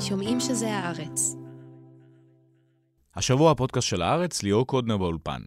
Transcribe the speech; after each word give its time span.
שומעים 0.00 0.40
שזה 0.40 0.74
הארץ. 0.76 1.36
השבוע 3.16 3.50
הפודקאסט 3.50 3.88
של 3.88 4.02
הארץ, 4.02 4.42
ליאור 4.42 4.66
קודנר 4.66 4.96
באולפן. 4.96 5.40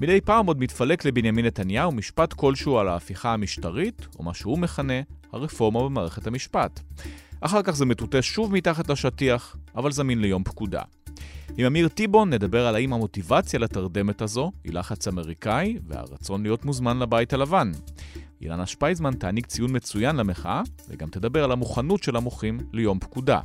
מדי 0.00 0.20
פעם 0.20 0.46
עוד 0.46 0.60
מתפלק 0.60 1.04
לבנימין 1.04 1.46
נתניהו 1.46 1.92
משפט 1.92 2.32
כלשהו 2.32 2.78
על 2.78 2.88
ההפיכה 2.88 3.32
המשטרית, 3.32 4.06
או 4.18 4.24
מה 4.24 4.34
שהוא 4.34 4.58
מכנה 4.58 5.00
הרפורמה 5.32 5.82
במערכת 5.84 6.26
המשפט. 6.26 6.80
אחר 7.40 7.62
כך 7.62 7.72
זה 7.72 7.84
מטוטא 7.86 8.22
שוב 8.22 8.52
מתחת 8.52 8.88
לשטיח, 8.90 9.56
אבל 9.76 9.92
זמין 9.92 10.20
ליום 10.20 10.44
פקודה. 10.44 10.82
עם 11.56 11.66
אמיר 11.66 11.88
טיבון 11.88 12.30
נדבר 12.30 12.66
על 12.66 12.74
האם 12.74 12.92
המוטיבציה 12.92 13.60
לתרדמת 13.60 14.22
הזו 14.22 14.52
היא 14.64 14.72
לחץ 14.72 15.08
אמריקאי 15.08 15.78
והרצון 15.86 16.42
להיות 16.42 16.64
מוזמן 16.64 16.98
לבית 16.98 17.32
הלבן. 17.32 17.72
אילנה 18.40 18.66
שפייזמן 18.66 19.14
תעניק 19.14 19.46
ציון 19.46 19.76
מצוין 19.76 20.16
למחאה, 20.16 20.62
וגם 20.88 21.08
תדבר 21.08 21.44
על 21.44 21.52
המוכנות 21.52 22.02
של 22.02 22.16
המוחים 22.16 22.58
ליום 22.72 22.98
פקודה. 22.98 23.40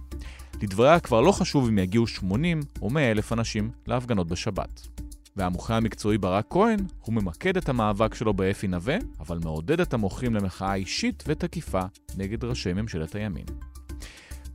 לדבריה 0.62 1.00
כבר 1.00 1.22
לא 1.22 1.32
חשוב 1.32 1.68
אם 1.68 1.78
יגיעו 1.78 2.08
80 2.08 2.60
או 2.82 2.90
100 2.90 3.12
אלף 3.12 3.34
אנשים 3.34 3.70
להפגנות 3.88 4.28
בשבת. 4.28 4.88
והמוחה 5.36 5.78
המקצועי 5.78 6.18
ברק 6.18 6.46
כהן, 6.50 6.80
הוא 7.02 7.14
ממקד 7.14 7.58
את 7.58 7.70
המאבק 7.70 8.16
שלו 8.16 8.34
באפי 8.34 8.68
נווה, 8.68 8.98
אבל 9.20 9.40
מעודד 9.44 9.80
את 9.80 9.94
המוחים 9.94 10.36
למחאה 10.36 10.76
אישית 10.76 11.24
ותקיפה 11.28 11.82
נגד 12.18 12.44
ראשי 12.44 12.74
ממשלת 12.74 13.16
הימין. 13.16 13.46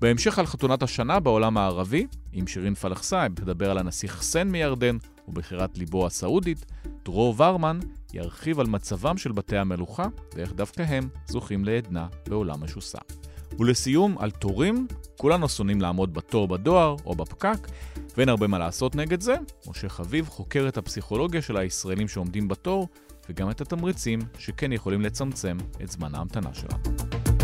בהמשך 0.01 0.39
על 0.39 0.47
חתונת 0.47 0.83
השנה 0.83 1.21
בעולם 1.21 1.57
הערבי, 1.57 2.07
עם 2.33 2.47
שירין 2.47 2.75
פלחסייב 2.75 3.35
תדבר 3.35 3.71
על 3.71 3.79
הנסיך 3.79 4.13
חסן 4.13 4.49
מירדן 4.49 4.97
ובחירת 5.29 5.79
ליבו 5.79 6.07
הסעודית, 6.07 6.67
דרור 7.05 7.35
ורמן 7.39 7.79
ירחיב 8.13 8.61
על 8.61 8.67
מצבם 8.67 9.17
של 9.19 9.33
בתי 9.33 9.57
המלוכה 9.57 10.07
ואיך 10.35 10.53
דווקא 10.53 10.83
הם 10.83 11.09
זוכים 11.27 11.65
לעדנה 11.65 12.07
בעולם 12.29 12.65
משוסע. 12.65 12.99
ולסיום, 13.59 14.19
על 14.19 14.30
תורים, 14.30 14.87
כולנו 15.16 15.49
שונאים 15.49 15.80
לעמוד 15.80 16.15
בתור 16.15 16.49
בדואר 16.49 16.96
או 17.07 17.15
בפקק, 17.15 17.69
ואין 18.17 18.29
הרבה 18.29 18.46
מה 18.46 18.59
לעשות 18.59 18.96
נגד 18.96 19.21
זה. 19.21 19.35
משה 19.67 19.89
חביב 19.89 20.29
חוקר 20.29 20.69
את 20.69 20.77
הפסיכולוגיה 20.77 21.43
של 21.43 21.57
הישראלים 21.57 22.09
שעומדים 22.09 22.49
בתור, 22.49 22.89
וגם 23.29 23.51
את 23.51 23.61
התמריצים 23.61 24.21
שכן 24.39 24.73
יכולים 24.73 25.01
לצמצם 25.01 25.57
את 25.83 25.91
זמן 25.91 26.15
ההמתנה 26.15 26.55
שלנו. 26.55 27.40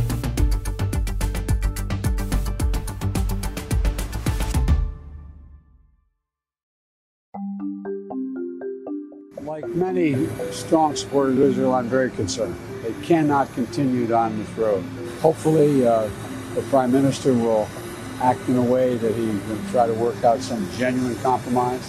Like 9.56 9.74
many 9.90 10.10
strong 10.64 10.90
supporters 11.02 11.36
of 11.38 11.44
Israel, 11.50 11.72
I'm 11.78 11.88
very 11.98 12.10
concerned. 12.20 12.56
They 12.86 12.94
cannot 13.10 13.46
continue 13.60 14.04
down 14.16 14.28
this 14.40 14.52
road. 14.64 14.82
Hopefully, 15.26 15.72
uh, 15.86 15.94
the 16.56 16.64
Prime 16.72 16.92
Minister 16.98 17.30
will 17.44 17.64
act 18.30 18.42
in 18.50 18.56
a 18.64 18.66
way 18.74 18.88
that 19.04 19.14
he 19.22 19.28
can 19.46 19.60
try 19.72 19.84
to 19.92 19.96
work 20.06 20.20
out 20.28 20.38
some 20.50 20.62
genuine 20.80 21.16
compromise, 21.28 21.86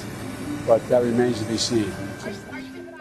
but 0.69 0.79
that 0.89 1.01
remains 1.11 1.38
to 1.41 1.47
be 1.53 1.57
seen. 1.57 1.91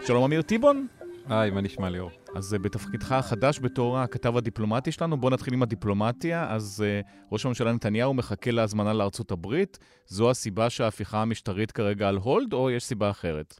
שלום 0.05 0.23
אמיר 0.23 0.41
טיבון. 0.41 0.87
היי, 1.29 1.51
מה 1.51 1.61
נשמע 1.61 1.89
ליאור? 1.89 2.11
אז 2.35 2.53
uh, 2.53 2.57
בתפקידך 2.57 3.11
החדש 3.11 3.59
בתור 3.59 3.99
הכתב 3.99 4.37
הדיפלומטי 4.37 4.91
שלנו, 4.91 5.17
בוא 5.17 5.29
נתחיל 5.29 5.53
עם 5.53 5.63
הדיפלומטיה. 5.63 6.47
אז 6.49 6.83
uh, 7.03 7.07
ראש 7.31 7.45
הממשלה 7.45 7.73
נתניהו 7.73 8.13
מחכה 8.13 8.51
להזמנה 8.51 8.93
לארצות 8.93 9.31
הברית. 9.31 9.77
זו 10.07 10.29
הסיבה 10.29 10.69
שההפיכה 10.69 11.21
המשטרית 11.21 11.71
כרגע 11.71 12.09
על 12.09 12.17
hold, 12.17 12.53
או 12.53 12.71
יש 12.71 12.83
סיבה 12.83 13.09
אחרת? 13.09 13.59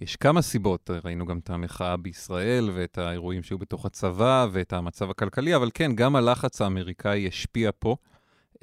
יש 0.00 0.16
כמה 0.16 0.42
סיבות, 0.42 0.90
ראינו 1.04 1.26
גם 1.26 1.38
את 1.38 1.50
המחאה 1.50 1.96
בישראל 1.96 2.70
ואת 2.74 2.98
האירועים 2.98 3.42
שהיו 3.42 3.58
בתוך 3.58 3.86
הצבא 3.86 4.46
ואת 4.52 4.72
המצב 4.72 5.10
הכלכלי, 5.10 5.56
אבל 5.56 5.70
כן, 5.74 5.94
גם 5.94 6.16
הלחץ 6.16 6.62
האמריקאי 6.62 7.28
השפיע 7.28 7.70
פה. 7.78 7.96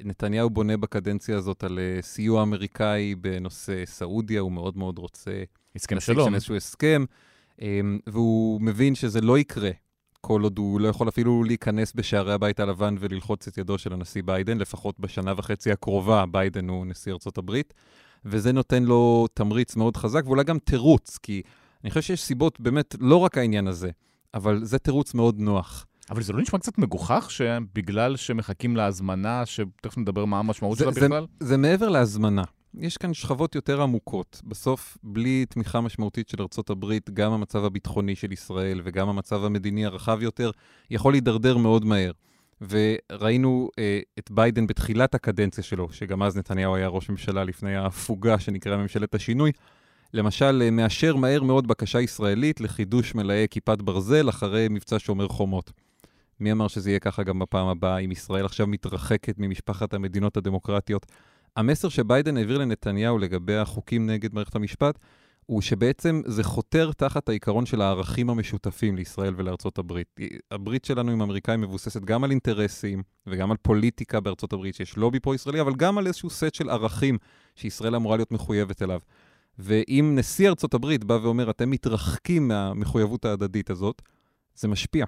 נתניהו 0.00 0.50
בונה 0.50 0.76
בקדנציה 0.76 1.36
הזאת 1.36 1.64
על 1.64 1.78
אה, 1.78 2.02
סיוע 2.02 2.42
אמריקאי 2.42 3.14
בנושא 3.14 3.84
סעודיה, 3.84 4.40
הוא 4.40 4.52
מאוד 4.52 4.76
מאוד 4.76 4.98
רוצה... 4.98 5.42
הסכם 5.76 6.00
שלום. 6.00 6.34
איזשהו 6.34 6.56
הסכם, 6.56 7.04
אמ, 7.62 7.98
והוא 8.06 8.60
מבין 8.60 8.94
שזה 8.94 9.20
לא 9.20 9.38
יקרה 9.38 9.70
כל 10.20 10.42
עוד 10.42 10.58
הוא 10.58 10.80
לא 10.80 10.88
יכול 10.88 11.08
אפילו 11.08 11.44
להיכנס 11.44 11.92
בשערי 11.94 12.32
הבית 12.32 12.60
הלבן 12.60 12.96
וללחוץ 13.00 13.48
את 13.48 13.58
ידו 13.58 13.78
של 13.78 13.92
הנשיא 13.92 14.22
ביידן, 14.24 14.58
לפחות 14.58 15.00
בשנה 15.00 15.32
וחצי 15.36 15.72
הקרובה, 15.72 16.24
ביידן 16.26 16.68
הוא 16.68 16.86
נשיא 16.86 17.12
ארצות 17.12 17.38
הברית. 17.38 17.74
וזה 18.24 18.52
נותן 18.52 18.82
לו 18.82 19.26
תמריץ 19.34 19.76
מאוד 19.76 19.96
חזק, 19.96 20.22
ואולי 20.26 20.44
גם 20.44 20.58
תירוץ, 20.58 21.18
כי 21.22 21.42
אני 21.84 21.90
חושב 21.90 22.02
שיש 22.02 22.22
סיבות, 22.22 22.60
באמת, 22.60 22.94
לא 23.00 23.16
רק 23.16 23.38
העניין 23.38 23.66
הזה, 23.66 23.90
אבל 24.34 24.64
זה 24.64 24.78
תירוץ 24.78 25.14
מאוד 25.14 25.40
נוח. 25.40 25.86
אבל 26.10 26.22
זה 26.22 26.32
לא 26.32 26.42
נשמע 26.42 26.58
קצת 26.58 26.78
מגוחך 26.78 27.26
שבגלל 27.30 28.16
שמחכים 28.16 28.76
להזמנה, 28.76 29.46
שתכף 29.46 29.98
נדבר 29.98 30.24
מה 30.24 30.38
המשמעות 30.38 30.78
שלה 30.78 30.92
זה, 30.92 31.00
בכלל? 31.00 31.26
זה, 31.40 31.46
זה 31.46 31.56
מעבר 31.56 31.88
להזמנה. 31.88 32.44
יש 32.74 32.96
כאן 32.96 33.14
שכבות 33.14 33.54
יותר 33.54 33.82
עמוקות. 33.82 34.42
בסוף, 34.44 34.98
בלי 35.02 35.46
תמיכה 35.48 35.80
משמעותית 35.80 36.28
של 36.28 36.42
הברית, 36.70 37.10
גם 37.10 37.32
המצב 37.32 37.64
הביטחוני 37.64 38.16
של 38.16 38.32
ישראל 38.32 38.80
וגם 38.84 39.08
המצב 39.08 39.44
המדיני 39.44 39.86
הרחב 39.86 40.22
יותר 40.22 40.50
יכול 40.90 41.12
להידרדר 41.12 41.56
מאוד 41.56 41.84
מהר. 41.84 42.10
וראינו 42.60 43.70
אה, 43.78 44.00
את 44.18 44.30
ביידן 44.30 44.66
בתחילת 44.66 45.14
הקדנציה 45.14 45.64
שלו, 45.64 45.88
שגם 45.92 46.22
אז 46.22 46.36
נתניהו 46.36 46.76
היה 46.76 46.88
ראש 46.88 47.10
ממשלה 47.10 47.44
לפני 47.44 47.76
ההפוגה 47.76 48.38
שנקראה 48.38 48.76
ממשלת 48.76 49.14
השינוי, 49.14 49.52
למשל, 50.14 50.62
אה, 50.64 50.70
מאשר 50.70 51.16
מהר 51.16 51.42
מאוד 51.42 51.66
בקשה 51.66 52.00
ישראלית 52.00 52.60
לחידוש 52.60 53.14
מלאי 53.14 53.46
כיפת 53.50 53.82
ברזל 53.82 54.28
אחרי 54.28 54.66
מבצע 54.70 54.98
שומר 54.98 55.28
חומות. 55.28 55.72
מי 56.40 56.52
אמר 56.52 56.68
שזה 56.68 56.90
יהיה 56.90 57.00
ככה 57.00 57.22
גם 57.22 57.38
בפעם 57.38 57.66
הבאה, 57.66 57.98
אם 57.98 58.12
ישראל 58.12 58.44
עכשיו 58.44 58.66
מתרחקת 58.66 59.34
ממשפחת 59.38 59.94
המדינות 59.94 60.36
הדמוקרטיות? 60.36 61.06
המסר 61.56 61.88
שביידן 61.88 62.36
העביר 62.36 62.58
לנתניהו 62.58 63.18
לגבי 63.18 63.56
החוקים 63.56 64.06
נגד 64.06 64.34
מערכת 64.34 64.56
המשפט, 64.56 64.98
הוא 65.50 65.62
שבעצם 65.62 66.22
זה 66.26 66.44
חותר 66.44 66.90
תחת 66.92 67.28
העיקרון 67.28 67.66
של 67.66 67.80
הערכים 67.80 68.30
המשותפים 68.30 68.96
לישראל 68.96 69.34
ולארצות 69.36 69.78
הברית. 69.78 70.06
הברית 70.50 70.84
שלנו 70.84 71.12
עם 71.12 71.20
האמריקאים 71.20 71.60
מבוססת 71.60 72.04
גם 72.04 72.24
על 72.24 72.30
אינטרסים 72.30 73.02
וגם 73.26 73.50
על 73.50 73.56
פוליטיקה 73.62 74.20
בארצות 74.20 74.52
הברית, 74.52 74.74
שיש 74.74 74.96
לובי 74.96 75.20
פה 75.20 75.34
ישראלי, 75.34 75.60
אבל 75.60 75.74
גם 75.74 75.98
על 75.98 76.06
איזשהו 76.06 76.30
סט 76.30 76.54
של 76.54 76.70
ערכים 76.70 77.18
שישראל 77.56 77.94
אמורה 77.94 78.16
להיות 78.16 78.32
מחויבת 78.32 78.82
אליו. 78.82 79.00
ואם 79.58 80.12
נשיא 80.18 80.48
ארצות 80.48 80.74
הברית 80.74 81.04
בא 81.04 81.18
ואומר, 81.22 81.50
אתם 81.50 81.70
מתרחקים 81.70 82.48
מהמחויבות 82.48 83.24
ההדדית 83.24 83.70
הזאת, 83.70 84.02
זה 84.54 84.68
משפיע. 84.68 85.06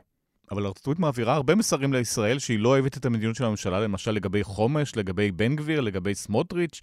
אבל 0.50 0.66
ארצות 0.66 0.84
הברית 0.86 0.98
מעבירה 0.98 1.34
הרבה 1.34 1.54
מסרים 1.54 1.92
לישראל 1.92 2.38
שהיא 2.38 2.58
לא 2.58 2.68
אוהבת 2.68 2.96
את 2.96 3.06
המדיניות 3.06 3.36
של 3.36 3.44
הממשלה, 3.44 3.80
למשל 3.80 4.10
לגבי 4.10 4.44
חומש, 4.44 4.96
לגבי 4.96 5.32
בן 5.32 5.56
גביר, 5.56 5.80
לגבי 5.80 6.14
סמוטריץ', 6.14 6.80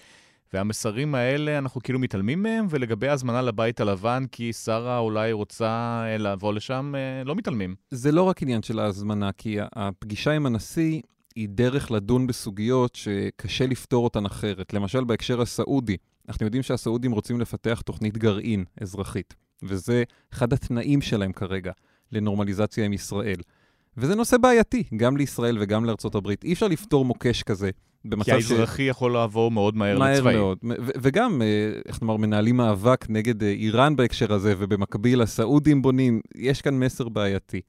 והמסרים 0.53 1.15
האלה, 1.15 1.57
אנחנו 1.57 1.81
כאילו 1.81 1.99
מתעלמים 1.99 2.43
מהם, 2.43 2.67
ולגבי 2.69 3.07
הזמנה 3.07 3.41
לבית 3.41 3.79
הלבן, 3.79 4.25
כי 4.31 4.53
שרה 4.53 4.97
אולי 4.97 5.31
רוצה 5.31 6.03
אה, 6.05 6.17
לבוא 6.17 6.53
לשם, 6.53 6.93
אה, 6.95 7.23
לא 7.23 7.35
מתעלמים. 7.35 7.75
זה 7.91 8.11
לא 8.11 8.23
רק 8.23 8.41
עניין 8.41 8.63
של 8.63 8.79
ההזמנה, 8.79 9.31
כי 9.31 9.57
הפגישה 9.75 10.31
עם 10.31 10.45
הנשיא 10.45 11.01
היא 11.35 11.49
דרך 11.49 11.91
לדון 11.91 12.27
בסוגיות 12.27 12.95
שקשה 12.95 13.67
לפתור 13.67 14.03
אותן 14.03 14.25
אחרת. 14.25 14.73
למשל, 14.73 15.03
בהקשר 15.03 15.41
הסעודי, 15.41 15.97
אנחנו 16.29 16.45
יודעים 16.45 16.63
שהסעודים 16.63 17.11
רוצים 17.11 17.41
לפתח 17.41 17.81
תוכנית 17.85 18.17
גרעין 18.17 18.63
אזרחית, 18.81 19.35
וזה 19.63 20.03
אחד 20.33 20.53
התנאים 20.53 21.01
שלהם 21.01 21.31
כרגע 21.31 21.71
לנורמליזציה 22.11 22.85
עם 22.85 22.93
ישראל. 22.93 23.39
וזה 23.97 24.15
נושא 24.15 24.37
בעייתי, 24.37 24.83
גם 24.95 25.17
לישראל 25.17 25.57
וגם 25.61 25.85
לארצות 25.85 26.15
הברית. 26.15 26.43
אי 26.43 26.53
אפשר 26.53 26.67
לפתור 26.67 27.05
מוקש 27.05 27.43
כזה 27.43 27.69
במצב 28.05 28.25
כי 28.25 28.31
האזרחי 28.31 28.85
ש... 28.85 28.89
יכול 28.89 29.13
לעבור 29.13 29.51
מאוד 29.51 29.75
מהר, 29.75 29.99
מהר 29.99 30.13
לצבאי. 30.13 30.33
מהר 30.33 30.43
מאוד. 30.43 30.57
ו- 30.63 30.91
וגם, 31.01 31.41
אה, 31.41 31.71
איך 31.85 32.01
נאמר, 32.01 32.17
מנהלים 32.17 32.57
מאבק 32.57 33.05
נגד 33.09 33.43
אה, 33.43 33.49
איראן 33.49 33.95
בהקשר 33.95 34.33
הזה, 34.33 34.53
ובמקביל 34.57 35.21
הסעודים 35.21 35.81
בונים, 35.81 36.21
יש 36.35 36.61
כאן 36.61 36.79
מסר 36.79 37.09
בעייתי. 37.09 37.61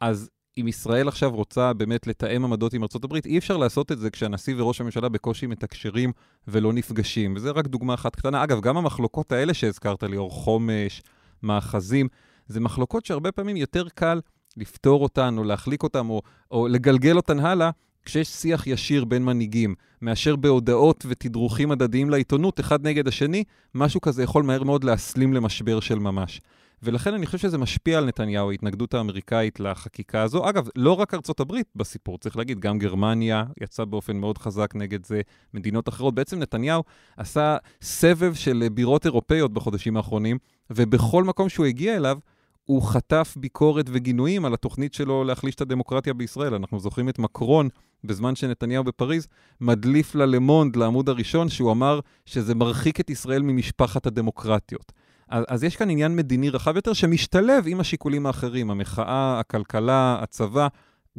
אז 0.00 0.30
אם 0.58 0.68
ישראל 0.68 1.08
עכשיו 1.08 1.30
רוצה 1.30 1.72
באמת 1.72 2.06
לתאם 2.06 2.44
עמדות 2.44 2.74
עם 2.74 2.82
ארה"ב, 2.82 3.14
אי 3.26 3.38
אפשר 3.38 3.56
לעשות 3.56 3.92
את 3.92 3.98
זה 3.98 4.10
כשהנשיא 4.10 4.54
וראש 4.58 4.80
הממשלה 4.80 5.08
בקושי 5.08 5.46
מתקשרים 5.46 6.12
ולא 6.48 6.72
נפגשים. 6.72 7.34
וזה 7.36 7.50
רק 7.50 7.66
דוגמה 7.66 7.94
אחת 7.94 8.16
קטנה. 8.16 8.44
אגב, 8.44 8.60
גם 8.60 8.76
המחלוקות 8.76 9.32
האלה 9.32 9.54
שהזכרת 9.54 10.02
לי, 10.02 10.16
אור 10.16 10.30
חומש, 10.30 11.02
מאחזים, 11.42 12.08
זה 12.46 12.60
מחלוקות 12.60 13.06
שהרבה 13.06 13.32
פעמים 13.32 13.56
יותר 13.56 13.88
קל 13.94 14.20
לפתור 14.56 15.02
אותן, 15.02 15.34
או 15.38 15.44
להחליק 15.44 15.82
אותן, 15.82 16.06
או, 16.08 16.22
או 16.50 16.68
לגלגל 16.68 17.16
אותן 17.16 17.38
הלאה, 17.38 17.70
כשיש 18.04 18.28
שיח 18.28 18.66
ישיר 18.66 19.04
בין 19.04 19.24
מנהיגים, 19.24 19.74
מאשר 20.02 20.36
בהודעות 20.36 21.06
ותדרוכים 21.08 21.70
הדדיים 21.70 22.10
לעיתונות, 22.10 22.60
אחד 22.60 22.86
נגד 22.86 23.08
השני, 23.08 23.44
משהו 23.74 24.00
כזה 24.00 24.22
יכול 24.22 24.42
מהר 24.42 24.62
מאוד 24.62 24.84
להסלים 24.84 25.32
למשבר 25.32 25.80
של 25.80 25.98
ממש. 25.98 26.40
ולכן 26.82 27.14
אני 27.14 27.26
חושב 27.26 27.38
שזה 27.38 27.58
משפיע 27.58 27.98
על 27.98 28.04
נתניהו, 28.04 28.50
ההתנגדות 28.50 28.94
האמריקאית 28.94 29.60
לחקיקה 29.60 30.22
הזו. 30.22 30.48
אגב, 30.48 30.68
לא 30.76 30.92
רק 30.92 31.14
ארצות 31.14 31.40
הברית 31.40 31.66
בסיפור, 31.76 32.18
צריך 32.18 32.36
להגיד, 32.36 32.60
גם 32.60 32.78
גרמניה 32.78 33.44
יצאה 33.60 33.84
באופן 33.86 34.16
מאוד 34.16 34.38
חזק 34.38 34.74
נגד 34.74 35.06
זה, 35.06 35.20
מדינות 35.54 35.88
אחרות. 35.88 36.14
בעצם 36.14 36.38
נתניהו 36.38 36.82
עשה 37.16 37.56
סבב 37.82 38.34
של 38.34 38.66
בירות 38.72 39.06
אירופאיות 39.06 39.52
בחודשים 39.52 39.96
האחרונים, 39.96 40.38
ובכל 40.70 41.24
מקום 41.24 41.48
שהוא 41.48 41.66
הגיע 41.66 41.96
אליו, 41.96 42.18
הוא 42.66 42.82
חטף 42.82 43.34
ביקורת 43.36 43.86
וגינויים 43.88 44.44
על 44.44 44.54
התוכנית 44.54 44.94
שלו 44.94 45.24
להחליש 45.24 45.54
את 45.54 45.60
הדמוקרטיה 45.60 46.14
בישראל. 46.14 46.54
אנחנו 46.54 46.80
זוכרים 46.80 47.08
את 47.08 47.18
מקרון, 47.18 47.68
בזמן 48.04 48.36
שנתניהו 48.36 48.84
בפריז, 48.84 49.26
מדליף 49.60 50.14
ללמונד, 50.14 50.76
לעמוד 50.76 51.08
הראשון, 51.08 51.48
שהוא 51.48 51.72
אמר 51.72 52.00
שזה 52.26 52.54
מרחיק 52.54 53.00
את 53.00 53.10
ישראל 53.10 53.42
ממשפחת 53.42 54.06
הדמוקרטיות. 54.06 54.92
אז, 55.28 55.44
אז 55.48 55.64
יש 55.64 55.76
כאן 55.76 55.90
עניין 55.90 56.16
מדיני 56.16 56.50
רחב 56.50 56.76
יותר 56.76 56.92
שמשתלב 56.92 57.64
עם 57.66 57.80
השיקולים 57.80 58.26
האחרים, 58.26 58.70
המחאה, 58.70 59.40
הכלכלה, 59.40 60.18
הצבא. 60.20 60.68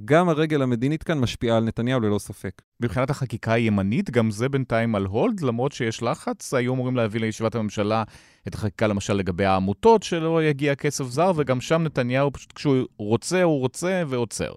גם 0.05 0.29
הרגל 0.29 0.61
המדינית 0.61 1.03
כאן 1.03 1.19
משפיעה 1.19 1.57
על 1.57 1.63
נתניהו 1.63 1.99
ללא 1.99 2.19
ספק. 2.19 2.61
מבחינת 2.79 3.09
החקיקה 3.09 3.53
הימנית, 3.53 4.09
גם 4.09 4.31
זה 4.31 4.49
בינתיים 4.49 4.95
על 4.95 5.05
הולד, 5.05 5.41
למרות 5.41 5.71
שיש 5.71 6.03
לחץ. 6.03 6.53
היו 6.53 6.73
אמורים 6.73 6.95
להביא 6.95 7.21
לישיבת 7.21 7.55
הממשלה 7.55 8.03
את 8.47 8.55
החקיקה 8.55 8.87
למשל 8.87 9.13
לגבי 9.13 9.45
העמותות, 9.45 10.03
שלא 10.03 10.43
יגיע 10.43 10.75
כסף 10.75 11.05
זר, 11.05 11.31
וגם 11.35 11.61
שם 11.61 11.83
נתניהו 11.83 12.31
פשוט 12.31 12.51
כשהוא 12.51 12.85
רוצה, 12.97 13.43
הוא 13.43 13.59
רוצה 13.59 14.03
ועוצר. 14.07 14.53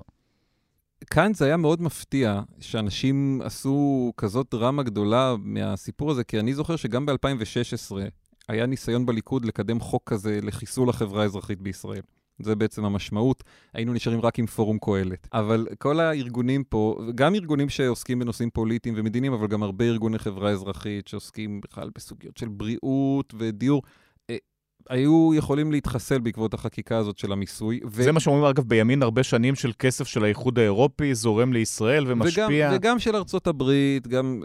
כאן 1.10 1.34
זה 1.34 1.44
היה 1.44 1.56
מאוד 1.56 1.82
מפתיע 1.82 2.40
שאנשים 2.60 3.40
עשו 3.44 4.12
כזאת 4.16 4.46
דרמה 4.50 4.82
גדולה 4.82 5.34
מהסיפור 5.38 6.10
הזה, 6.10 6.24
כי 6.24 6.40
אני 6.40 6.54
זוכר 6.54 6.76
שגם 6.76 7.06
ב-2016 7.06 7.96
היה 8.48 8.66
ניסיון 8.66 9.06
בליכוד 9.06 9.44
לקדם 9.44 9.80
חוק 9.80 10.02
כזה 10.06 10.38
לחיסול 10.42 10.88
החברה 10.90 11.22
האזרחית 11.22 11.60
בישראל. 11.60 12.02
זה 12.42 12.56
בעצם 12.56 12.84
המשמעות, 12.84 13.44
היינו 13.74 13.92
נשארים 13.92 14.20
רק 14.20 14.38
עם 14.38 14.46
פורום 14.46 14.78
קהלת. 14.78 15.28
אבל 15.32 15.66
כל 15.78 16.00
הארגונים 16.00 16.64
פה, 16.64 17.00
גם 17.14 17.34
ארגונים 17.34 17.68
שעוסקים 17.68 18.18
בנושאים 18.18 18.50
פוליטיים 18.50 18.94
ומדיניים, 18.98 19.32
אבל 19.32 19.46
גם 19.46 19.62
הרבה 19.62 19.84
ארגוני 19.84 20.18
חברה 20.18 20.50
אזרחית 20.50 21.08
שעוסקים 21.08 21.60
בכלל 21.60 21.90
בסוגיות 21.94 22.36
של 22.36 22.48
בריאות 22.48 23.34
ודיור, 23.38 23.82
אה, 24.30 24.36
היו 24.88 25.30
יכולים 25.34 25.72
להתחסל 25.72 26.18
בעקבות 26.18 26.54
החקיקה 26.54 26.98
הזאת 26.98 27.18
של 27.18 27.32
המיסוי. 27.32 27.80
ו... 27.84 28.02
זה 28.02 28.12
מה 28.12 28.20
שאומרים, 28.20 28.44
אגב, 28.44 28.64
בימין 28.64 29.02
הרבה 29.02 29.22
שנים 29.22 29.54
של 29.54 29.72
כסף 29.78 30.06
של 30.06 30.24
האיחוד 30.24 30.58
האירופי, 30.58 31.14
זורם 31.14 31.52
לישראל 31.52 32.04
ומשפיע. 32.06 32.46
וגם, 32.48 32.72
וגם 32.74 32.98
של 32.98 33.16
ארצות 33.16 33.46
הברית, 33.46 34.08
גם... 34.08 34.42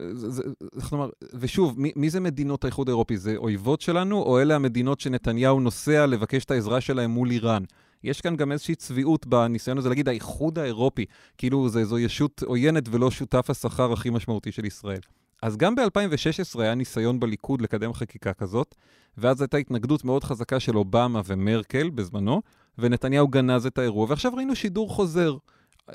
איך 0.77 0.93
נאמר, 0.93 1.09
ושוב, 1.33 1.79
מי, 1.81 1.91
מי 1.95 2.09
זה 2.09 2.19
מדינות 2.19 2.63
האיחוד 2.63 2.89
האירופי? 2.89 3.17
זה 3.17 3.35
אויבות 3.37 3.81
שלנו, 3.81 4.21
או 4.21 4.41
אלה 4.41 4.55
המדינות 4.55 4.99
שנתניהו 4.99 5.59
נוסע 5.59 6.05
לבקש 6.05 6.45
את 6.45 6.51
העזרה 6.51 6.81
שלהם 6.81 7.11
מול 7.11 7.31
איראן? 7.31 7.63
יש 8.05 8.21
כאן 8.21 8.35
גם 8.35 8.51
איזושהי 8.51 8.75
צביעות 8.75 9.27
בניסיון 9.27 9.77
הזה 9.77 9.89
להגיד 9.89 10.09
האיחוד 10.09 10.59
האירופי, 10.59 11.05
כאילו 11.37 11.69
זה, 11.69 11.85
זו 11.85 11.99
ישות 11.99 12.43
עוינת 12.43 12.83
ולא 12.91 13.11
שותף 13.11 13.49
השכר 13.49 13.93
הכי 13.93 14.09
משמעותי 14.09 14.51
של 14.51 14.65
ישראל. 14.65 14.99
אז 15.41 15.57
גם 15.57 15.75
ב-2016 15.75 16.61
היה 16.61 16.75
ניסיון 16.75 17.19
בליכוד 17.19 17.61
לקדם 17.61 17.93
חקיקה 17.93 18.33
כזאת, 18.33 18.75
ואז 19.17 19.41
הייתה 19.41 19.57
התנגדות 19.57 20.05
מאוד 20.05 20.23
חזקה 20.23 20.59
של 20.59 20.77
אובמה 20.77 21.21
ומרקל 21.25 21.89
בזמנו, 21.89 22.41
ונתניהו 22.77 23.27
גנז 23.27 23.65
את 23.65 23.77
האירוע, 23.77 24.05
ועכשיו 24.09 24.35
ראינו 24.35 24.55
שידור 24.55 24.89
חוזר. 24.89 25.37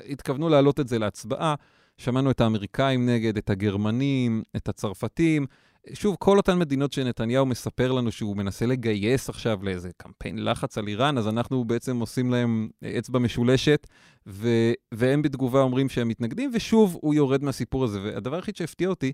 התכוונו 0.09 0.49
להעלות 0.49 0.79
את 0.79 0.87
זה 0.87 0.99
להצבעה, 0.99 1.55
שמענו 1.97 2.31
את 2.31 2.41
האמריקאים 2.41 3.09
נגד, 3.09 3.37
את 3.37 3.49
הגרמנים, 3.49 4.43
את 4.55 4.69
הצרפתים, 4.69 5.45
שוב, 5.93 6.15
כל 6.19 6.37
אותן 6.37 6.59
מדינות 6.59 6.93
שנתניהו 6.93 7.45
מספר 7.45 7.91
לנו 7.91 8.11
שהוא 8.11 8.37
מנסה 8.37 8.65
לגייס 8.65 9.29
עכשיו 9.29 9.59
לאיזה 9.63 9.89
קמפיין 9.97 10.45
לחץ 10.45 10.77
על 10.77 10.87
איראן, 10.87 11.17
אז 11.17 11.27
אנחנו 11.27 11.65
בעצם 11.65 11.99
עושים 11.99 12.31
להם 12.31 12.69
אצבע 12.99 13.19
משולשת, 13.19 13.87
ו- 14.27 14.71
והם 14.91 15.21
בתגובה 15.21 15.61
אומרים 15.61 15.89
שהם 15.89 16.07
מתנגדים, 16.07 16.51
ושוב 16.53 16.97
הוא 17.01 17.13
יורד 17.13 17.43
מהסיפור 17.43 17.83
הזה. 17.83 18.01
והדבר 18.03 18.35
היחיד 18.35 18.55
שהפתיע 18.55 18.89
אותי, 18.89 19.11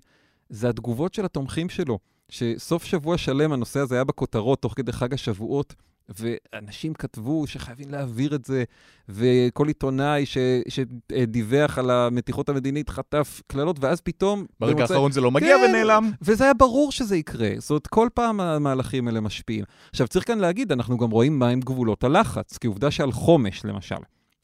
זה 0.48 0.68
התגובות 0.68 1.14
של 1.14 1.24
התומכים 1.24 1.68
שלו, 1.68 1.98
שסוף 2.28 2.84
שבוע 2.84 3.18
שלם 3.18 3.52
הנושא 3.52 3.80
הזה 3.80 3.94
היה 3.94 4.04
בכותרות 4.04 4.62
תוך 4.62 4.72
כדי 4.76 4.92
חג 4.92 5.14
השבועות. 5.14 5.74
ואנשים 6.08 6.94
כתבו 6.94 7.46
שחייבים 7.46 7.90
להעביר 7.90 8.34
את 8.34 8.44
זה, 8.44 8.64
וכל 9.08 9.68
עיתונאי 9.68 10.26
ש, 10.26 10.38
שדיווח 10.68 11.78
על 11.78 11.90
המתיחות 11.90 12.48
המדינית 12.48 12.88
חטף 12.88 13.42
קללות, 13.46 13.76
ואז 13.80 14.00
פתאום... 14.00 14.46
ברגע 14.60 14.82
האחרון 14.82 15.12
זה 15.12 15.20
לא 15.20 15.30
מגיע 15.30 15.56
כן, 15.56 15.70
ונעלם. 15.70 16.10
וזה 16.22 16.44
היה 16.44 16.54
ברור 16.54 16.92
שזה 16.92 17.16
יקרה. 17.16 17.50
זאת 17.58 17.70
אומרת, 17.70 17.86
כל 17.86 18.08
פעם 18.14 18.40
המהלכים 18.40 19.08
האלה 19.08 19.20
משפיעים. 19.20 19.64
עכשיו, 19.90 20.08
צריך 20.08 20.26
כאן 20.26 20.38
להגיד, 20.38 20.72
אנחנו 20.72 20.98
גם 20.98 21.10
רואים 21.10 21.38
מהם 21.38 21.60
גבולות 21.60 22.04
הלחץ, 22.04 22.58
כי 22.58 22.66
עובדה 22.66 22.90
שעל 22.90 23.12
חומש, 23.12 23.64
למשל, 23.64 23.96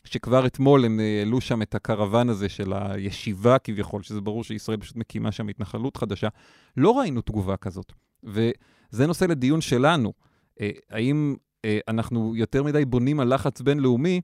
שכבר 0.05 0.46
אתמול 0.46 0.84
הם 0.84 1.00
העלו 1.00 1.40
שם 1.40 1.62
את 1.62 1.75
הקרוון 1.75 2.28
הזה 2.28 2.49
של 2.49 2.72
הישיבה 2.72 3.58
כביכול, 3.58 4.02
שזה 4.02 4.20
ברור 4.20 4.44
שישראל 4.44 4.76
פשוט 4.76 4.96
מקימה 4.96 5.32
שם 5.32 5.49
התנחלות 5.49 5.96
חדשה, 5.96 6.28
לא 6.76 6.99
ראינו 6.99 7.20
תגובה 7.20 7.56
כזאת. 7.56 7.93
וזה 8.25 9.06
נושא 9.06 9.25
לדיון 9.25 9.60
שלנו. 9.60 10.12
אה, 10.60 10.70
האם 10.90 11.34
אה, 11.38 11.44
אנחנו 11.88 12.37
יותר 12.37 12.62
מדי 12.62 12.84
בונים 12.84 13.20
על 13.20 13.34
לחץ 13.34 13.61
בינלאומי, 13.61 14.20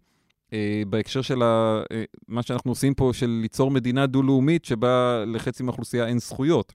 אה, 0.52 0.82
בהקשר 0.88 1.22
של 1.22 1.42
ה, 1.42 1.82
אה, 1.92 2.04
מה 2.28 2.42
שאנחנו 2.42 2.70
עושים 2.70 2.94
פה, 2.94 3.10
של 3.14 3.38
ליצור 3.42 3.70
מדינה 3.70 4.06
דו-לאומית 4.06 4.64
שבה 4.64 5.25
לחצי 5.26 5.62
מהאוכלוסייה 5.62 6.06
אין 6.06 6.19
זכויות. 6.19 6.72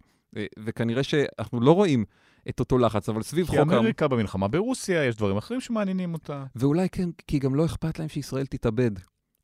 וכנראה 0.60 1.04
שאנחנו 1.04 1.62
לא 1.62 1.72
רואים 1.72 2.06
את 2.50 2.60
אותו 2.60 2.78
לחץ, 2.78 3.10
אבל 3.10 3.24
סביב 3.24 3.48
חוק... 3.48 3.56
כי 3.56 3.62
אמריקה 3.62 4.08
במלחמה 4.08 4.48
ברוסיה, 4.48 5.06
יש 5.06 5.16
דברים 5.16 5.38
אחרים 5.38 5.62
שמעניינים 5.62 6.14
אותה. 6.14 6.44
ואולי 6.56 6.90
כן, 6.90 7.10
כי 7.28 7.40
גם 7.40 7.56
לא 7.56 7.66
אכפת 7.66 8.00
להם 8.00 8.10
שישראל 8.10 8.46
תתאבד. 8.46 8.92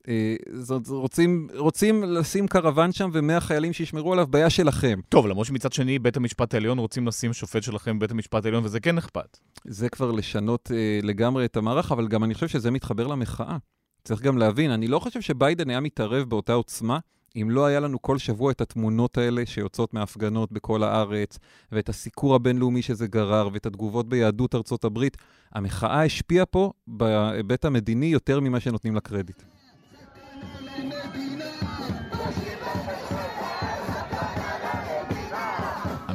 אה, 0.08 0.36
זאת, 0.54 0.88
רוצים, 0.88 1.48
רוצים 1.56 2.04
לשים 2.04 2.48
קרוון 2.48 2.92
שם 2.92 3.10
ומאה 3.14 3.40
חיילים 3.40 3.74
שישמרו 3.74 4.14
עליו, 4.14 4.28
בעיה 4.28 4.50
שלכם. 4.50 5.00
טוב, 5.10 5.28
למרות 5.28 5.48
שמצד 5.48 5.74
שני, 5.74 6.00
בית 6.00 6.18
המשפט 6.18 6.54
העליון 6.54 6.80
רוצים 6.80 7.08
לשים 7.08 7.34
שופט 7.34 7.64
שלכם 7.64 8.00
בבית 8.00 8.12
המשפט 8.12 8.46
העליון, 8.46 8.66
וזה 8.66 8.80
כן 8.80 8.98
אכפת. 8.98 9.38
זה 9.66 9.90
כבר 9.90 10.12
לשנות 10.12 10.72
אה, 10.74 11.00
לגמרי 11.04 11.46
את 11.46 11.58
המערך, 11.58 11.92
אבל 11.92 12.08
גם 12.08 12.24
אני 12.24 12.34
חושב 12.34 12.48
שזה 12.48 12.72
מתחבר 12.72 13.08
למחאה. 13.08 13.58
צריך 14.04 14.22
גם 14.22 14.38
להבין, 14.38 14.72
אני 14.72 14.88
לא 14.88 15.00
חושב 15.00 15.22
שביידן 15.22 15.70
היה 15.70 15.80
מתערב 15.80 16.30
באותה 16.30 16.54
עוצמה 16.54 17.00
אם 17.36 17.50
לא 17.50 17.66
היה 17.66 17.80
לנו 17.80 18.02
כל 18.02 18.18
שבוע 18.18 18.52
את 18.52 18.62
התמונות 18.62 19.18
האלה 19.18 19.46
שיוצאות 19.46 19.94
מהפגנות 19.94 20.52
בכל 20.52 20.84
הארץ, 20.84 21.40
ואת 21.72 21.90
הסיקור 21.90 22.36
הבינלאומי 22.36 22.82
שזה 22.82 23.08
גרר, 23.08 23.50
ואת 23.54 23.66
התגובות 23.66 24.10
ביהדות 24.10 24.56
ארצות 24.56 24.84
הברית. 24.84 25.18
המחאה 25.52 26.04
השפיעה 26.04 26.46
פה 26.46 26.72
בהיבט 26.88 27.66
המדיני 27.66 28.06
יותר 28.06 28.40
ממה 28.40 28.60
שנותנים 28.60 28.96
לה 28.96 29.02
קרדיט. 29.02 29.44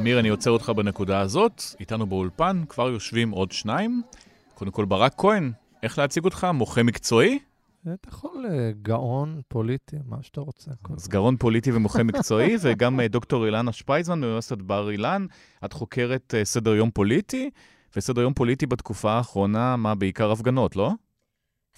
אמיר, 0.07 0.21
אני 0.21 0.29
עוצר 0.29 0.51
אותך 0.51 0.69
בנקודה 0.69 1.21
הזאת. 1.21 1.63
איתנו 1.81 2.07
באולפן 2.07 2.63
כבר 2.69 2.89
יושבים 2.89 3.31
עוד 3.31 3.53
שניים. 3.53 4.03
קודם 4.55 4.71
כל, 4.71 4.85
ברק 4.85 5.15
כהן, 5.17 5.53
איך 5.83 5.99
להציג 5.99 6.25
אותך? 6.25 6.47
מוחה 6.55 6.83
מקצועי? 6.83 7.39
אתה 7.95 8.09
יכול 8.09 8.47
אה, 8.51 8.71
גאון 8.83 9.41
פוליטי, 9.49 9.97
מה 10.05 10.17
שאתה 10.23 10.41
רוצה. 10.41 10.71
אז 10.97 11.09
גאון 11.09 11.37
פוליטי 11.37 11.73
ומוחה 11.73 12.03
מקצועי, 12.11 12.57
וגם 12.61 13.01
אה, 13.01 13.09
דוקטור 13.09 13.47
אילנה 13.47 13.73
שפייזמן 13.73 14.21
מאוניברסיטת 14.21 14.63
בר 14.63 14.91
אילן. 14.91 15.27
את 15.65 15.73
חוקרת 15.73 16.35
אה, 16.39 16.45
סדר 16.45 16.75
יום 16.75 16.91
פוליטי, 16.91 17.51
וסדר 17.97 18.23
יום 18.23 18.35
פוליטי 18.35 18.67
בתקופה 18.67 19.13
האחרונה, 19.13 19.77
מה, 19.77 19.95
בעיקר 19.95 20.31
הפגנות, 20.31 20.77
לא? 20.77 20.93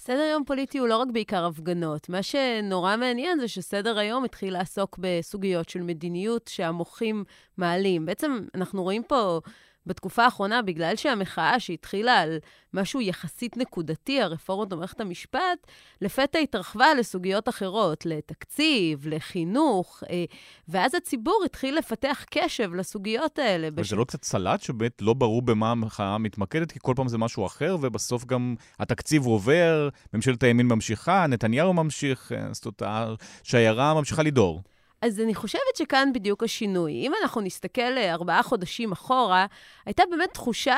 סדר 0.01 0.29
יום 0.31 0.43
פוליטי 0.45 0.77
הוא 0.77 0.87
לא 0.87 0.97
רק 0.97 1.07
בעיקר 1.13 1.45
הפגנות. 1.45 2.09
מה 2.09 2.23
שנורא 2.23 2.95
מעניין 2.95 3.39
זה 3.39 3.47
שסדר 3.47 3.99
היום 3.99 4.23
התחיל 4.23 4.53
לעסוק 4.53 4.99
בסוגיות 4.99 5.69
של 5.69 5.81
מדיניות 5.81 6.47
שהמוחים 6.47 7.23
מעלים. 7.57 8.05
בעצם 8.05 8.39
אנחנו 8.55 8.83
רואים 8.83 9.03
פה 9.03 9.39
בתקופה 9.85 10.25
האחרונה, 10.25 10.61
בגלל 10.61 10.95
שהמחאה 10.95 11.59
שהתחילה 11.59 12.19
על 12.19 12.37
משהו 12.73 13.01
יחסית 13.01 13.57
נקודתי, 13.57 14.21
הרפורמות 14.21 14.69
במערכת 14.69 15.01
המשפט, 15.01 15.67
לפתע 16.01 16.39
התרחבה 16.39 16.93
לסוגיות 16.93 17.49
אחרות, 17.49 18.05
לתקציב, 18.05 19.07
לחינוך, 19.07 20.03
אה, 20.09 20.25
ואז 20.67 20.95
הציבור 20.95 21.41
התחיל 21.45 21.77
לפתח 21.77 22.25
קשב 22.31 22.73
לסוגיות 22.73 23.39
האלה. 23.39 23.67
וזה 23.67 23.81
בש... 23.81 23.93
לא 23.93 24.03
קצת 24.03 24.23
סלט 24.23 24.61
שבאמת 24.61 25.01
לא 25.01 25.13
ברור 25.13 25.41
במה 25.41 25.71
המחאה 25.71 26.17
מתמקדת, 26.17 26.71
כי 26.71 26.79
כל 26.81 26.93
פעם 26.95 27.07
זה 27.07 27.17
משהו 27.17 27.45
אחר, 27.45 27.77
ובסוף 27.81 28.25
גם 28.25 28.55
התקציב 28.79 29.25
עובר, 29.25 29.89
ממשלת 30.13 30.43
הימין 30.43 30.67
ממשיכה, 30.67 31.27
נתניהו 31.27 31.73
ממשיך, 31.73 32.31
אה, 32.31 32.53
זאת 32.53 32.65
אומרת, 32.65 32.81
השיירה 33.43 33.93
ממשיכה 33.93 34.23
לדור. 34.23 34.61
אז 35.01 35.19
אני 35.19 35.35
חושבת 35.35 35.75
שכאן 35.77 36.13
בדיוק 36.13 36.43
השינוי. 36.43 36.91
אם 36.93 37.11
אנחנו 37.21 37.41
נסתכל 37.41 37.97
אה, 37.97 38.13
ארבעה 38.13 38.43
חודשים 38.43 38.91
אחורה, 38.91 39.45
הייתה 39.85 40.03
באמת 40.11 40.33
תחושה 40.33 40.77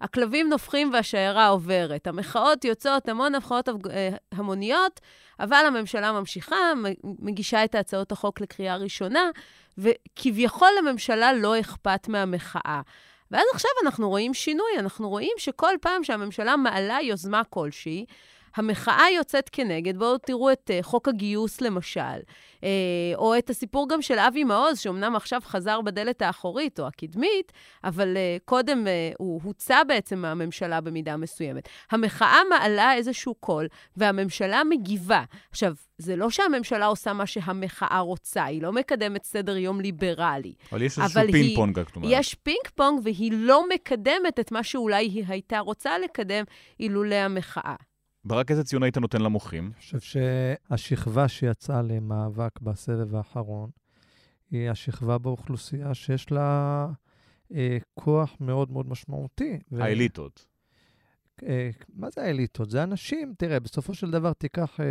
שהכלבים 0.00 0.48
נובחים 0.48 0.90
והשיירה 0.92 1.48
עוברת. 1.48 2.06
המחאות 2.06 2.64
יוצאות, 2.64 3.08
המון 3.08 3.34
המחאות 3.34 3.68
אה, 3.68 4.08
המוניות, 4.32 5.00
אבל 5.40 5.64
הממשלה 5.66 6.12
ממשיכה, 6.12 6.56
מגישה 7.18 7.64
את 7.64 7.74
הצעות 7.74 8.12
החוק 8.12 8.40
לקריאה 8.40 8.76
ראשונה, 8.76 9.30
וכביכול 9.78 10.68
לממשלה 10.78 11.32
לא 11.32 11.60
אכפת 11.60 12.08
מהמחאה. 12.08 12.80
ואז 13.30 13.44
עכשיו 13.54 13.70
אנחנו 13.84 14.08
רואים 14.08 14.34
שינוי, 14.34 14.78
אנחנו 14.78 15.08
רואים 15.08 15.32
שכל 15.38 15.74
פעם 15.80 16.04
שהממשלה 16.04 16.56
מעלה 16.56 16.98
יוזמה 17.02 17.44
כלשהי, 17.44 18.04
המחאה 18.56 19.10
יוצאת 19.16 19.48
כנגד, 19.52 19.98
בואו 19.98 20.18
תראו 20.18 20.52
את 20.52 20.70
uh, 20.70 20.82
חוק 20.82 21.08
הגיוס 21.08 21.60
למשל, 21.60 22.00
uh, 22.60 22.64
או 23.14 23.38
את 23.38 23.50
הסיפור 23.50 23.88
גם 23.88 24.02
של 24.02 24.18
אבי 24.18 24.44
מעוז, 24.44 24.78
שאומנם 24.78 25.16
עכשיו 25.16 25.40
חזר 25.44 25.80
בדלת 25.80 26.22
האחורית 26.22 26.80
או 26.80 26.86
הקדמית, 26.86 27.52
אבל 27.84 28.16
uh, 28.16 28.42
קודם 28.44 28.84
uh, 28.86 29.16
הוא 29.18 29.40
הוצא 29.44 29.82
בעצם 29.84 30.18
מהממשלה 30.18 30.80
במידה 30.80 31.16
מסוימת. 31.16 31.68
המחאה 31.90 32.40
מעלה 32.50 32.94
איזשהו 32.94 33.34
קול, 33.34 33.66
והממשלה 33.96 34.64
מגיבה. 34.64 35.24
עכשיו, 35.50 35.74
זה 35.98 36.16
לא 36.16 36.30
שהממשלה 36.30 36.86
עושה 36.86 37.12
מה 37.12 37.26
שהמחאה 37.26 37.98
רוצה, 37.98 38.44
היא 38.44 38.62
לא 38.62 38.72
מקדמת 38.72 39.24
סדר 39.24 39.56
יום 39.56 39.80
ליברלי. 39.80 40.54
אבל 40.72 40.82
יש 40.82 40.98
איזשהו 40.98 41.22
פינג 41.32 41.56
פונג, 41.56 41.78
את 41.78 41.96
אומרת. 41.96 42.10
יש 42.14 42.34
פינג 42.34 42.68
פונג, 42.74 43.00
והיא 43.04 43.32
לא 43.34 43.64
מקדמת 43.74 44.40
את 44.40 44.52
מה 44.52 44.62
שאולי 44.62 45.04
היא 45.04 45.24
הייתה 45.28 45.58
רוצה 45.58 45.98
לקדם 45.98 46.44
אילולא 46.80 47.14
המחאה. 47.14 47.74
ברק, 48.24 48.50
איזה 48.50 48.64
ציון 48.64 48.82
היית 48.82 48.98
נותן 48.98 49.22
למוחים? 49.22 49.64
אני 49.64 49.74
חושב 49.74 49.98
שהשכבה 50.00 51.28
שיצאה 51.28 51.82
למאבק 51.82 52.60
בסבב 52.60 53.14
האחרון, 53.14 53.70
היא 54.50 54.70
השכבה 54.70 55.18
באוכלוסייה 55.18 55.94
שיש 55.94 56.30
לה 56.30 56.86
אה, 57.54 57.78
כוח 57.94 58.36
מאוד 58.40 58.70
מאוד 58.70 58.88
משמעותי. 58.88 59.58
האליטות. 59.72 60.46
אה, 61.42 61.70
מה 61.94 62.10
זה 62.10 62.22
האליטות? 62.22 62.70
זה 62.70 62.82
אנשים, 62.82 63.34
תראה, 63.38 63.60
בסופו 63.60 63.94
של 63.94 64.10
דבר 64.10 64.32
תיקח, 64.32 64.80
אה, 64.80 64.86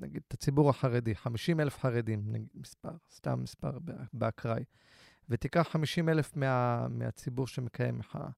נגיד, 0.00 0.22
את 0.28 0.32
הציבור 0.32 0.70
החרדי, 0.70 1.14
50 1.14 1.60
אלף 1.60 1.78
חרדים, 1.78 2.22
נגיד, 2.26 2.48
מספר, 2.54 2.92
סתם 3.14 3.42
מספר 3.42 3.78
באקראי, 4.12 4.64
ותיקח 5.28 5.68
50 5.70 6.08
אלף 6.08 6.36
מה, 6.36 6.86
מהציבור 6.88 7.46
שמקיים 7.46 7.98
מחאה. 7.98 8.28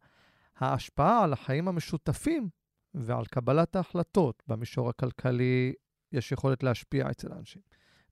ההשפעה 0.58 1.24
על 1.24 1.32
החיים 1.32 1.68
המשותפים 1.68 2.48
ועל 2.96 3.24
קבלת 3.24 3.76
ההחלטות 3.76 4.42
במישור 4.48 4.88
הכלכלי, 4.88 5.72
יש 6.12 6.32
יכולת 6.32 6.62
להשפיע 6.62 7.10
אצל 7.10 7.32
האנשים. 7.32 7.62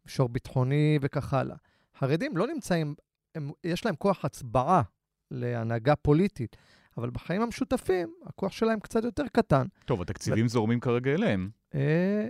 מישור 0.05 0.29
ביטחוני 0.29 0.99
וכך 1.03 1.35
הלאה. 1.35 1.57
חרדים 1.99 2.37
לא 2.37 2.47
נמצאים, 2.47 2.95
הם, 3.35 3.50
יש 3.64 3.87
להם 3.87 3.97
כוח 3.97 4.25
הצבעה 4.25 4.83
להנהגה 5.31 5.97
פוליטית. 5.97 6.57
אבל 6.99 7.11
בחיים 7.11 7.43
המשותפים, 7.43 8.14
הכוח 8.26 8.53
שלהם 8.53 8.81
קצת 8.81 9.05
יותר 9.05 9.25
קטן. 9.33 9.67
טוב, 9.85 10.03
התקציבים 10.03 10.47
ו... 10.47 10.49
זורמים 10.49 10.81
כרגע 10.81 11.14
אליהם. 11.14 11.50
אה, 11.75 12.26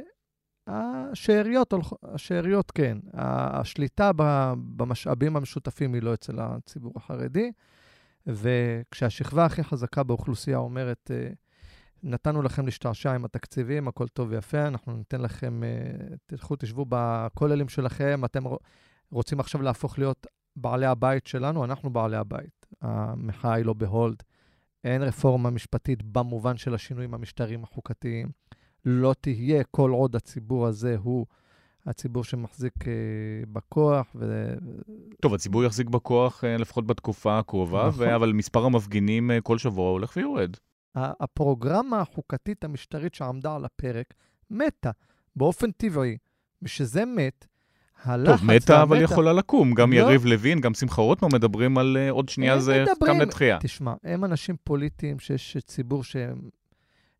השאריות, 0.66 1.74
השאריות 2.02 2.70
כן. 2.70 2.98
השליטה 3.12 4.10
במשאבים 4.76 5.36
המשותפים 5.36 5.94
היא 5.94 6.02
לא 6.02 6.14
אצל 6.14 6.38
הציבור 6.38 6.92
החרדי, 6.96 7.52
וכשהשכבה 8.26 9.44
הכי 9.44 9.64
חזקה 9.64 10.02
באוכלוסייה 10.02 10.58
אומרת, 10.58 11.10
אה, 11.14 11.28
נתנו 12.04 12.42
לכם 12.42 12.64
להשתעשע 12.64 13.14
עם 13.14 13.24
התקציבים, 13.24 13.88
הכל 13.88 14.08
טוב 14.08 14.28
ויפה, 14.30 14.66
אנחנו 14.66 14.96
ניתן 14.96 15.20
לכם, 15.20 15.64
אה, 15.64 15.68
תלכו, 16.26 16.56
תשבו 16.56 16.86
בכוללים 16.88 17.68
שלכם, 17.68 18.24
אתם 18.24 18.42
רוצים 19.10 19.40
עכשיו 19.40 19.62
להפוך 19.62 19.98
להיות 19.98 20.26
בעלי 20.56 20.86
הבית 20.86 21.26
שלנו, 21.26 21.64
אנחנו 21.64 21.90
בעלי 21.90 22.16
הבית. 22.16 22.66
המחאה 22.82 23.54
היא 23.54 23.64
לא 23.64 23.72
בהולד. 23.72 24.22
אין 24.84 25.02
רפורמה 25.02 25.50
משפטית 25.50 26.02
במובן 26.02 26.56
של 26.56 26.74
השינויים 26.74 27.14
המשטריים 27.14 27.64
החוקתיים. 27.64 28.28
לא 28.84 29.14
תהיה 29.20 29.64
כל 29.70 29.90
עוד 29.90 30.16
הציבור 30.16 30.66
הזה 30.66 30.96
הוא 31.02 31.26
הציבור 31.86 32.24
שמחזיק 32.24 32.74
uh, 32.82 32.86
בכוח. 33.52 34.06
ו... 34.14 34.54
טוב, 35.22 35.34
הציבור 35.34 35.64
יחזיק 35.64 35.88
בכוח 35.88 36.44
uh, 36.44 36.60
לפחות 36.60 36.86
בתקופה 36.86 37.38
הקרובה, 37.38 37.88
נכון. 37.88 38.06
ו... 38.08 38.16
אבל 38.16 38.32
מספר 38.32 38.64
המפגינים 38.64 39.30
כל 39.42 39.58
שבוע 39.58 39.90
הולך 39.90 40.16
ויורד. 40.16 40.56
הפרוגרמה 40.94 42.00
החוקתית 42.00 42.64
המשטרית 42.64 43.14
שעמדה 43.14 43.54
על 43.54 43.64
הפרק 43.64 44.14
מתה 44.50 44.90
באופן 45.36 45.70
טבעי. 45.70 46.16
ושזה 46.64 47.04
מת, 47.04 47.46
הלחץ 48.04 48.40
טוב, 48.40 48.50
מתה 48.50 48.82
אבל 48.82 49.02
יכולה 49.02 49.32
לקום. 49.32 49.74
גם 49.74 49.92
לא. 49.92 49.96
יריב 49.96 50.26
לוין, 50.26 50.60
גם 50.60 50.74
שמחה 50.74 51.02
רוטמן 51.02 51.28
מדברים 51.32 51.78
על 51.78 51.96
uh, 52.08 52.12
עוד 52.12 52.28
שנייה 52.28 52.60
זה 52.60 52.84
קם 53.06 53.20
לתחייה. 53.20 53.58
תשמע, 53.60 53.94
הם 54.04 54.24
אנשים 54.24 54.56
פוליטיים 54.64 55.18
שיש 55.18 55.56
ציבור 55.66 56.04
שהם 56.04 56.38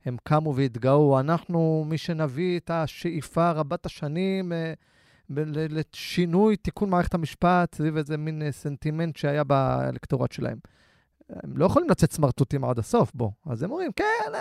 הם 0.04 0.16
קמו 0.22 0.54
והתגאו. 0.54 1.20
אנחנו, 1.20 1.84
מי 1.88 1.98
שנביא 1.98 2.58
את 2.58 2.70
השאיפה 2.70 3.50
רבת 3.50 3.86
השנים 3.86 4.52
uh, 4.52 5.34
לשינוי, 5.56 6.56
תיקון 6.56 6.90
מערכת 6.90 7.14
המשפט, 7.14 7.74
סביב 7.74 7.96
איזה 7.96 8.16
מין 8.16 8.42
uh, 8.42 8.52
סנטימנט 8.52 9.16
שהיה 9.16 9.44
באלקטורט 9.44 10.32
שלהם. 10.32 10.58
הם 11.30 11.56
לא 11.56 11.66
יכולים 11.66 11.90
לצאת 11.90 12.12
סמרטוטים 12.12 12.64
עד 12.64 12.78
הסוף, 12.78 13.12
בוא. 13.14 13.30
אז 13.46 13.62
הם 13.62 13.70
אומרים, 13.70 13.90
כן, 13.96 14.32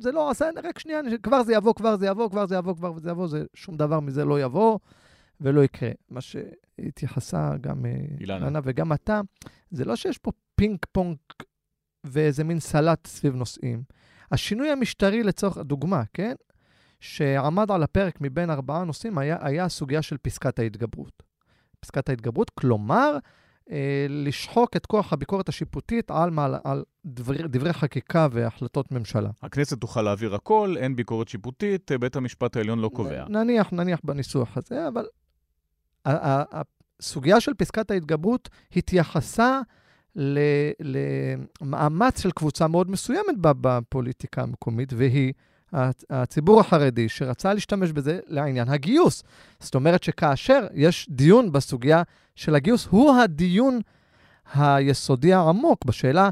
זה 0.00 0.12
לא 0.12 0.30
עשה, 0.30 0.48
רק 0.64 0.78
שנייה, 0.78 1.00
כבר 1.22 1.42
זה 1.42 1.54
יבוא, 1.54 1.74
כבר 1.74 1.96
זה 1.96 2.06
יבוא, 2.06 2.30
כבר 2.30 2.46
זה 2.46 2.56
יבוא, 2.56 2.74
כבר 2.74 2.98
זה 2.98 3.10
יבוא, 3.10 3.26
זה, 3.26 3.44
שום 3.54 3.76
דבר 3.76 4.00
מזה 4.00 4.24
לא 4.24 4.40
יבוא. 4.40 4.78
ולא 5.40 5.64
יקרה. 5.64 5.90
מה 6.10 6.20
שהתייחסה 6.20 7.56
גם 7.60 7.86
אה, 7.86 7.92
אילנה 8.20 8.60
וגם 8.64 8.92
אתה, 8.92 9.20
זה 9.70 9.84
לא 9.84 9.96
שיש 9.96 10.18
פה 10.18 10.30
פינג 10.54 10.78
פונג 10.92 11.16
ואיזה 12.04 12.44
מין 12.44 12.60
סלט 12.60 13.06
סביב 13.06 13.34
נושאים. 13.34 13.82
השינוי 14.32 14.70
המשטרי 14.70 15.22
לצורך 15.22 15.56
הדוגמה, 15.56 16.02
כן? 16.14 16.34
שעמד 17.00 17.70
על 17.70 17.82
הפרק 17.82 18.20
מבין 18.20 18.50
ארבעה 18.50 18.84
נושאים 18.84 19.18
היה, 19.18 19.36
היה 19.40 19.64
הסוגיה 19.64 20.02
של 20.02 20.16
פסקת 20.22 20.58
ההתגברות. 20.58 21.22
פסקת 21.80 22.08
ההתגברות, 22.08 22.50
כלומר, 22.50 23.14
אה, 23.14 23.18
לשחוק 24.08 24.76
את 24.76 24.86
כוח 24.86 25.12
הביקורת 25.12 25.48
השיפוטית 25.48 26.10
על, 26.10 26.30
מעל, 26.30 26.54
על 26.64 26.84
דבר, 27.06 27.46
דברי 27.46 27.72
חקיקה 27.72 28.28
והחלטות 28.32 28.92
ממשלה. 28.92 29.30
הכנסת 29.42 29.80
תוכל 29.80 30.02
להעביר 30.02 30.34
הכל, 30.34 30.74
אין 30.78 30.96
ביקורת 30.96 31.28
שיפוטית, 31.28 31.90
בית 32.00 32.16
המשפט 32.16 32.56
העליון 32.56 32.78
לא 32.78 32.88
קובע. 32.88 33.24
נניח, 33.28 33.72
נניח 33.72 34.00
בניסוח 34.04 34.56
הזה, 34.56 34.88
אבל 34.88 35.06
הסוגיה 36.04 37.40
של 37.40 37.54
פסקת 37.54 37.90
ההתגברות 37.90 38.48
התייחסה 38.76 39.60
למאמץ 41.60 42.22
של 42.22 42.30
קבוצה 42.30 42.68
מאוד 42.68 42.90
מסוימת 42.90 43.34
בפוליטיקה 43.40 44.42
המקומית, 44.42 44.92
והיא 44.96 45.32
הציבור 46.10 46.60
החרדי 46.60 47.08
שרצה 47.08 47.54
להשתמש 47.54 47.92
בזה 47.92 48.20
לעניין 48.26 48.68
הגיוס. 48.68 49.22
זאת 49.60 49.74
אומרת 49.74 50.02
שכאשר 50.02 50.66
יש 50.74 51.06
דיון 51.10 51.52
בסוגיה 51.52 52.02
של 52.34 52.54
הגיוס, 52.54 52.86
הוא 52.90 53.14
הדיון 53.16 53.80
היסודי 54.54 55.32
העמוק 55.32 55.84
בשאלה 55.84 56.30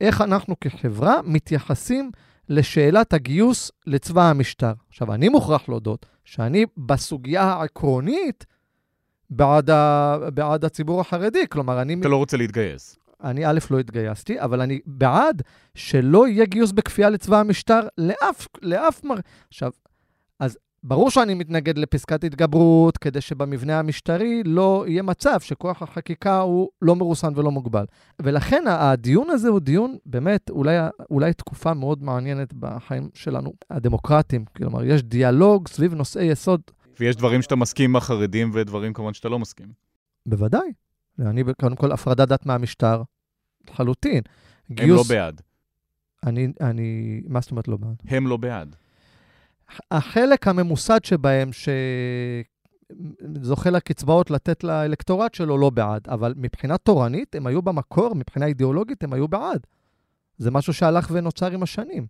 איך 0.00 0.20
אנחנו 0.20 0.60
כחברה 0.60 1.20
מתייחסים 1.24 2.10
לשאלת 2.48 3.12
הגיוס 3.12 3.70
לצבא 3.86 4.30
המשטר. 4.30 4.72
עכשיו, 4.88 5.14
אני 5.14 5.28
מוכרח 5.28 5.68
להודות 5.68 6.06
שאני 6.24 6.64
בסוגיה 6.76 7.42
העקרונית 7.42 8.46
בעד, 9.30 9.70
ה, 9.70 10.16
בעד 10.34 10.64
הציבור 10.64 11.00
החרדי. 11.00 11.46
כלומר, 11.48 11.82
אני... 11.82 11.96
אתה 12.00 12.08
לא 12.08 12.16
רוצה 12.16 12.36
להתגייס. 12.36 12.98
אני 13.24 13.46
א', 13.46 13.58
לא 13.70 13.78
התגייסתי, 13.78 14.40
אבל 14.40 14.60
אני 14.60 14.80
בעד 14.86 15.42
שלא 15.74 16.28
יהיה 16.28 16.44
גיוס 16.44 16.72
בכפייה 16.72 17.10
לצבא 17.10 17.40
המשטר 17.40 17.80
לאף, 17.98 18.48
לאף 18.62 19.04
מר... 19.04 19.16
עכשיו, 19.48 19.70
אז 20.40 20.58
ברור 20.82 21.10
שאני 21.10 21.34
מתנגד 21.34 21.78
לפסקת 21.78 22.24
התגברות, 22.24 22.98
כדי 22.98 23.20
שבמבנה 23.20 23.78
המשטרי 23.78 24.42
לא 24.44 24.84
יהיה 24.88 25.02
מצב 25.02 25.40
שכוח 25.40 25.82
החקיקה 25.82 26.40
הוא 26.40 26.68
לא 26.82 26.96
מרוסן 26.96 27.32
ולא 27.36 27.50
מוגבל. 27.50 27.84
ולכן 28.22 28.64
הדיון 28.66 29.30
הזה 29.30 29.48
הוא 29.48 29.60
דיון, 29.60 29.96
באמת, 30.06 30.50
אולי, 30.50 30.76
אולי 31.10 31.32
תקופה 31.32 31.74
מאוד 31.74 32.02
מעניינת 32.02 32.54
בחיים 32.54 33.08
שלנו, 33.14 33.52
הדמוקרטיים. 33.70 34.44
כלומר, 34.56 34.84
יש 34.84 35.02
דיאלוג 35.02 35.68
סביב 35.68 35.94
נושאי 35.94 36.24
יסוד 36.24 36.60
ויש 37.00 37.16
דברים 37.16 37.42
שאתה 37.42 37.56
מסכים 37.56 37.90
עם 37.90 37.96
החרדים 37.96 38.50
ודברים 38.54 38.92
כמובן 38.92 39.14
שאתה 39.14 39.28
לא 39.28 39.38
מסכים. 39.38 39.66
בוודאי. 40.26 40.72
אני, 41.20 41.42
קודם 41.60 41.76
כל, 41.76 41.92
הפרדת 41.92 42.28
דת 42.28 42.46
מהמשטר, 42.46 43.02
לחלוטין. 43.70 44.22
הם 44.68 44.76
גיוס... 44.76 45.10
לא 45.10 45.16
בעד. 45.16 45.40
אני, 46.26 46.48
אני, 46.60 47.20
מה 47.26 47.40
זאת 47.40 47.50
אומרת 47.50 47.68
לא 47.68 47.76
בעד? 47.76 48.02
הם 48.08 48.26
לא 48.26 48.36
בעד. 48.36 48.76
החלק 49.90 50.48
הממוסד 50.48 51.04
שבהם, 51.04 51.50
שזוכה 53.42 53.70
לקצבאות 53.70 54.30
לתת 54.30 54.64
לאלקטורט 54.64 55.34
שלו, 55.34 55.58
לא 55.58 55.70
בעד. 55.70 56.08
אבל 56.08 56.34
מבחינה 56.36 56.78
תורנית, 56.78 57.34
הם 57.34 57.46
היו 57.46 57.62
במקור, 57.62 58.14
מבחינה 58.14 58.46
אידיאולוגית, 58.46 59.04
הם 59.04 59.12
היו 59.12 59.28
בעד. 59.28 59.66
זה 60.38 60.50
משהו 60.50 60.72
שהלך 60.72 61.08
ונוצר 61.12 61.52
עם 61.52 61.62
השנים. 61.62 62.06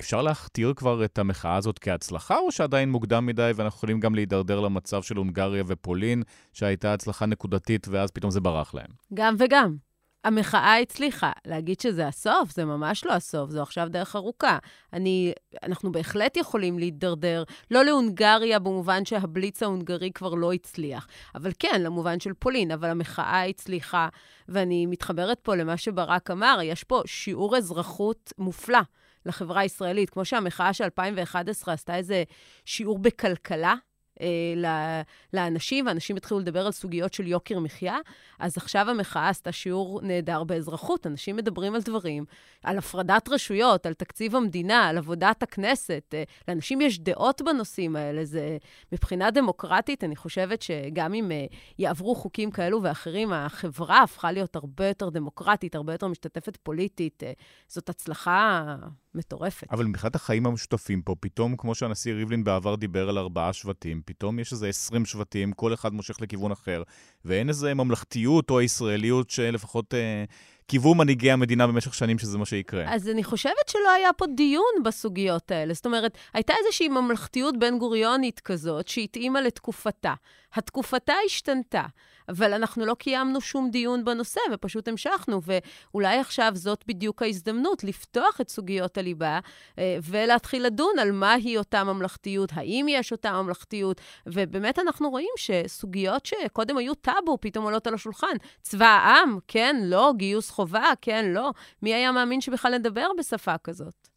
אפשר 0.00 0.22
להכתיר 0.22 0.72
כבר 0.76 1.04
את 1.04 1.18
המחאה 1.18 1.56
הזאת 1.56 1.78
כהצלחה, 1.78 2.38
או 2.38 2.52
שעדיין 2.52 2.90
מוקדם 2.90 3.26
מדי 3.26 3.50
ואנחנו 3.56 3.76
יכולים 3.76 4.00
גם 4.00 4.14
להידרדר 4.14 4.60
למצב 4.60 5.02
של 5.02 5.16
הונגריה 5.16 5.62
ופולין, 5.66 6.22
שהייתה 6.52 6.94
הצלחה 6.94 7.26
נקודתית 7.26 7.86
ואז 7.90 8.10
פתאום 8.10 8.30
זה 8.30 8.40
ברח 8.40 8.74
להם? 8.74 8.88
גם 9.14 9.34
וגם. 9.38 9.76
המחאה 10.24 10.78
הצליחה. 10.78 11.32
להגיד 11.46 11.80
שזה 11.80 12.06
הסוף, 12.06 12.50
זה 12.54 12.64
ממש 12.64 13.04
לא 13.04 13.12
הסוף, 13.12 13.50
זו 13.50 13.62
עכשיו 13.62 13.86
דרך 13.90 14.16
ארוכה. 14.16 14.58
אני, 14.92 15.32
אנחנו 15.62 15.92
בהחלט 15.92 16.36
יכולים 16.36 16.78
להידרדר, 16.78 17.44
לא 17.70 17.84
להונגריה 17.84 18.58
במובן 18.58 19.04
שהבליץ 19.04 19.62
ההונגרי 19.62 20.10
כבר 20.14 20.34
לא 20.34 20.52
הצליח, 20.52 21.06
אבל 21.34 21.50
כן, 21.58 21.82
למובן 21.82 22.20
של 22.20 22.32
פולין, 22.38 22.70
אבל 22.70 22.88
המחאה 22.88 23.44
הצליחה, 23.44 24.08
ואני 24.48 24.86
מתחברת 24.86 25.38
פה 25.42 25.54
למה 25.54 25.76
שברק 25.76 26.30
אמר, 26.30 26.58
יש 26.62 26.84
פה 26.84 27.02
שיעור 27.06 27.56
אזרחות 27.56 28.32
מופלא. 28.38 28.80
לחברה 29.26 29.60
הישראלית. 29.60 30.10
כמו 30.10 30.24
שהמחאה 30.24 30.72
של 30.72 30.84
2011 30.84 31.74
עשתה 31.74 31.96
איזה 31.96 32.24
שיעור 32.64 32.98
בכלכלה, 32.98 33.74
אה, 34.20 35.02
לאנשים, 35.32 35.86
ואנשים 35.86 36.16
התחילו 36.16 36.40
לדבר 36.40 36.66
על 36.66 36.72
סוגיות 36.72 37.14
של 37.14 37.26
יוקר 37.26 37.58
מחיה, 37.58 37.96
אז 38.38 38.56
עכשיו 38.56 38.90
המחאה 38.90 39.28
עשתה 39.28 39.52
שיעור 39.52 40.00
נהדר 40.02 40.44
באזרחות. 40.44 41.06
אנשים 41.06 41.36
מדברים 41.36 41.74
על 41.74 41.80
דברים, 41.80 42.24
על 42.62 42.78
הפרדת 42.78 43.28
רשויות, 43.28 43.86
על 43.86 43.94
תקציב 43.94 44.36
המדינה, 44.36 44.88
על 44.88 44.98
עבודת 44.98 45.42
הכנסת. 45.42 46.14
אה, 46.14 46.22
לאנשים 46.48 46.80
יש 46.80 46.98
דעות 46.98 47.42
בנושאים 47.42 47.96
האלה. 47.96 48.24
זה, 48.24 48.56
מבחינה 48.92 49.30
דמוקרטית, 49.30 50.04
אני 50.04 50.16
חושבת 50.16 50.62
שגם 50.62 51.14
אם 51.14 51.32
אה, 51.32 51.46
יעברו 51.78 52.14
חוקים 52.14 52.50
כאלו 52.50 52.82
ואחרים, 52.82 53.32
החברה 53.32 54.02
הפכה 54.02 54.32
להיות 54.32 54.56
הרבה 54.56 54.88
יותר 54.88 55.08
דמוקרטית, 55.08 55.74
הרבה 55.74 55.94
יותר 55.94 56.08
משתתפת 56.08 56.56
פוליטית. 56.56 57.22
זאת 57.68 57.88
הצלחה 57.88 58.76
מטורפת. 59.14 59.66
אבל 59.70 59.84
מבחינת 59.84 60.14
החיים 60.14 60.46
המשותפים 60.46 61.02
פה, 61.02 61.14
פתאום, 61.20 61.56
כמו 61.56 61.74
שהנשיא 61.74 62.14
ריבלין 62.14 62.44
בעבר 62.44 62.74
דיבר 62.74 63.08
על 63.08 63.18
ארבעה 63.18 63.52
שבטים, 63.52 64.02
פתאום 64.04 64.38
יש 64.38 64.52
איזה 64.52 64.68
עשרים 64.68 65.06
שבטים, 65.06 65.52
כל 65.52 65.74
אחד 65.74 65.92
מושך 65.92 66.20
לכיוון 66.20 66.52
אחר, 66.52 66.82
ואין 67.24 67.48
איזה 67.48 67.74
ממלכתיות 67.74 68.50
או 68.50 68.60
ישראליות 68.60 69.30
שלפחות 69.30 69.94
אה, 69.94 70.24
קיוו 70.72 70.94
מנהיגי 70.94 71.30
המדינה 71.30 71.66
במשך 71.66 71.94
שנים 71.94 72.18
שזה 72.18 72.38
מה 72.38 72.46
שיקרה. 72.46 72.94
אז 72.94 73.08
אני 73.08 73.24
חושבת 73.24 73.68
שלא 73.68 73.90
היה 73.90 74.12
פה 74.12 74.26
דיון 74.26 74.82
בסוגיות 74.84 75.50
האלה. 75.50 75.74
זאת 75.74 75.86
אומרת, 75.86 76.18
הייתה 76.34 76.52
איזושהי 76.64 76.88
ממלכתיות 76.88 77.58
בן 77.58 77.78
גוריונית 77.78 78.40
כזאת 78.40 78.88
שהתאימה 78.88 79.40
לתקופתה. 79.40 80.14
התקופתה 80.54 81.12
השתנתה. 81.26 81.82
אבל 82.28 82.52
אנחנו 82.52 82.86
לא 82.86 82.94
קיימנו 82.94 83.40
שום 83.40 83.70
דיון 83.70 84.04
בנושא, 84.04 84.40
ופשוט 84.52 84.88
המשכנו, 84.88 85.40
ואולי 85.42 86.18
עכשיו 86.18 86.52
זאת 86.54 86.84
בדיוק 86.86 87.22
ההזדמנות 87.22 87.84
לפתוח 87.84 88.40
את 88.40 88.48
סוגיות 88.48 88.98
הליבה 88.98 89.38
אה, 89.78 89.98
ולהתחיל 90.02 90.66
לדון 90.66 90.98
על 91.00 91.12
מהי 91.12 91.58
אותה 91.58 91.84
ממלכתיות, 91.84 92.50
האם 92.52 92.86
יש 92.88 93.12
אותה 93.12 93.42
ממלכתיות, 93.42 94.00
ובאמת 94.26 94.78
אנחנו 94.78 95.10
רואים 95.10 95.30
שסוגיות 95.36 96.26
שקודם 96.26 96.76
היו 96.76 96.94
טאבו 96.94 97.38
פתאום 97.40 97.64
עולות 97.64 97.86
על 97.86 97.94
השולחן. 97.94 98.36
צבא 98.62 98.86
העם, 98.86 99.38
כן, 99.48 99.76
לא, 99.84 100.12
גיוס 100.16 100.50
חובה, 100.50 100.61
כן, 101.00 101.32
לא. 101.34 101.52
מי 101.82 101.94
היה 101.94 102.12
מאמין 102.12 102.40
שבכלל 102.40 102.78
נדבר 102.78 103.06
בשפה 103.18 103.58
כזאת? 103.58 104.08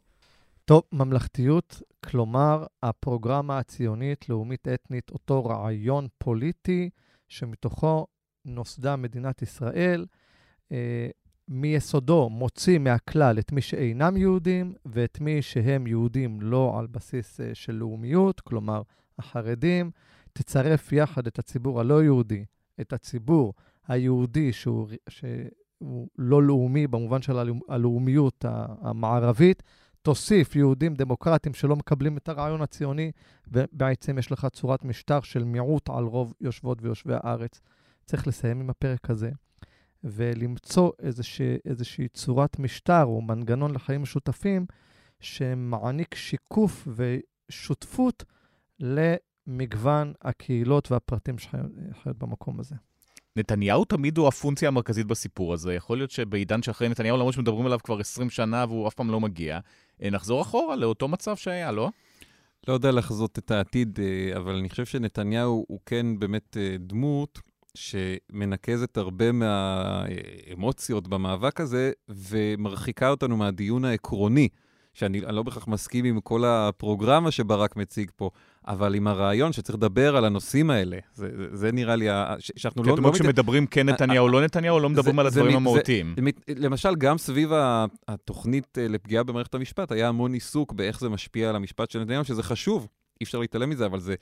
טוב, 0.66 0.84
ממלכתיות, 0.92 1.82
כלומר, 2.06 2.66
הפרוגרמה 2.84 3.58
הציונית, 3.60 4.30
לאומית, 4.30 4.68
אתנית, 4.68 5.10
אותו 5.10 5.46
רעיון 5.46 6.08
פוליטי, 6.18 6.90
שמתוכו 7.28 8.08
נוסדה 8.46 8.96
מדינת 8.96 9.42
ישראל, 9.42 10.06
אה, 10.72 11.08
מיסודו 11.48 12.30
מוציא 12.30 12.80
מהכלל 12.80 13.40
את 13.40 13.52
מי 13.52 13.62
שאינם 13.62 14.18
יהודים 14.18 14.74
ואת 14.86 15.20
מי 15.22 15.42
שהם 15.42 15.88
יהודים 15.88 16.42
לא 16.42 16.76
על 16.80 16.88
בסיס 16.88 17.42
אה, 17.42 17.56
של 17.56 17.74
לאומיות, 17.74 18.42
כלומר 18.42 18.82
החרדים, 19.20 19.92
תצרף 20.34 20.92
יחד 20.92 21.28
את 21.28 21.40
הציבור 21.40 21.80
הלא 21.80 22.04
יהודי, 22.04 22.46
את 22.82 22.94
הציבור 22.94 23.54
היהודי 23.88 24.54
שהוא, 24.54 24.88
שהוא 25.78 26.08
לא 26.18 26.44
לאומי 26.44 26.88
במובן 26.88 27.22
של 27.22 27.38
הלאומיות 27.68 28.46
המערבית, 28.82 29.64
תוסיף 30.02 30.56
יהודים 30.56 30.96
דמוקרטים 30.96 31.54
שלא 31.54 31.76
מקבלים 31.76 32.18
את 32.18 32.30
הרעיון 32.30 32.62
הציוני, 32.62 33.12
ובעצם 33.48 34.18
יש 34.18 34.32
לך 34.32 34.48
צורת 34.52 34.86
משטר 34.86 35.22
של 35.22 35.44
מיעוט 35.44 35.90
על 35.90 36.04
רוב 36.04 36.34
יושבות 36.42 36.78
ויושבי 36.82 37.14
הארץ. 37.14 37.62
צריך 38.06 38.28
לסיים 38.28 38.60
עם 38.60 38.70
הפרק 38.70 39.10
הזה, 39.10 39.32
ולמצוא 40.04 40.92
איזושהי, 41.00 41.58
איזושהי 41.66 42.08
צורת 42.08 42.60
משטר 42.60 43.04
או 43.04 43.22
מנגנון 43.22 43.74
לחיים 43.74 44.02
משותפים, 44.02 44.66
שמעניק 45.20 46.16
שיקוף 46.16 46.88
ושותפות 46.96 48.24
למגוון 48.80 50.14
הקהילות 50.22 50.92
והפרטים 50.92 51.38
שחיות 51.38 52.18
במקום 52.18 52.60
הזה. 52.60 52.76
נתניהו 53.36 53.86
תמיד 53.86 54.18
הוא 54.18 54.28
הפונקציה 54.28 54.68
המרכזית 54.68 55.08
בסיפור 55.08 55.54
הזה. 55.54 55.74
יכול 55.74 55.98
להיות 55.98 56.12
שבעידן 56.12 56.62
שאחרי 56.62 56.90
נתניהו, 56.90 57.18
למרות 57.18 57.34
שמדברים 57.34 57.66
עליו 57.66 57.80
כבר 57.84 58.00
20 58.00 58.30
שנה 58.30 58.66
והוא 58.70 58.88
אף 58.88 58.94
פעם 58.94 59.12
לא 59.12 59.20
מגיע, 59.20 59.60
אה, 60.04 60.10
נחזור 60.10 60.42
אחורה 60.42 60.76
לאותו 60.76 61.08
מצב 61.08 61.36
שהיה, 61.36 61.72
לא? 61.72 61.90
לא 62.68 62.74
יודע 62.74 62.92
לחזות 62.92 63.40
את 63.40 63.52
העתיד, 63.52 64.00
אה, 64.02 64.38
אבל 64.38 64.56
אני 64.56 64.70
חושב 64.70 64.86
שנתניהו 64.86 65.66
הוא 65.68 65.80
כן 65.86 66.20
באמת 66.20 66.58
אה, 66.60 66.76
דמות 66.80 67.40
שמנקזת 67.76 68.98
הרבה 68.98 69.32
מהאמוציות 69.32 71.08
במאבק 71.08 71.62
הזה 71.62 71.92
ומרחיקה 72.10 73.10
אותנו 73.10 73.38
מהדיון 73.38 73.86
העקרוני. 73.86 74.50
שאני 74.96 75.22
לא 75.22 75.44
בהכרח 75.44 75.68
מסכים 75.68 76.06
עם 76.06 76.22
כל 76.22 76.46
הפרוגרמה 76.46 77.32
שברק 77.32 77.76
מציג 77.76 78.12
פה, 78.16 78.30
אבל 78.68 78.96
עם 78.96 79.08
הרעיון 79.08 79.54
שצריך 79.54 79.78
לדבר 79.78 80.18
על 80.18 80.26
הנושאים 80.26 80.70
האלה. 80.70 80.98
זה, 81.14 81.30
זה, 81.38 81.48
זה 81.52 81.72
נראה 81.72 81.96
לי, 81.96 82.08
שאנחנו 82.40 82.84
לא... 82.84 82.90
זאת 82.90 82.98
אומרת 82.98 83.16
שמדברים 83.16 83.68
כן 83.68 83.90
נתניהו, 83.90 84.28
לא 84.28 84.44
נתניהו, 84.44 84.80
לא 84.80 84.90
מדברים 84.90 85.20
על 85.20 85.28
הדברים 85.28 85.56
המהותיים. 85.56 86.16
למשל, 86.56 86.96
גם 86.96 87.18
סביב 87.18 87.52
התוכנית 88.08 88.78
אה, 88.78 88.88
לפגיעה 88.88 89.24
במערכת 89.24 89.56
המשפט, 89.56 89.92
היה 89.92 90.08
המון 90.08 90.34
עיסוק 90.34 90.74
באיך 90.74 91.00
זה 91.00 91.10
משפיע 91.10 91.50
על 91.50 91.56
המשפט 91.56 91.90
של 91.90 92.00
נתניהו, 92.00 92.24
שזה 92.24 92.44
חשוב, 92.44 92.88
אי 93.22 93.24
אפשר 93.24 93.40
להתעלם 93.40 93.70
מזה, 93.70 93.86
אבל 93.86 94.00
זה 94.00 94.16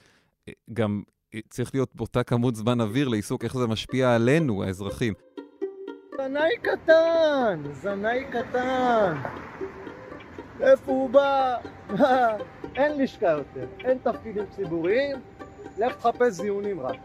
אה, 0.47 0.53
גם 0.73 1.01
אה, 1.35 1.39
צריך 1.49 1.71
להיות 1.73 1.95
באותה 1.95 2.23
כמות 2.23 2.55
זמן 2.55 2.81
אוויר 2.81 3.07
לעיסוק 3.07 3.43
איך 3.43 3.57
זה 3.57 3.67
משפיע 3.67 4.15
עלינו, 4.15 4.63
האזרחים. 4.63 5.13
זנאי 6.17 6.57
קטן, 6.61 7.63
זנאי 7.71 8.23
קטן. 8.31 9.17
איפה 10.61 10.91
הוא 10.91 11.09
בא? 11.09 11.57
אין 12.75 12.97
לשכה 12.97 13.29
יותר, 13.29 13.67
אין 13.85 13.97
תפקידים 13.97 14.43
ציבוריים, 14.55 15.17
לך 15.77 15.95
תחפש 15.95 16.33
זיונים 16.33 16.79
רק. 16.79 16.95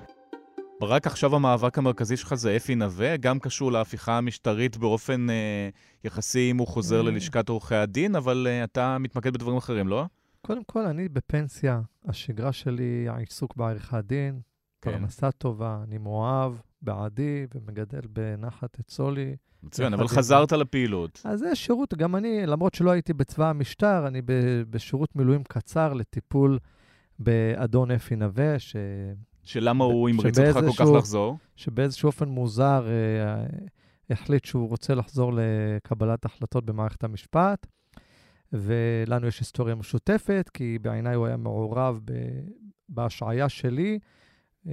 רק 0.82 1.06
עכשיו 1.06 1.36
המאבק 1.36 1.78
המרכזי 1.78 2.16
שלך 2.16 2.34
זה 2.34 2.56
אפי 2.56 2.74
נווה, 2.74 3.16
גם 3.16 3.38
קשור 3.38 3.72
להפיכה 3.72 4.18
המשטרית 4.18 4.76
באופן 4.76 5.30
אה, 5.30 5.68
יחסי 6.04 6.50
אם 6.50 6.58
הוא 6.58 6.66
חוזר 6.66 7.00
mm. 7.00 7.02
ללשכת 7.02 7.48
עורכי 7.48 7.74
הדין, 7.74 8.16
אבל 8.16 8.46
אה, 8.50 8.64
אתה 8.64 8.98
מתמקד 8.98 9.32
בדברים 9.32 9.56
אחרים, 9.56 9.88
לא? 9.88 10.04
קודם 10.42 10.64
כל, 10.64 10.86
אני 10.86 11.08
בפנסיה. 11.08 11.80
השגרה 12.04 12.52
שלי, 12.52 13.06
העיסוק 13.08 13.56
בעריכת 13.56 14.04
דין, 14.04 14.40
כן. 14.82 14.90
פרנסה 14.90 15.30
טובה, 15.30 15.78
אני 15.88 15.98
מאוהב, 15.98 16.52
בעדי, 16.82 17.46
ומגדל 17.54 18.00
בנחת 18.12 18.80
את 18.80 18.90
סולי. 18.90 19.36
מצוין, 19.62 19.94
אבל 19.94 20.08
חזרת 20.08 20.52
לפעילות. 20.52 21.20
אז 21.24 21.38
זה 21.38 21.54
שירות, 21.54 21.94
גם 21.94 22.16
אני, 22.16 22.46
למרות 22.46 22.74
שלא 22.74 22.90
הייתי 22.90 23.12
בצבא 23.12 23.50
המשטר, 23.50 24.06
אני 24.06 24.22
בשירות 24.70 25.16
מילואים 25.16 25.42
קצר 25.44 25.92
לטיפול 25.92 26.58
באדון 27.18 27.90
אפי 27.90 28.16
נווה, 28.16 28.58
ש... 28.58 28.76
שלמה 29.44 29.84
הוא 29.84 30.08
המריץ 30.08 30.38
אותך 30.38 30.58
כל 30.76 30.84
כך 30.84 30.90
לחזור? 30.98 31.38
שבאיזשהו 31.56 32.06
אופן 32.06 32.28
מוזר 32.28 32.86
אה, 32.88 33.46
החליט 34.10 34.44
שהוא 34.44 34.68
רוצה 34.68 34.94
לחזור 34.94 35.32
לקבלת 35.34 36.24
החלטות 36.24 36.64
במערכת 36.64 37.04
המשפט, 37.04 37.66
ולנו 38.52 39.26
יש 39.26 39.38
היסטוריה 39.40 39.74
משותפת, 39.74 40.50
כי 40.54 40.78
בעיניי 40.82 41.14
הוא 41.14 41.26
היה 41.26 41.36
מעורב 41.36 42.00
בהשעיה 42.88 43.48
שלי. 43.48 43.98
אה, 44.66 44.72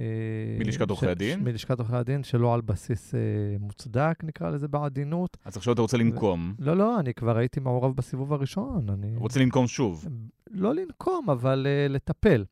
מלשכת 0.58 0.90
עורכי 0.90 1.06
הדין? 1.06 1.44
מלשכת 1.44 1.78
עורכי 1.78 1.96
הדין, 1.96 2.22
שלא 2.22 2.54
על 2.54 2.60
בסיס 2.60 3.14
אה, 3.14 3.20
מוצדק, 3.60 4.24
נקרא 4.24 4.50
לזה 4.50 4.68
בעדינות. 4.68 5.36
אז 5.44 5.56
עכשיו 5.56 5.72
אתה 5.72 5.82
רוצה 5.82 5.96
לנקום. 5.96 6.54
לא, 6.58 6.76
לא, 6.76 7.00
אני 7.00 7.14
כבר 7.14 7.36
הייתי 7.36 7.60
מעורב 7.60 7.96
בסיבוב 7.96 8.32
הראשון. 8.32 8.86
אני... 8.88 9.16
רוצה 9.16 9.40
לנקום 9.40 9.66
שוב. 9.66 10.06
לא 10.50 10.74
לנקום, 10.74 11.30
אבל 11.30 11.66
uh, 11.66 11.92
לטפל. 11.92 12.44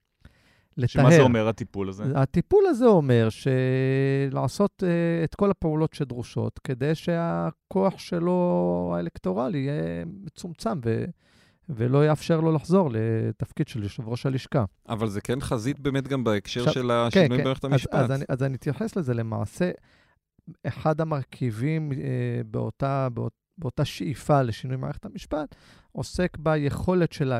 לטהר. 0.77 1.03
שמה 1.03 1.11
זה 1.11 1.21
אומר, 1.21 1.49
הטיפול 1.49 1.89
הזה? 1.89 2.05
הטיפול 2.15 2.67
הזה 2.67 2.87
אומר 2.87 3.29
שלעשות 3.31 4.83
uh, 4.83 5.25
את 5.25 5.35
כל 5.35 5.51
הפעולות 5.51 5.95
שדרושות, 5.95 6.59
כדי 6.59 6.95
שהכוח 6.95 7.99
שלו 7.99 8.93
האלקטורלי 8.97 9.59
יהיה 9.59 10.05
מצומצם 10.07 10.81
ו... 10.85 11.05
ולא 11.69 12.07
יאפשר 12.07 12.41
לו 12.41 12.53
לחזור 12.53 12.91
לתפקיד 12.93 13.69
של 13.69 13.83
יושב 13.83 14.09
ראש 14.09 14.27
הלשכה. 14.27 14.65
אבל 14.89 15.09
זה 15.09 15.21
כן 15.21 15.41
חזית 15.41 15.81
באמת 15.81 16.09
גם 16.09 16.25
בהקשר 16.25 16.61
עכשיו, 16.61 16.73
של 16.75 16.91
השינוי 16.91 17.29
כן, 17.29 17.43
במערכת 17.43 17.63
כן. 17.63 17.73
המשפט. 17.73 17.95
אז, 17.95 18.05
אז, 18.05 18.11
אני, 18.11 18.25
אז 18.29 18.43
אני 18.43 18.55
אתייחס 18.55 18.97
לזה. 18.97 19.15
למעשה, 19.15 19.71
אחד 20.67 21.01
המרכיבים 21.01 21.93
אה, 21.93 21.99
באותה, 22.47 23.09
באות, 23.15 23.33
באותה 23.59 23.85
שאיפה 23.85 24.43
לשינוי 24.43 24.77
מערכת 24.77 25.05
המשפט 25.05 25.55
עוסק 25.93 26.37
ביכולת 26.39 27.13
של 27.13 27.33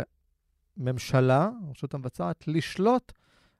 הממשלה, 0.77 1.51
הרשות 1.67 1.95
המבצעת, 1.95 2.45
לשלוט 2.49 3.13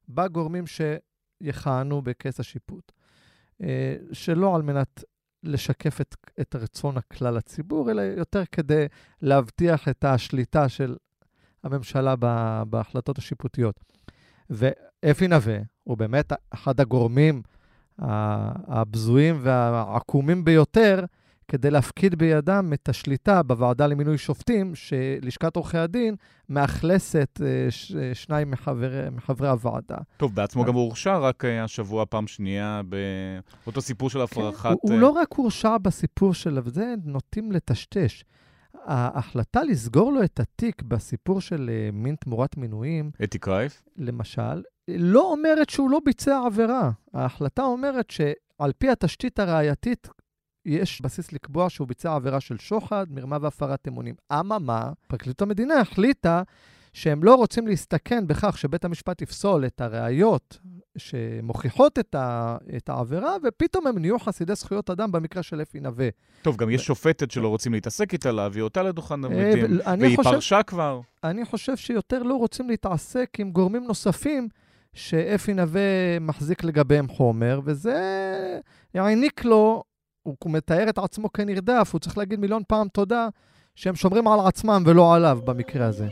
בגורמים 0.09 0.65
שיכהנו 0.67 2.03
בכס 2.03 2.41
השיפוט. 2.41 2.93
אה, 3.63 3.97
שלא 4.13 4.57
על 4.57 4.63
מנת 4.63 5.05
לשקף 5.45 6.01
את, 6.01 6.17
את 6.41 6.55
רצון 6.55 6.97
הכלל 6.97 7.37
הציבור, 7.37 7.91
אלא 7.91 8.03
יותר 8.03 8.43
כדי 8.53 8.87
להבטיח 9.23 9.89
את 9.89 10.05
השליטה 10.05 10.69
של 10.69 10.97
הממשלה 11.65 12.15
בהחלטות 12.65 13.19
השיפוטיות. 13.19 13.81
ואפי 14.51 15.29
נווה 15.29 15.59
הוא 15.85 15.97
באמת 15.97 16.33
אחד 16.51 16.81
הגורמים 16.81 17.43
הבזויים 17.99 19.39
והעקומים 19.43 20.45
ביותר 20.45 21.05
כדי 21.49 21.71
להפקיד 21.71 22.15
בידם 22.15 22.71
את 22.75 22.89
השליטה 22.89 23.43
בוועדה 23.43 23.87
למינוי 23.87 24.19
שופטים, 24.19 24.75
שלשכת 24.75 25.57
עורכי 25.57 25.79
הדין 25.79 26.15
מאכלסת 26.49 27.41
אה, 27.45 27.71
ש, 27.71 27.93
אה, 27.95 28.11
שניים 28.15 28.51
מחבר, 28.51 29.09
מחברי 29.13 29.49
הוועדה. 29.49 29.97
טוב, 30.17 30.35
בעצמו 30.35 30.63
אז- 30.63 30.69
גם 30.69 30.75
הוא 30.75 30.83
הורשע 30.83 31.19
רק 31.19 31.45
אה, 31.45 31.65
השבוע 31.65 32.05
פעם 32.09 32.27
שנייה 32.27 32.81
באותו 33.65 33.81
סיפור 33.81 34.11
של 34.11 34.21
הפרחת... 34.21 34.63
כן, 34.63 34.69
הוא, 34.69 34.79
הוא 34.83 34.93
אה, 34.93 34.97
לא 34.97 35.09
רק 35.09 35.33
הורשע 35.33 35.79
בסיפור 35.79 36.35
שלו, 36.35 36.65
וזה 36.65 36.95
נוטים 37.05 37.53
לטשטש. 37.53 38.25
ההחלטה 38.85 39.63
לסגור 39.63 40.13
לו 40.13 40.23
את 40.23 40.41
התיק 40.41 40.83
בסיפור 40.83 41.41
של 41.41 41.71
אה, 41.73 41.91
מין 41.93 42.15
תמורת 42.15 42.57
מינויים, 42.57 43.11
אתי 43.25 43.39
קרייף? 43.39 43.83
למשל, 43.97 44.63
לא 44.89 45.33
אומרת 45.33 45.71
שהוא 45.71 45.91
לא 45.91 46.01
ביצע 46.05 46.41
עבירה. 46.47 46.91
ההחלטה 47.15 47.63
אומרת 47.63 48.11
שעל 48.11 48.73
פי 48.79 48.91
התשתית 48.91 49.39
הראייתית, 49.39 50.09
יש 50.67 51.01
בסיס 51.01 51.33
לקבוע 51.33 51.71
שהוא 51.71 51.89
ביצע 51.89 52.15
עבירה 52.15 52.41
של 52.41 52.59
שוחד, 52.59 53.07
מרמה 53.11 53.39
והפרת 53.41 53.89
אמונים. 53.89 54.15
אממה, 54.33 54.93
פרקליטות 55.09 55.43
המדינה 55.43 55.81
החליטה 55.81 56.43
שהם 56.93 57.25
לא 57.25 57.35
רוצים 57.35 57.67
להסתכן 57.67 58.27
בכך 58.27 58.59
שבית 58.59 58.85
המשפט 58.85 59.23
יפסול 59.23 59.67
את 59.67 59.81
הראיות 59.81 60.59
שמוכיחות 60.99 61.99
את, 61.99 62.15
ה, 62.15 62.57
את 62.77 62.89
העבירה, 62.89 63.37
ופתאום 63.45 63.87
הם 63.87 63.99
נהיו 63.99 64.19
חסידי 64.19 64.55
זכויות 64.55 64.91
אדם 64.91 65.13
במקרה 65.13 65.43
של 65.43 65.63
אפי 65.63 65.81
נווה. 65.81 66.09
טוב, 66.43 66.57
גם 66.57 66.71
יש 66.71 66.87
שופטת 66.87 67.31
שלא 67.31 67.49
רוצים 67.49 67.73
להתעסק 67.75 68.13
איתה, 68.13 68.33
להביא 68.33 68.63
אותה 68.63 68.83
לדוכן 68.83 69.25
אה, 69.25 69.31
המתים, 69.31 69.81
אני 69.87 70.03
והיא 70.03 70.17
חושב- 70.17 70.31
פרשה 70.31 70.63
כבר. 70.63 71.01
אני 71.25 71.45
חושב 71.45 71.77
שיותר 71.77 72.23
לא 72.23 72.35
רוצים 72.35 72.69
להתעסק 72.69 73.31
עם 73.39 73.51
גורמים 73.51 73.85
נוספים 73.85 74.49
שאפי 74.93 75.55
נווה 75.55 75.81
מחזיק 76.21 76.65
לגביהם 76.65 77.09
חומר, 77.09 77.61
וזה 77.65 78.01
העניק 78.95 79.45
לו, 79.45 79.83
הוא 80.25 80.37
מתאר 80.47 80.89
את 80.89 80.99
עצמו 80.99 81.33
כנרדף, 81.33 81.91
הוא 81.93 81.99
צריך 81.99 82.19
להגיד 82.19 82.41
מיליון 82.41 82.63
פעם 82.69 82.89
תודה 82.89 83.29
שהם 83.75 83.95
שומרים 83.95 84.29
על 84.29 84.41
עצמם 84.47 84.83
ולא 84.87 85.15
עליו 85.15 85.39
במקרה 85.45 85.87
הזה. 85.87 86.09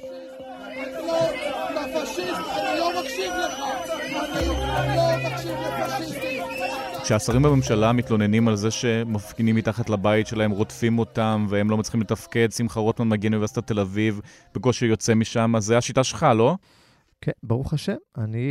כשהשרים 7.03 7.42
בממשלה 7.42 7.92
מתלוננים 7.92 8.48
על 8.48 8.57
זה 8.57 8.70
שמפגינים 8.70 9.57
מתחת 9.57 9.90
לבית 9.90 10.27
שלהם, 10.27 10.51
רודפים 10.51 10.98
אותם, 10.98 11.46
והם 11.48 11.70
לא 11.70 11.77
מצליחים 11.77 12.01
לתפקד, 12.01 12.53
שמחה 12.53 12.81
רוטמן 12.81 13.09
מגיע 13.09 13.31
מאוניברסיטת 13.31 13.66
תל 13.66 13.81
אביב, 13.81 14.20
בקושי 14.55 14.87
יוצא 14.87 15.14
משם, 15.14 15.57
אז 15.57 15.64
זה 15.64 15.79
השיטה 15.79 16.05
שלך, 16.05 16.27
לא? 16.37 16.57
כן, 17.20 17.33
ברוך 17.42 17.72
השם. 17.72 17.96
אני 18.18 18.48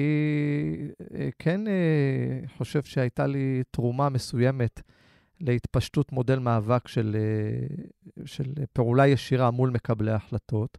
אה, 1.16 1.30
כן 1.40 1.68
אה, 1.68 2.48
חושב 2.58 2.84
שהייתה 2.84 3.28
לי 3.28 3.64
תרומה 3.72 4.10
מסוימת 4.10 4.82
להתפשטות 5.42 6.12
מודל 6.12 6.40
מאבק 6.40 6.88
של, 6.88 7.16
אה, 7.20 8.26
של 8.26 8.46
פעולה 8.74 9.08
ישירה 9.08 9.52
מול 9.52 9.70
מקבלי 9.70 10.12
ההחלטות. 10.12 10.78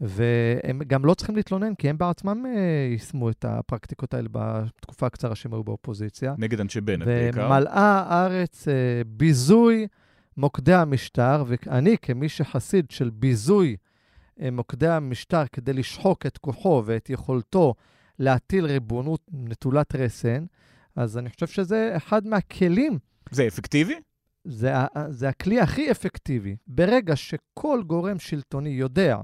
והם 0.00 0.82
גם 0.86 1.04
לא 1.04 1.14
צריכים 1.14 1.36
להתלונן, 1.36 1.74
כי 1.74 1.90
הם 1.90 1.98
בעצמם 1.98 2.46
אה, 2.46 2.88
יישמו 2.90 3.30
את 3.30 3.44
הפרקטיקות 3.44 4.14
האלה 4.14 4.28
בתקופה 4.32 5.06
הקצרה 5.06 5.34
שהם 5.34 5.54
היו 5.54 5.64
באופוזיציה. 5.64 6.34
נגד 6.38 6.60
אנשי 6.60 6.80
בנט 6.80 7.06
בעיקר. 7.06 7.46
ומלאה 7.46 8.04
הארץ 8.06 8.68
אה, 8.68 8.74
ביזוי 9.06 9.86
מוקדי 10.36 10.74
המשטר, 10.74 11.44
ואני, 11.46 11.96
כמי 12.02 12.28
שחסיד 12.28 12.90
של 12.90 13.10
ביזוי 13.10 13.76
מוקדי 14.52 14.88
המשטר 14.88 15.42
כדי 15.52 15.72
לשחוק 15.72 16.26
את 16.26 16.38
כוחו 16.38 16.82
ואת 16.86 17.10
יכולתו 17.10 17.74
להטיל 18.18 18.64
ריבונות 18.64 19.20
נטולת 19.32 19.94
רסן, 19.94 20.44
אז 20.96 21.18
אני 21.18 21.30
חושב 21.30 21.46
שזה 21.46 21.92
אחד 21.96 22.26
מהכלים 22.26 22.98
זה 23.30 23.46
אפקטיבי? 23.46 23.94
זה, 24.44 24.72
זה 25.08 25.28
הכלי 25.28 25.60
הכי 25.60 25.90
אפקטיבי. 25.90 26.56
ברגע 26.66 27.16
שכל 27.16 27.82
גורם 27.86 28.18
שלטוני 28.18 28.70
יודע 28.70 29.18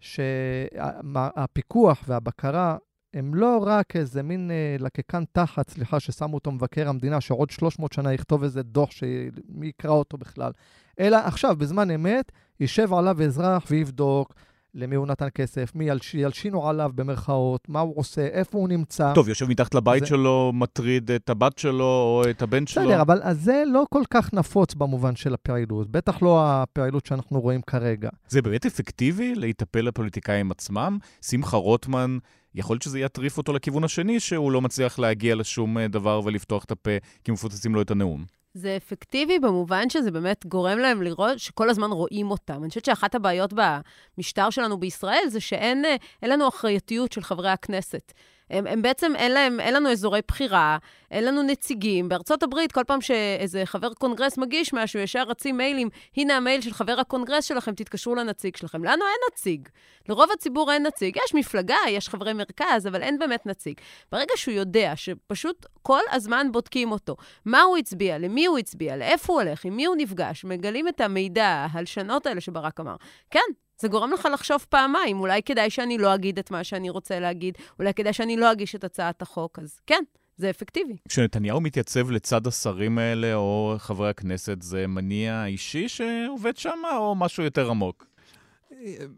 שהפיקוח 0.00 2.04
והבקרה 2.08 2.76
הם 3.14 3.34
לא 3.34 3.64
רק 3.66 3.96
איזה 3.96 4.22
מין 4.22 4.50
אה, 4.50 4.76
לקקן 4.78 5.24
תחת, 5.32 5.70
סליחה, 5.70 6.00
ששמו 6.00 6.34
אותו 6.34 6.52
מבקר 6.52 6.88
המדינה, 6.88 7.20
שעוד 7.20 7.50
300 7.50 7.92
שנה 7.92 8.12
יכתוב 8.12 8.42
איזה 8.42 8.62
דוח 8.62 8.90
שמי 8.90 9.66
יקרא 9.66 9.90
אותו 9.90 10.18
בכלל, 10.18 10.52
אלא 11.00 11.16
עכשיו, 11.16 11.56
בזמן 11.56 11.90
אמת, 11.90 12.32
יישב 12.60 12.92
עליו 12.92 13.22
אזרח 13.22 13.64
ויבדוק 13.70 14.34
למי 14.74 14.96
הוא 14.96 15.06
נתן 15.06 15.26
כסף, 15.34 15.72
מי 15.74 15.84
ילש, 15.84 16.14
ילשינו 16.14 16.68
עליו 16.68 16.90
במרכאות, 16.94 17.68
מה 17.68 17.80
הוא 17.80 17.92
עושה, 17.96 18.26
איפה 18.26 18.58
הוא 18.58 18.68
נמצא. 18.68 19.12
טוב, 19.14 19.28
יושב 19.28 19.48
מתחת 19.48 19.74
לבית 19.74 20.00
זה- 20.02 20.06
שלו, 20.06 20.52
מטריד 20.54 21.10
את 21.10 21.30
הבת 21.30 21.58
שלו 21.58 21.84
או 21.84 22.24
את 22.30 22.42
הבן 22.42 22.66
שלו. 22.66 22.82
בסדר, 22.84 23.00
אבל 23.02 23.20
זה 23.32 23.62
לא 23.72 23.84
כל 23.90 24.02
כך 24.10 24.34
נפוץ 24.34 24.74
במובן 24.74 25.16
של 25.16 25.34
הפעילות, 25.34 25.90
בטח 25.90 26.22
לא 26.22 26.42
הפעילות 26.46 27.06
שאנחנו 27.06 27.40
רואים 27.40 27.62
כרגע. 27.62 28.08
זה 28.28 28.42
באמת 28.42 28.66
אפקטיבי 28.66 29.34
להיטפל 29.34 29.80
לפוליטיקאים 29.80 30.50
עצמם? 30.50 30.98
שמחה 31.22 31.56
רוטמן, 31.56 32.18
יכול 32.54 32.74
להיות 32.74 32.82
שזה 32.82 32.98
יטריף 33.00 33.38
אותו 33.38 33.52
לכיוון 33.52 33.84
השני, 33.84 34.20
שהוא 34.20 34.52
לא 34.52 34.60
מצליח 34.60 34.98
להגיע 34.98 35.34
לשום 35.34 35.78
אה, 35.78 35.88
דבר 35.88 36.20
ולפתוח 36.24 36.64
את 36.64 36.70
הפה, 36.70 36.90
כי 37.24 37.32
מפוצצים 37.32 37.74
לו 37.74 37.82
את 37.82 37.90
הנאום. 37.90 38.24
זה 38.54 38.76
אפקטיבי 38.76 39.38
במובן 39.38 39.90
שזה 39.90 40.10
באמת 40.10 40.46
גורם 40.46 40.78
להם 40.78 41.02
לראות 41.02 41.38
שכל 41.38 41.70
הזמן 41.70 41.90
רואים 41.90 42.30
אותם. 42.30 42.62
אני 42.62 42.68
חושבת 42.68 42.84
שאחת 42.84 43.14
הבעיות 43.14 43.52
במשטר 43.52 44.50
שלנו 44.50 44.80
בישראל 44.80 45.24
זה 45.28 45.40
שאין 45.40 45.84
אה, 45.84 45.96
לנו 46.22 46.48
אחריותיות 46.48 47.12
של 47.12 47.22
חברי 47.22 47.50
הכנסת. 47.50 48.12
הם, 48.50 48.66
הם 48.66 48.82
בעצם, 48.82 49.12
אין, 49.16 49.32
להם, 49.32 49.60
אין 49.60 49.74
לנו 49.74 49.90
אזורי 49.92 50.20
בחירה, 50.28 50.78
אין 51.10 51.24
לנו 51.24 51.42
נציגים. 51.42 52.08
בארצות 52.08 52.42
הברית, 52.42 52.72
כל 52.72 52.84
פעם 52.86 53.00
שאיזה 53.00 53.62
חבר 53.64 53.94
קונגרס 53.94 54.38
מגיש 54.38 54.74
משהו, 54.74 55.00
ישר 55.00 55.22
רצים 55.22 55.56
מיילים, 55.56 55.88
הנה 56.16 56.36
המייל 56.36 56.60
של 56.60 56.72
חבר 56.72 57.00
הקונגרס 57.00 57.44
שלכם, 57.44 57.74
תתקשרו 57.74 58.14
לנציג 58.14 58.56
שלכם. 58.56 58.84
לנו 58.84 59.04
אין 59.04 59.32
נציג. 59.32 59.68
לרוב 60.08 60.30
הציבור 60.32 60.72
אין 60.72 60.86
נציג. 60.86 61.16
יש 61.24 61.34
מפלגה, 61.34 61.76
יש 61.88 62.08
חברי 62.08 62.32
מרכז, 62.32 62.86
אבל 62.86 63.02
אין 63.02 63.18
באמת 63.18 63.46
נציג. 63.46 63.74
ברגע 64.12 64.32
שהוא 64.36 64.54
יודע 64.54 64.92
שפשוט 64.96 65.66
כל 65.82 66.00
הזמן 66.10 66.52
בודקים 66.52 66.92
אותו, 66.92 67.16
מה 67.44 67.62
הוא 67.62 67.76
הצביע, 67.76 68.18
למי 68.18 68.46
הוא 68.46 68.58
הצביע, 68.58 68.96
לאיפה 68.96 69.32
הוא 69.32 69.42
הולך, 69.42 69.64
עם 69.64 69.76
מי 69.76 69.84
הוא 69.84 69.96
נפגש, 69.98 70.44
מגלים 70.44 70.88
את 70.88 71.00
המידע, 71.00 71.66
ההלשנות 71.70 72.26
האלה 72.26 72.40
שברק 72.40 72.80
אמר. 72.80 72.96
כן, 73.30 73.40
זה 73.84 73.88
גורם 73.88 74.12
לך 74.12 74.28
לחשוב 74.32 74.66
פעמיים, 74.68 75.20
אולי 75.20 75.42
כדאי 75.42 75.70
שאני 75.70 75.98
לא 75.98 76.14
אגיד 76.14 76.38
את 76.38 76.50
מה 76.50 76.64
שאני 76.64 76.90
רוצה 76.90 77.20
להגיד, 77.20 77.54
אולי 77.78 77.94
כדאי 77.94 78.12
שאני 78.12 78.36
לא 78.36 78.52
אגיש 78.52 78.74
את 78.74 78.84
הצעת 78.84 79.22
החוק, 79.22 79.58
אז 79.58 79.80
כן, 79.86 80.02
זה 80.36 80.50
אפקטיבי. 80.50 80.96
כשנתניהו 81.08 81.60
מתייצב 81.60 82.10
לצד 82.10 82.46
השרים 82.46 82.98
האלה 82.98 83.34
או 83.34 83.74
חברי 83.78 84.10
הכנסת, 84.10 84.62
זה 84.62 84.86
מניע 84.86 85.46
אישי 85.46 85.88
שעובד 85.88 86.56
שם 86.56 86.78
או 86.96 87.14
משהו 87.14 87.42
יותר 87.44 87.70
עמוק? 87.70 88.06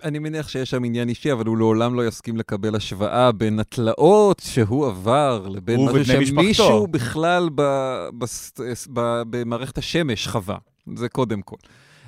אני 0.04 0.18
מניח 0.18 0.48
שיש 0.48 0.70
שם 0.70 0.84
עניין 0.84 1.08
אישי, 1.08 1.32
אבל 1.32 1.46
הוא 1.46 1.58
לעולם 1.58 1.94
לא 1.94 2.06
יסכים 2.06 2.36
לקבל 2.36 2.76
השוואה 2.76 3.32
בין 3.32 3.60
התלאות 3.60 4.42
שהוא 4.44 4.86
עבר 4.86 5.48
לבין 5.48 5.76
הוא 5.76 5.90
משהו. 5.92 6.26
שמישהו 6.26 6.86
בכלל 6.86 7.48
ב, 7.54 7.62
בס, 8.18 8.52
ב, 8.92 9.22
במערכת 9.30 9.78
השמש 9.78 10.28
חווה. 10.28 10.56
זה 10.96 11.08
קודם 11.08 11.42
כל. 11.42 11.56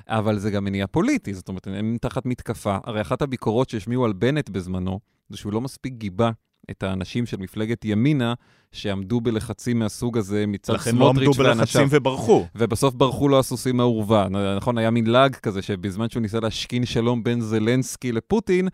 אבל 0.09 0.39
זה 0.39 0.51
גם 0.51 0.63
מניע 0.63 0.87
פוליטי, 0.87 1.33
זאת 1.33 1.47
אומרת, 1.47 1.67
הם 1.67 1.97
תחת 2.01 2.25
מתקפה. 2.25 2.77
הרי 2.83 3.01
אחת 3.01 3.21
הביקורות 3.21 3.69
שהשמיעו 3.69 4.05
על 4.05 4.13
בנט 4.13 4.49
בזמנו, 4.49 4.99
זה 5.29 5.37
שהוא 5.37 5.53
לא 5.53 5.61
מספיק 5.61 5.93
גיבה 5.93 6.31
את 6.71 6.83
האנשים 6.83 7.25
של 7.25 7.37
מפלגת 7.37 7.85
ימינה, 7.85 8.33
שעמדו 8.71 9.21
בלחצים 9.21 9.79
מהסוג 9.79 10.17
הזה 10.17 10.45
מצד 10.47 10.73
לכן 10.73 10.95
לא 10.95 11.09
עמדו 11.09 11.21
סמוטריץ' 11.21 11.37
בלחצים 11.37 11.81
ואנשיו. 11.81 11.87
וברחו. 11.91 12.45
ובסוף 12.55 12.93
ברחו 12.93 13.27
לו 13.27 13.39
הסוסים 13.39 13.77
מהאורווה. 13.77 14.27
נכון, 14.57 14.77
היה 14.77 14.91
מין 14.91 15.07
לעג 15.07 15.35
כזה 15.35 15.61
שבזמן 15.61 16.09
שהוא 16.09 16.21
ניסה 16.21 16.39
להשכין 16.39 16.85
שלום 16.85 17.23
בין 17.23 17.41
זלנסקי 17.41 18.11
לפוטין, 18.11 18.67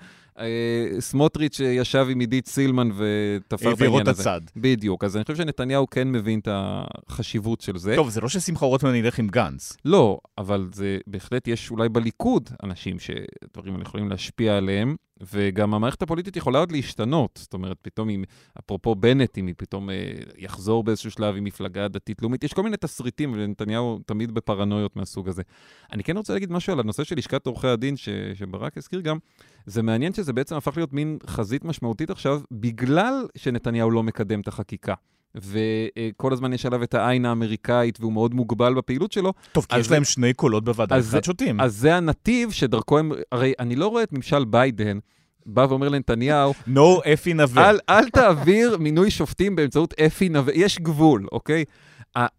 סמוטריץ' 1.00 1.60
ישב 1.60 2.08
עם 2.10 2.20
עידית 2.20 2.48
סילמן 2.48 2.90
ותפר 2.92 3.56
את 3.56 3.66
העביר 3.66 3.86
העניין 3.86 4.00
אותה 4.00 4.12
הזה. 4.12 4.24
צד. 4.24 4.42
בדיוק, 4.56 5.04
אז 5.04 5.16
אני 5.16 5.24
חושב 5.24 5.36
שנתניהו 5.36 5.90
כן 5.90 6.12
מבין 6.12 6.40
את 6.40 6.48
החשיבות 6.52 7.62
של 7.62 7.78
זה. 7.78 7.96
טוב, 7.96 8.10
זה 8.10 8.22
לא 8.22 8.30
ששמחה 8.30 8.66
רוטמן 8.66 8.96
ילך 8.96 9.20
עם 9.20 9.28
גנץ. 9.28 9.78
לא, 9.86 10.20
אבל 10.38 10.70
זה 10.74 10.98
בהחלט, 11.08 11.48
יש 11.48 11.72
אולי 11.72 11.90
בליכוד 11.90 12.50
אנשים 12.64 12.98
שדברים 13.00 13.74
האלה 13.74 13.84
יכולים 13.84 14.10
להשפיע 14.10 14.58
עליהם, 14.58 14.96
וגם 15.22 15.74
המערכת 15.74 16.02
הפוליטית 16.02 16.36
יכולה 16.36 16.60
עוד 16.60 16.72
להשתנות. 16.72 17.40
זאת 17.42 17.54
אומרת, 17.54 17.78
פתאום 17.82 18.10
אם, 18.10 18.24
אפרופו 18.60 18.96
בנט, 18.96 19.38
אם 19.38 19.48
היא 19.48 19.56
פתאום 19.58 19.90
אה, 19.90 19.96
יחזור 20.38 20.84
באיזשהו 20.84 21.12
שלב 21.12 21.36
עם 21.36 21.44
מפלגה 21.44 21.88
דתית-לאומית, 21.88 22.44
יש 22.44 22.54
כל 22.54 22.64
מיני 22.64 22.78
תסריטים, 22.78 23.34
ונתניהו 23.36 24.00
תמיד 24.06 24.32
בפרנויות 24.32 24.96
מהסוג 24.96 25.30
הזה. 25.30 25.44
אני 25.92 26.04
כן 26.04 26.18
רוצה 26.18 26.34
להגיד 26.34 26.52
משהו 26.52 26.74
על 26.74 26.80
הנושא 26.80 27.04
של 27.04 27.18
לשכת 27.18 27.46
עורכי 27.46 27.68
הדין, 27.68 27.98
ש, 27.98 28.10
שברק 28.34 28.78
הזכיר 28.78 29.02
גם. 29.02 29.18
זה 29.66 29.84
מעניין 29.84 30.14
שזה 30.14 30.34
בעצם 30.34 30.56
הפך 30.56 30.78
להיות 30.78 30.94
מין 30.94 31.18
חזית 31.28 31.66
משמעותית 31.66 32.10
עכשיו, 32.10 32.42
בגלל 32.52 33.26
שנתניהו 33.36 33.92
לא 33.92 34.04
מקדם 34.04 34.40
את 34.40 34.48
החקיקה. 34.48 34.94
וכל 35.36 36.34
הזמן 36.34 36.54
יש 36.54 36.66
עליו 36.66 36.84
את 36.84 36.94
העין 36.94 37.26
האמריקאית, 37.26 38.00
והוא 38.00 38.14
מאוד 38.14 38.34
מוגבל 38.34 38.74
בפעילות 38.74 39.12
שלו, 39.12 39.34
טוב, 39.52 39.66
כי 39.70 39.80
יש 39.80 39.92
להם 39.92 40.04
שני 40.04 40.34
קולות 40.34 40.66
בוועדה, 40.66 41.00
אחד 41.00 41.24
שותים. 41.24 41.60
אז 41.60 41.76
זה 41.76 41.96
הנתיב 41.96 42.52
שדרכו 42.52 43.00
הם... 43.00 43.12
הרי 43.32 43.54
אני 43.60 43.76
לא 43.76 43.88
רואה 43.88 44.04
את 44.04 44.14
ממשל 44.14 44.46
ביידן 44.46 45.00
בא 45.46 45.66
ואומר 45.70 45.90
לנתניהו, 45.90 46.54
נו, 46.68 47.02
אפי 47.14 47.34
נווה. 47.34 47.70
אל, 47.70 47.80
אל 47.90 48.10
תעביר 48.10 48.78
מינוי 48.78 49.12
שופטים 49.12 49.56
באמצעות 49.56 49.94
אפי 50.00 50.30
נווה, 50.30 50.54
יש 50.54 50.80
גבול, 50.80 51.28
אוקיי? 51.32 51.66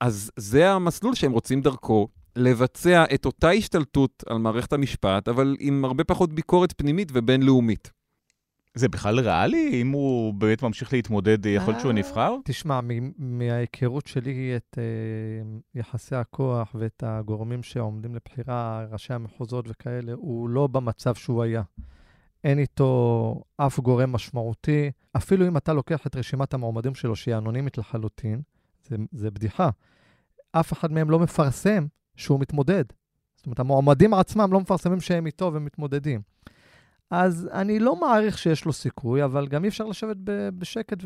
אז 0.00 0.30
זה 0.36 0.70
המסלול 0.70 1.14
שהם 1.14 1.32
רוצים 1.32 1.60
דרכו 1.60 2.08
לבצע 2.36 3.04
את 3.14 3.26
אותה 3.26 3.50
השתלטות 3.50 4.24
על 4.26 4.38
מערכת 4.38 4.72
המשפט, 4.72 5.28
אבל 5.28 5.56
עם 5.60 5.84
הרבה 5.84 6.04
פחות 6.04 6.32
ביקורת 6.32 6.72
פנימית 6.76 7.08
ובינלאומית. 7.12 7.90
זה 8.74 8.88
בכלל 8.88 9.20
ריאלי? 9.20 9.80
אם 9.80 9.90
הוא 9.90 10.34
באמת 10.34 10.62
ממשיך 10.62 10.92
להתמודד, 10.92 11.46
יכול 11.46 11.72
להיות 11.72 11.80
שהוא 11.80 11.92
אה, 11.92 11.96
נבחר? 11.96 12.36
תשמע, 12.44 12.80
מ- 12.80 13.38
מההיכרות 13.38 14.06
שלי 14.06 14.56
את 14.56 14.78
uh, 14.78 15.78
יחסי 15.78 16.14
הכוח 16.14 16.74
ואת 16.78 17.02
הגורמים 17.06 17.62
שעומדים 17.62 18.14
לבחירה, 18.14 18.86
ראשי 18.92 19.12
המחוזות 19.12 19.64
וכאלה, 19.68 20.12
הוא 20.12 20.48
לא 20.48 20.66
במצב 20.66 21.14
שהוא 21.14 21.42
היה. 21.42 21.62
אין 22.44 22.58
איתו 22.58 23.42
אף 23.56 23.80
גורם 23.80 24.12
משמעותי. 24.12 24.90
אפילו 25.16 25.48
אם 25.48 25.56
אתה 25.56 25.72
לוקח 25.72 26.06
את 26.06 26.16
רשימת 26.16 26.54
המועמדים 26.54 26.94
שלו, 26.94 27.16
שהיא 27.16 27.36
אנונימית 27.36 27.78
לחלוטין, 27.78 28.40
זה, 28.88 28.96
זה 29.12 29.30
בדיחה. 29.30 29.70
אף 30.52 30.72
אחד 30.72 30.92
מהם 30.92 31.10
לא 31.10 31.18
מפרסם 31.18 31.86
שהוא 32.16 32.40
מתמודד. 32.40 32.84
זאת 33.36 33.46
אומרת, 33.46 33.58
המועמדים 33.58 34.14
עצמם 34.14 34.52
לא 34.52 34.60
מפרסמים 34.60 35.00
שהם 35.00 35.26
איתו 35.26 35.50
ומתמודדים. 35.54 36.20
אז 37.10 37.48
אני 37.52 37.78
לא 37.78 37.96
מעריך 37.96 38.38
שיש 38.38 38.64
לו 38.64 38.72
סיכוי, 38.72 39.24
אבל 39.24 39.48
גם 39.48 39.64
אי 39.64 39.68
אפשר 39.68 39.84
לשבת 39.84 40.16
ב- 40.24 40.48
בשקט 40.58 40.98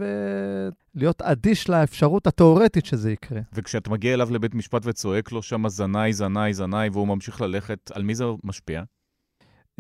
ולהיות 0.94 1.22
אדיש 1.22 1.68
לאפשרות 1.68 2.26
התיאורטית 2.26 2.86
שזה 2.86 3.12
יקרה. 3.12 3.40
וכשאתה 3.52 3.90
מגיע 3.90 4.14
אליו 4.14 4.30
לבית 4.30 4.54
משפט 4.54 4.86
וצועק 4.86 5.32
לו 5.32 5.42
שם 5.42 5.68
זנאי, 5.68 6.12
זנאי, 6.12 6.54
זנאי, 6.54 6.88
והוא 6.92 7.08
ממשיך 7.08 7.40
ללכת, 7.40 7.90
על 7.94 8.02
מי 8.02 8.14
זה 8.14 8.24
משפיע? 8.44 8.82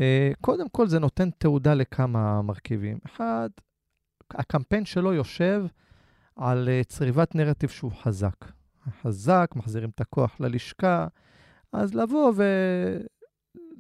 אה, 0.00 0.32
קודם 0.40 0.68
כל, 0.68 0.86
זה 0.86 0.98
נותן 0.98 1.30
תעודה 1.30 1.74
לכמה 1.74 2.42
מרכיבים. 2.42 2.98
אחד, 3.06 3.50
הקמפיין 4.30 4.84
שלו 4.84 5.12
יושב 5.12 5.64
על 6.36 6.68
אה, 6.68 6.80
צריבת 6.84 7.34
נרטיב 7.34 7.70
שהוא 7.70 7.92
חזק. 8.02 8.34
חזק, 9.02 9.50
מחזירים 9.56 9.90
את 9.94 10.00
הכוח 10.00 10.36
ללשכה, 10.40 11.06
אז 11.72 11.94
לבוא 11.94 12.32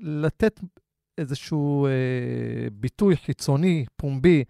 ולתת 0.02 0.60
איזשהו 1.18 1.86
אה, 1.86 1.90
ביטוי 2.72 3.16
חיצוני, 3.16 3.84
פומבי, 3.96 4.44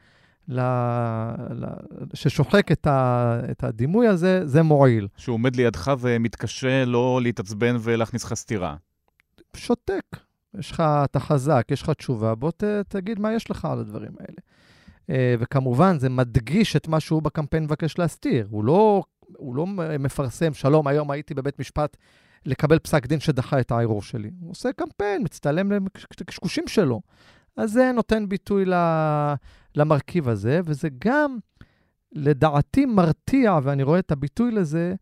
ל... 0.49 0.61
ל... 1.51 1.65
ששוחק 2.15 2.73
את, 2.73 2.87
ה... 2.87 3.41
את 3.51 3.65
הדימוי 3.65 4.07
הזה, 4.07 4.47
זה 4.47 4.63
מועיל. 4.63 5.09
שהוא 5.17 5.35
עומד 5.35 5.57
לידך 5.57 5.93
ומתקשה 6.01 6.85
לא 6.85 7.21
להתעצבן 7.23 7.77
ולהכניס 7.81 8.25
לך 8.25 8.35
סטירה. 8.35 8.77
שותק. 9.57 10.17
יש 10.59 10.71
לך, 10.71 10.83
אתה 11.05 11.21
חזק, 11.21 11.67
יש 11.71 11.83
לך 11.83 11.91
תשובה, 11.91 12.35
בוא 12.35 12.51
ת, 12.51 12.65
תגיד 12.89 13.21
מה 13.21 13.33
יש 13.33 13.51
לך 13.51 13.65
על 13.65 13.79
הדברים 13.79 14.13
האלה. 14.21 14.39
Uh, 15.07 15.13
וכמובן, 15.41 15.99
זה 15.99 16.09
מדגיש 16.09 16.77
את 16.77 16.89
מה 16.89 17.01
שהוא 17.01 17.23
בקמפיין 17.23 17.65
מבקש 17.65 17.99
להסתיר. 17.99 18.47
הוא 18.51 18.65
לא, 18.65 19.03
הוא 19.37 19.57
לא 19.57 19.67
מפרסם, 19.99 20.55
שלום, 20.55 20.87
היום 20.87 21.11
הייתי 21.11 21.35
בבית 21.35 21.59
משפט 21.59 21.97
לקבל 22.47 22.79
פסק 22.79 23.07
דין 23.07 23.21
שדחה 23.21 23.61
את 23.61 23.71
הערעור 23.71 24.03
שלי. 24.03 24.31
הוא 24.41 24.51
עושה 24.51 24.73
קמפיין, 24.73 25.23
מצטלם 25.23 25.73
לקשקושים 26.21 26.69
שלו. 26.69 27.01
אז 27.57 27.73
זה 27.73 27.93
נותן 27.95 28.29
ביטוי 28.29 28.65
למרכיב 29.75 30.29
הזה, 30.29 30.61
וזה 30.65 30.89
גם, 30.99 31.39
לדעתי, 32.13 32.87
מרתיע, 32.87 33.59
ואני 33.63 33.83
רואה 33.83 33.99
את 33.99 34.13
הביטוי 34.13 34.51
לזה, 34.51 34.95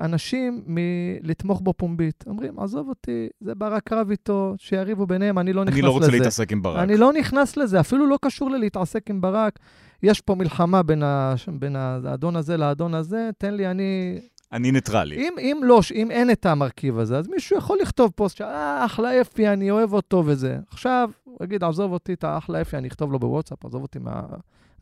אנשים 0.00 0.62
מלתמוך 0.66 1.60
בו 1.60 1.72
פומבית. 1.72 2.24
אומרים, 2.26 2.58
עזוב 2.60 2.88
אותי, 2.88 3.28
זה 3.40 3.54
ברק 3.54 3.92
רב 3.92 4.10
איתו, 4.10 4.54
שיריבו 4.58 5.06
ביניהם, 5.06 5.38
אני 5.38 5.52
לא 5.52 5.64
נכנס 5.64 5.74
לזה. 5.74 5.80
אני 5.80 5.86
לא 5.86 5.92
רוצה 5.92 6.06
לזה. 6.06 6.18
להתעסק 6.18 6.52
עם 6.52 6.62
ברק. 6.62 6.82
אני 6.82 6.96
לא 6.96 7.12
נכנס 7.12 7.56
לזה, 7.56 7.80
אפילו 7.80 8.06
לא 8.06 8.18
קשור 8.22 8.50
ללהתעסק 8.50 9.10
עם 9.10 9.20
ברק. 9.20 9.58
יש 10.02 10.20
פה 10.20 10.34
מלחמה 10.34 10.82
בין, 10.82 11.02
ה... 11.02 11.34
בין 11.58 11.76
האדון 11.76 12.36
הזה 12.36 12.56
לאדון 12.56 12.94
הזה, 12.94 13.30
תן 13.38 13.54
לי, 13.54 13.66
אני... 13.66 14.20
אני 14.52 14.72
ניטרלי. 14.72 15.16
אם, 15.16 15.32
אם 15.38 15.60
לא, 15.62 15.80
אם 15.94 16.10
אין 16.10 16.30
את 16.30 16.46
המרכיב 16.46 16.98
הזה, 16.98 17.18
אז 17.18 17.28
מישהו 17.28 17.56
יכול 17.56 17.78
לכתוב 17.82 18.12
פוסט, 18.14 18.40
אה, 18.40 18.84
אחלה 18.84 19.20
אפי, 19.20 19.48
אני 19.48 19.70
אוהב 19.70 19.92
אותו 19.92 20.22
וזה. 20.26 20.58
עכשיו, 20.70 21.10
הוא 21.24 21.38
יגיד, 21.42 21.64
עזוב 21.64 21.92
אותי, 21.92 22.12
את 22.12 22.24
האחלה 22.24 22.60
אפי, 22.60 22.76
אני 22.76 22.88
אכתוב 22.88 23.12
לו 23.12 23.18
בוואטסאפ, 23.18 23.64
עזוב 23.64 23.82
אותי 23.82 23.98
מה... 23.98 24.22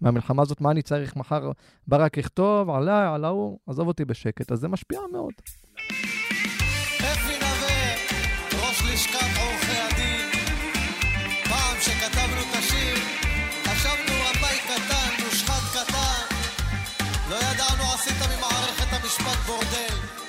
מהמלחמה 0.03 0.43
הזאת, 0.43 0.61
מה 0.61 0.71
אני 0.71 0.83
צריך 0.83 1.17
מחר 1.17 1.51
ברק 1.87 2.17
יכתוב, 2.17 2.71
עליי, 2.71 3.07
על 3.15 3.25
ההוא, 3.25 3.59
עזוב 3.67 3.89
אותי 3.89 4.05
בשקט. 4.05 4.53
אז 4.53 4.59
זה 4.59 4.69
משפיע 4.69 5.01
מאוד. 5.13 5.33
אפי 6.99 7.33
לא 17.79 17.95
עשית 17.95 18.17
ממערכת 18.17 18.93
המשפט 18.93 19.47
בורדל. 19.47 20.22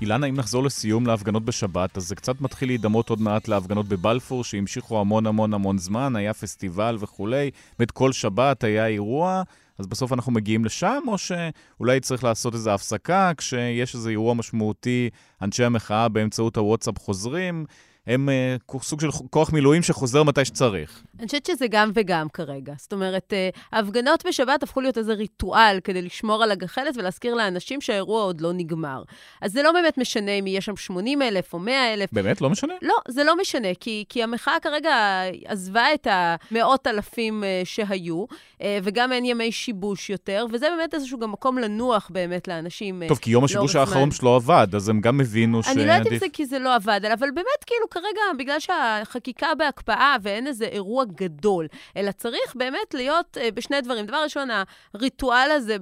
אילנה, 0.00 0.26
אם 0.26 0.34
נחזור 0.34 0.64
לסיום 0.64 1.06
להפגנות 1.06 1.44
בשבת, 1.44 1.96
אז 1.96 2.08
זה 2.08 2.14
קצת 2.14 2.40
מתחיל 2.40 2.68
להידמות 2.68 3.10
עוד 3.10 3.20
מעט 3.20 3.48
להפגנות 3.48 3.88
בבלפור, 3.88 4.44
שהמשיכו 4.44 5.00
המון 5.00 5.26
המון 5.26 5.54
המון 5.54 5.78
זמן, 5.78 6.16
היה 6.16 6.34
פסטיבל 6.34 6.96
וכולי, 7.00 7.50
באמת 7.78 7.90
כל 7.90 8.12
שבת 8.12 8.64
היה 8.64 8.86
אירוע, 8.86 9.42
אז 9.78 9.86
בסוף 9.86 10.12
אנחנו 10.12 10.32
מגיעים 10.32 10.64
לשם, 10.64 11.00
או 11.08 11.18
שאולי 11.18 12.00
צריך 12.00 12.24
לעשות 12.24 12.54
איזו 12.54 12.70
הפסקה, 12.70 13.32
כשיש 13.36 13.94
איזה 13.94 14.10
אירוע 14.10 14.34
משמעותי, 14.34 15.10
אנשי 15.42 15.64
המחאה 15.64 16.08
באמצעות 16.08 16.56
הוואטסאפ 16.56 16.98
חוזרים, 16.98 17.64
הם 18.06 18.28
uh, 18.28 18.82
סוג 18.82 19.00
של 19.00 19.08
כוח 19.30 19.52
מילואים 19.52 19.82
שחוזר 19.82 20.22
מתי 20.22 20.44
שצריך. 20.44 21.02
אני 21.18 21.26
חושבת 21.26 21.46
שזה 21.46 21.66
גם 21.70 21.90
וגם 21.94 22.28
כרגע. 22.28 22.72
זאת 22.78 22.92
אומרת, 22.92 23.32
uh, 23.32 23.58
ההפגנות 23.72 24.26
בשבת 24.26 24.62
הפכו 24.62 24.80
להיות 24.80 24.98
איזה 24.98 25.12
ריטואל 25.12 25.78
כדי 25.84 26.02
לשמור 26.02 26.42
על 26.42 26.50
הגחלת 26.50 26.96
ולהזכיר 26.96 27.34
לאנשים 27.34 27.80
שהאירוע 27.80 28.22
עוד 28.22 28.40
לא 28.40 28.52
נגמר. 28.52 29.02
אז 29.40 29.52
זה 29.52 29.62
לא 29.62 29.72
באמת 29.72 29.98
משנה 29.98 30.30
אם 30.30 30.46
יהיה 30.46 30.60
שם 30.60 30.76
80 30.76 31.22
אלף 31.22 31.54
או 31.54 31.58
100 31.58 31.94
אלף. 31.94 32.12
באמת? 32.12 32.40
לא 32.40 32.50
משנה? 32.50 32.74
לא, 32.82 32.94
זה 33.08 33.24
לא 33.24 33.36
משנה, 33.36 33.68
כי, 33.80 34.04
כי 34.08 34.22
המחאה 34.22 34.60
כרגע 34.62 35.22
עזבה 35.44 35.94
את 35.94 36.06
המאות 36.10 36.86
אלפים 36.86 37.42
uh, 37.42 37.66
שהיו, 37.66 38.24
uh, 38.24 38.62
וגם 38.82 39.12
אין 39.12 39.24
ימי 39.24 39.52
שיבוש 39.52 40.10
יותר, 40.10 40.46
וזה 40.52 40.66
באמת 40.78 40.94
איזשהו 40.94 41.18
גם 41.18 41.32
מקום 41.32 41.58
לנוח 41.58 42.10
באמת 42.12 42.48
לאנשים. 42.48 43.02
טוב, 43.08 43.18
כי 43.18 43.30
יום 43.30 43.44
השיבוש 43.44 43.76
האחרון 43.76 44.10
שלו 44.10 44.34
עבד, 44.34 44.68
אז 44.74 44.88
הם 44.88 45.00
גם 45.00 45.20
הבינו 45.20 45.62
ש... 45.62 45.68
אני 45.68 45.86
לא 45.86 45.92
יודעת 45.92 46.12
אם 46.12 46.18
זה 46.18 46.26
כי 46.32 46.46
זה 46.46 46.58
לא 46.58 46.74
עבד, 46.74 47.00
אבל 47.12 47.30
באמת, 47.30 47.64
כאילו, 47.66 47.86
כרגע, 47.96 48.20
בגלל 48.38 48.60
שהחקיקה 48.60 49.54
בהקפאה 49.54 50.16
ואין 50.22 50.46
איזה 50.46 50.64
אירוע 50.64 51.04
גדול, 51.04 51.66
אלא 51.96 52.12
צריך 52.12 52.54
באמת 52.54 52.94
להיות 52.94 53.36
uh, 53.36 53.54
בשני 53.54 53.80
דברים. 53.80 54.06
דבר 54.06 54.22
ראשון, 54.22 54.48
הריטואל 54.94 55.50
הזה 55.50 55.76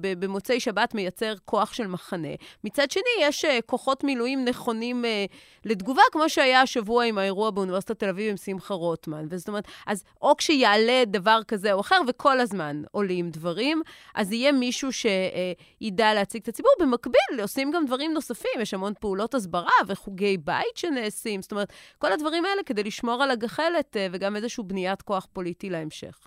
במוצאי 0.00 0.60
שבת 0.60 0.94
מייצר 0.94 1.34
כוח 1.44 1.72
של 1.72 1.86
מחנה. 1.86 2.28
מצד 2.64 2.90
שני, 2.90 3.02
יש 3.20 3.44
uh, 3.44 3.48
כוחות 3.66 4.04
מילואים 4.04 4.44
נכונים 4.44 5.04
uh, 5.04 5.34
לתגובה, 5.64 6.02
כמו 6.12 6.28
שהיה 6.28 6.60
השבוע 6.60 7.04
עם 7.04 7.18
האירוע 7.18 7.50
באוניברסיטת 7.50 7.98
תל 7.98 8.08
אביב 8.08 8.30
עם 8.30 8.36
שמחה 8.36 8.74
רוטמן. 8.74 9.26
וזאת 9.30 9.48
אומרת, 9.48 9.64
אז 9.86 10.04
או 10.22 10.36
כשיעלה 10.36 11.02
דבר 11.06 11.40
כזה 11.48 11.72
או 11.72 11.80
אחר, 11.80 12.00
וכל 12.08 12.40
הזמן 12.40 12.82
עולים 12.90 13.30
דברים, 13.30 13.82
אז 14.14 14.32
יהיה 14.32 14.52
מישהו 14.52 14.88
שידע 14.92 16.14
להציג 16.14 16.42
את 16.42 16.48
הציבור. 16.48 16.72
במקביל, 16.80 17.40
עושים 17.42 17.70
גם 17.70 17.86
דברים 17.86 18.12
נוספים, 18.12 18.60
יש 18.60 18.74
המון 18.74 18.92
פעולות 19.00 19.34
הסברה 19.34 19.70
וחוגי 19.86 20.36
בית 20.36 20.76
שנעשים. 20.76 21.42
זאת 21.48 21.52
אומרת, 21.52 21.72
כל 21.98 22.12
הדברים 22.12 22.44
האלה 22.44 22.62
כדי 22.66 22.82
לשמור 22.82 23.22
על 23.22 23.30
הגחלת 23.30 23.96
וגם 24.12 24.36
איזושהי 24.36 24.64
בניית 24.64 25.02
כוח 25.02 25.26
פוליטי 25.32 25.70
להמשך. 25.70 26.18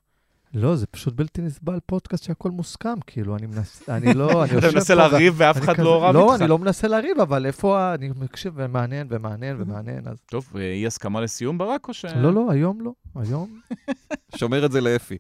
לא, 0.54 0.76
זה 0.76 0.88
פשוט 0.88 1.14
בלתי 1.14 1.42
נסבל 1.42 1.80
פודקאסט 1.86 2.24
שהכל 2.24 2.52
מוסכם, 2.52 3.00
כאילו, 3.08 3.38
אני 3.38 3.48
מנסה, 3.48 3.98
אני 3.98 4.14
לא, 4.14 4.30
אני 4.44 4.54
יושב 4.54 4.62
פה... 4.62 4.68
אתה 4.68 4.76
מנסה 4.76 4.96
לריב 4.96 5.34
ואף 5.38 5.58
אחד 5.58 5.80
לא 5.80 6.04
רב 6.04 6.16
איתך. 6.16 6.28
לא, 6.28 6.36
אני 6.36 6.48
לא 6.48 6.58
מנסה 6.58 6.88
לריב, 6.88 7.20
אבל 7.20 7.46
איפה, 7.46 7.94
אני 7.94 8.10
מקשיב 8.16 8.54
ומעניין 8.56 9.08
ומעניין 9.10 9.56
ומעניין, 9.60 10.08
אז... 10.08 10.18
טוב, 10.26 10.58
אי 10.58 10.88
הסכמה 10.88 11.22
לסיום 11.22 11.58
ברק 11.58 11.88
או 11.88 11.94
ש... 11.94 12.06
לא, 12.06 12.34
לא, 12.34 12.52
היום 12.52 12.82
לא, 12.82 12.92
היום... 13.16 13.60
שומר 14.40 14.66
את 14.66 14.72
זה 14.72 14.82
לאפי. 14.82 15.18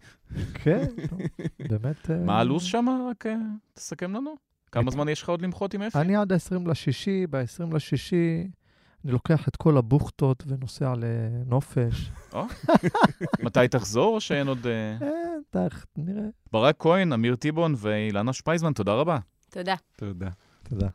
כן, 0.54 0.86
באמת... 1.70 2.10
מה 2.26 2.40
הלו"ז 2.40 2.64
שם? 2.64 2.86
רק 3.10 3.26
תסכם 3.74 4.14
לנו. 4.14 4.36
כמה 4.72 4.92
זמן 4.92 5.10
יש 5.10 5.22
לך 5.22 5.30
עוד 5.30 5.42
למחות 5.42 5.74
עם 5.74 5.82
אפי? 5.82 5.98
אני 5.98 6.16
עד 6.16 6.32
ה-20 6.32 6.70
לשישי, 6.70 7.28
ב-20 7.30 7.76
לשישי... 7.76 8.48
אני 9.06 9.12
לוקח 9.12 9.48
את 9.48 9.56
כל 9.56 9.78
הבוכטות 9.78 10.44
ונוסע 10.48 10.94
לנופש. 10.98 12.12
מתי 13.46 13.68
תחזור 13.68 14.16
או 14.16 14.22
שאין 14.22 14.48
עוד... 14.48 14.68
אין, 14.68 15.42
תכף, 15.50 15.86
נראה. 15.98 16.24
ברק 16.52 16.76
כהן, 16.80 17.14
אמיר 17.14 17.36
טיבון 17.36 17.74
ואילנה 17.78 18.34
שפייזמן, 18.34 18.74
תודה 18.74 18.94
רבה. 18.94 19.18
תודה. 19.50 19.76
תודה. 19.98 20.30
תודה. 20.64 20.88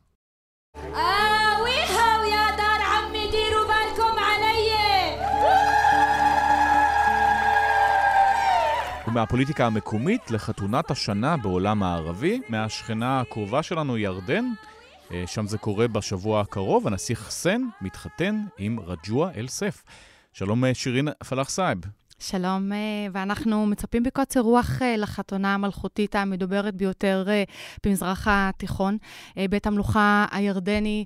ומהפוליטיקה 9.08 9.66
המקומית 9.66 10.30
לחתונת 10.30 10.90
השנה 10.90 11.36
בעולם 11.36 11.82
הערבי, 11.82 12.40
מהשכנה 12.48 13.20
הקרובה 13.20 13.62
שלנו, 13.62 13.98
ירדן. 13.98 14.44
שם 15.26 15.46
זה 15.46 15.58
קורה 15.58 15.88
בשבוע 15.88 16.40
הקרוב, 16.40 16.86
הנסיך 16.86 17.20
חסן 17.20 17.62
מתחתן 17.80 18.44
עם 18.58 18.80
רג'וע 18.80 19.30
אל-סף. 19.36 19.82
שלום 20.32 20.74
שירין 20.74 21.08
פלאח 21.28 21.50
סייב. 21.50 21.78
שלום, 22.18 22.72
אה, 22.72 22.78
ואנחנו 23.12 23.66
מצפים 23.66 24.02
בקוצר 24.02 24.40
רוח 24.40 24.82
אה, 24.82 24.96
לחתונה 24.96 25.54
המלכותית 25.54 26.14
המדוברת 26.16 26.74
ביותר 26.74 27.24
אה, 27.28 27.42
במזרח 27.86 28.26
התיכון. 28.30 28.98
בית 29.50 29.66
המלוכה 29.66 30.26
הירדני 30.30 31.04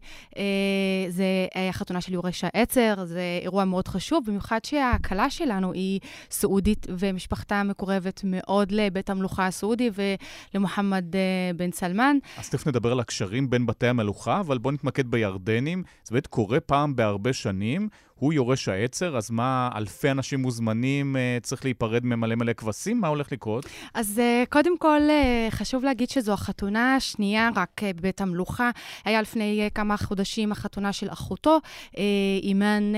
זה 1.09 1.25
החתונה 1.69 2.01
של 2.01 2.13
יורש 2.13 2.45
העצר, 2.45 3.05
זה 3.05 3.21
אירוע 3.43 3.65
מאוד 3.65 3.89
חשוב, 3.89 4.25
במיוחד 4.27 4.59
שהכלה 4.65 5.31
שלנו 5.31 5.73
היא 5.73 6.01
סעודית 6.31 6.87
ומשפחתה 6.99 7.63
מקורבת 7.63 8.21
מאוד 8.25 8.73
לבית 8.73 9.11
המלוכה 9.11 9.47
הסעודי 9.47 9.91
ולמוחמד 10.55 11.05
בן 11.57 11.73
סלמן. 11.73 12.17
אז 12.39 12.51
תכף 12.51 12.67
נדבר 12.67 12.93
על 12.93 13.01
הקשרים 13.01 13.51
בין 13.51 13.67
בתי 13.67 13.87
המלוכה, 13.87 14.41
אבל 14.41 14.59
בואו 14.59 14.75
נתמקד 14.75 15.07
בירדנים. 15.07 15.83
זה 16.05 16.15
באמת 16.15 16.27
קורה 16.27 16.61
פעם 16.61 16.97
בהרבה 16.97 17.33
שנים. 17.33 17.89
הוא 18.21 18.33
יורש 18.33 18.69
העצר, 18.69 19.17
אז 19.17 19.31
מה, 19.31 19.71
אלפי 19.77 20.11
אנשים 20.11 20.43
מוזמנים, 20.43 21.17
אה, 21.17 21.39
צריך 21.43 21.65
להיפרד 21.65 22.07
ממלא 22.07 22.35
מלא 22.35 22.53
כבשים? 22.53 23.01
מה 23.01 23.09
הולך 23.09 23.33
לקרות? 23.33 23.67
אז 23.95 24.19
אה, 24.19 24.45
קודם 24.49 24.79
כל, 24.79 25.01
אה, 25.11 25.49
חשוב 25.51 25.85
להגיד 25.85 26.11
שזו 26.11 26.33
החתונה 26.33 26.97
השנייה 26.97 27.51
רק 27.57 27.81
בבית 27.97 28.21
המלוכה. 28.21 28.71
היה 29.05 29.23
לפני 29.23 29.69
כמה 29.75 29.97
חודשים 29.97 30.53
החתונה 30.53 30.93
של 30.93 31.11
אחותו, 31.11 31.59
אימאן 32.43 32.93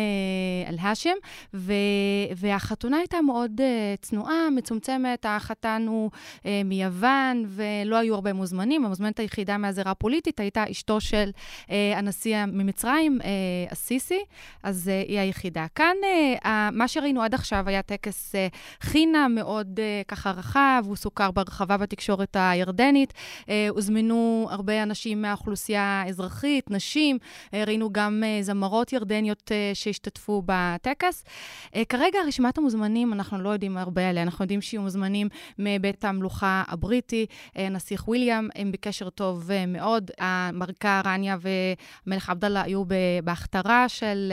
אל-האשם, 0.69 1.15
והחתונה 2.37 2.97
הייתה 2.97 3.21
מאוד 3.21 3.61
צנועה, 4.01 4.51
מצומצמת. 4.57 5.27
החתן 5.29 5.85
הוא 5.89 6.11
מיוון, 6.65 7.45
ולא 7.49 7.97
היו 7.97 8.15
הרבה 8.15 8.33
מוזמנים. 8.33 8.85
המוזמנת 8.85 9.21
היחידה 9.21 9.59
מהזירה 9.59 9.91
הפוליטית 9.91 10.41
הייתה 10.41 10.65
אשתו 10.71 11.01
של 11.01 11.31
הנשיא 11.69 12.45
ממצרים, 12.47 13.19
א-סיסי. 13.73 14.21
אז 14.63 14.91
היא 15.13 15.21
היחידה. 15.21 15.67
כאן, 15.75 15.97
uh, 16.43 16.49
מה 16.73 16.89
שראינו 16.89 17.23
עד 17.23 17.35
עכשיו 17.35 17.65
היה 17.67 17.83
טקס 17.83 18.35
uh, 18.35 18.57
חינה 18.81 19.29
מאוד 19.29 19.81
uh, 19.81 20.07
ככה 20.09 20.31
רחב, 20.31 20.85
הוא 20.87 20.97
סוכר 20.97 21.31
ברחבה 21.31 21.77
בתקשורת 21.77 22.37
הירדנית. 22.41 23.13
הוזמנו 23.69 24.49
הרבה 24.51 24.83
אנשים 24.83 25.23
מהאוכלוסייה 25.23 26.03
האזרחית, 26.07 26.71
נשים, 26.71 27.19
ראינו 27.53 27.93
גם 27.93 28.23
זמרות 28.41 28.93
ירדניות 28.93 29.53
שהשתתפו 29.75 30.43
בטקס. 30.47 31.25
כרגע 31.89 32.19
רשימת 32.27 32.59
המוזמנים, 32.59 33.13
אנחנו 33.13 33.39
לא 33.43 33.49
יודעים 33.49 33.77
הרבה 33.77 34.09
עליה, 34.09 34.23
אנחנו 34.23 34.43
יודעים 34.43 34.61
שיהיו 34.61 34.83
מוזמנים 34.83 35.29
מבית 35.59 36.05
המלוכה 36.05 36.63
הבריטי, 36.69 37.27
uh, 37.49 37.59
נסיך 37.71 38.09
וויליאם, 38.09 38.49
הם 38.55 38.73
בקשר 38.73 39.11
טוב 39.11 39.51
מאוד. 39.69 40.11
המלכה 40.19 41.01
רניה 41.05 41.37
ומלך 42.07 42.31
עבדאללה 42.31 42.63
היו 42.63 42.85
בהכתרה 43.25 43.89
של... 43.89 44.33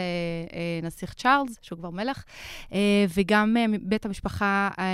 נסיך 0.84 1.14
צ'ארלס, 1.14 1.58
שהוא 1.62 1.80
כבר 1.80 1.90
מלך, 1.90 2.24
אה, 2.74 3.06
וגם 3.16 3.58
אה, 3.58 3.66
בית 3.82 4.06
המשפחה 4.06 4.70
אה, 4.80 4.86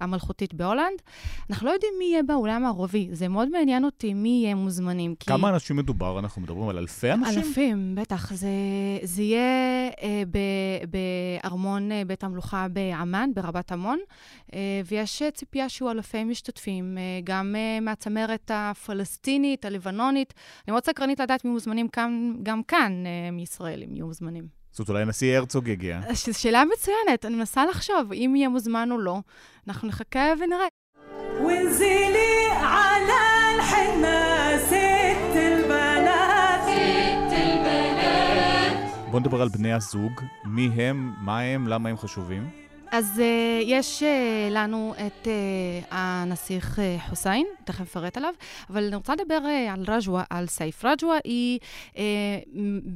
המלכותית 0.00 0.54
בהולנד. 0.54 1.02
אנחנו 1.50 1.66
לא 1.66 1.72
יודעים 1.72 1.92
מי 1.98 2.04
יהיה 2.04 2.22
באולם 2.22 2.64
הערבי, 2.64 3.08
זה 3.12 3.28
מאוד 3.28 3.48
מעניין 3.48 3.84
אותי 3.84 4.14
מי 4.14 4.28
יהיה 4.28 4.54
מוזמנים. 4.54 5.14
כי... 5.14 5.26
כמה 5.26 5.48
אנשים 5.48 5.76
מדובר? 5.76 6.18
אנחנו 6.18 6.42
מדברים 6.42 6.68
על 6.68 6.78
אלפי 6.78 7.12
אנשים? 7.12 7.38
אלפים, 7.38 7.94
בטח. 7.94 8.32
זה, 8.34 8.48
זה 9.02 9.22
יהיה 9.22 9.90
בארמון 10.90 11.90
בית 12.06 12.24
המלוכה 12.24 12.66
בעמאן, 12.68 13.30
ברבת 13.34 13.72
עמון, 13.72 13.98
ויש 14.86 15.22
ציפייה 15.34 15.68
שיהיו 15.68 15.90
אלפי 15.90 16.24
משתתפים, 16.24 16.98
גם 17.24 17.54
מהצמרת 17.82 18.50
הפלסטינית, 18.54 19.64
הלבנונית. 19.64 20.34
אני 20.66 20.72
מאוד 20.72 20.84
סקרנית 20.84 21.20
לדעת 21.20 21.44
מי 21.44 21.50
מוזמנים 21.50 21.88
כאן, 21.88 22.34
גם 22.42 22.62
כאן 22.62 22.92
מישראל, 23.32 23.82
אם 23.82 23.96
יהיו 23.96 24.06
מוזמנים. 24.06 24.63
זאת 24.74 24.78
אומרת, 24.78 24.90
אולי 24.90 25.02
הנשיא 25.02 25.36
הרצוג 25.36 25.68
יגיע. 25.68 26.00
זו 26.12 26.40
שאלה 26.40 26.64
מצוינת, 26.72 27.24
אני 27.24 27.36
מנסה 27.36 27.66
לחשוב 27.66 28.12
אם 28.12 28.32
יהיה 28.36 28.48
מוזמן 28.48 28.88
או 28.92 28.98
לא. 28.98 29.18
אנחנו 29.68 29.88
נחכה 29.88 30.32
ונראה. 30.40 30.66
בואו 39.10 39.20
נדבר 39.20 39.42
על 39.42 39.48
בני 39.48 39.72
הזוג, 39.72 40.20
מי 40.44 40.66
הם, 40.66 41.12
מה 41.20 41.40
הם, 41.40 41.68
למה 41.68 41.88
הם 41.88 41.96
חשובים. 41.96 42.63
אז 42.90 43.18
uh, 43.18 43.64
יש 43.64 44.02
uh, 44.02 44.06
לנו 44.50 44.94
את 45.06 45.26
uh, 45.26 45.28
הנסיך 45.90 46.78
חוסיין, 47.08 47.46
תכף 47.64 47.80
אפרט 47.80 48.16
עליו, 48.16 48.34
אבל 48.70 48.84
אני 48.84 48.96
רוצה 48.96 49.12
לדבר 49.14 49.38
על 49.70 49.84
רג'ווה, 49.88 50.24
על 50.30 50.46
סייף. 50.46 50.84
רג'ווה 50.84 51.18
היא 51.24 51.58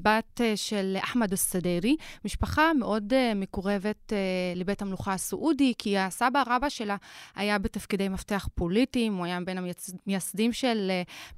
בת 0.03 0.41
של 0.55 0.97
אחמד 1.01 1.33
א-סדיירי, 1.33 1.97
משפחה 2.25 2.73
מאוד 2.73 3.13
מקורבת 3.35 4.13
לבית 4.57 4.83
המלוכה 4.83 5.13
הסעודי, 5.13 5.73
כי 5.79 5.99
הסבא 5.99 6.43
רבא 6.47 6.69
שלה 6.69 6.97
היה 7.37 7.59
בתפקידי 7.59 8.09
מפתח 8.09 8.49
פוליטיים, 8.55 9.17
הוא 9.17 9.25
היה 9.25 9.39
בין 9.45 9.59
המייסדים 10.07 10.53
של 10.53 10.91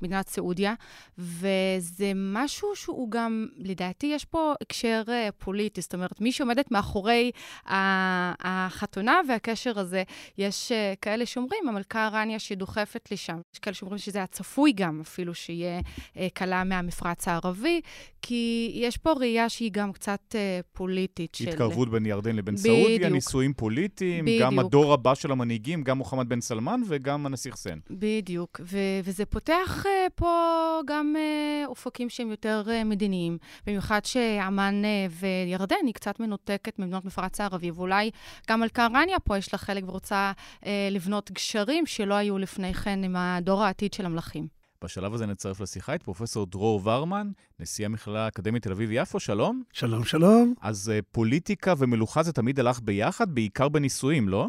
מדינת 0.02 0.28
סעודיה, 0.28 0.74
וזה 1.18 2.12
משהו 2.14 2.76
שהוא 2.76 3.10
גם, 3.10 3.46
לדעתי, 3.56 4.06
יש 4.06 4.24
פה 4.24 4.52
הקשר 4.60 5.02
פוליטי, 5.38 5.80
זאת 5.80 5.94
אומרת, 5.94 6.20
מי 6.20 6.32
שעומדת 6.32 6.70
מאחורי 6.70 7.30
ה... 7.68 7.74
החתונה 8.50 9.20
והקשר 9.28 9.78
הזה. 9.78 10.02
יש 10.38 10.72
uh, 10.72 10.98
כאלה 11.02 11.26
שאומרים, 11.26 11.68
המלכה 11.68 12.08
רניה 12.12 12.38
שדוחפת 12.38 13.08
לשם. 13.12 13.40
יש 13.54 13.58
כאלה 13.58 13.74
שאומרים 13.74 13.98
שזה 13.98 14.22
הצפוי 14.22 14.72
גם, 14.72 15.00
אפילו 15.00 15.34
שיהיה 15.34 15.80
uh, 15.80 16.18
כלה 16.36 16.64
מהמפרץ 16.64 17.28
הערבי, 17.28 17.80
כי 18.22 18.72
יש 18.74 18.96
פה 18.96 19.12
ראייה 19.12 19.48
שהיא 19.48 19.70
גם 19.72 19.92
קצת 19.92 20.20
uh, 20.30 20.66
פוליטית. 20.72 21.34
של... 21.34 21.48
התקרבות 21.48 21.90
בין 21.90 22.06
ירדן 22.06 22.36
לבין 22.36 22.54
בדיוק. 22.54 22.88
סעודיה, 22.88 23.08
נישואים 23.08 23.54
פוליטיים, 23.54 24.24
בדיוק. 24.24 24.42
גם 24.42 24.58
הדור 24.58 24.92
הבא 24.92 25.14
של 25.14 25.32
המנהיגים, 25.32 25.82
גם 25.82 25.98
מוחמד 25.98 26.28
בן 26.28 26.40
סלמן 26.40 26.80
וגם 26.88 27.26
הנסיך 27.26 27.56
סן. 27.56 27.78
בדיוק, 27.90 28.60
ו- 28.64 28.78
וזה 29.04 29.26
פותח 29.26 29.84
uh, 29.86 30.10
פה 30.14 30.80
גם 30.86 31.14
uh, 31.16 31.66
אופקים 31.68 32.08
שהם 32.08 32.30
יותר 32.30 32.62
uh, 32.66 32.84
מדיניים, 32.84 33.38
במיוחד 33.66 34.04
שעמאן 34.04 34.82
uh, 34.84 35.12
וירדן 35.46 35.76
היא 35.86 35.94
קצת 35.94 36.20
מנותקת 36.20 36.78
ממדינות 36.78 37.04
מפרץ 37.04 37.40
הערבי, 37.40 37.70
ואולי 37.70 38.10
גם 38.48 38.62
על 38.62 38.68
קרניה 38.68 39.20
פה 39.20 39.38
יש 39.38 39.52
לה 39.52 39.58
חלק 39.58 39.84
ורוצה 39.86 40.32
אה, 40.66 40.88
לבנות 40.90 41.30
גשרים 41.30 41.86
שלא 41.86 42.14
היו 42.14 42.38
לפני 42.38 42.74
כן 42.74 43.04
עם 43.04 43.16
הדור 43.16 43.62
העתיד 43.62 43.92
של 43.92 44.06
המלכים. 44.06 44.60
בשלב 44.84 45.14
הזה 45.14 45.26
נצרף 45.26 45.60
לשיחה 45.60 45.94
את 45.94 46.02
פרופסור 46.02 46.46
דרור 46.46 46.80
ורמן, 46.84 47.30
נשיא 47.60 47.86
המכללה 47.86 48.24
האקדמית 48.24 48.62
תל 48.62 48.72
אביב-יפו, 48.72 49.20
שלום. 49.20 49.62
שלום, 49.72 50.04
שלום. 50.04 50.54
אז 50.60 50.92
uh, 50.98 51.04
פוליטיקה 51.12 51.74
ומלוכה 51.78 52.22
זה 52.22 52.32
תמיד 52.32 52.60
הלך 52.60 52.80
ביחד, 52.82 53.34
בעיקר 53.34 53.68
בנישואים, 53.68 54.28
לא? 54.28 54.48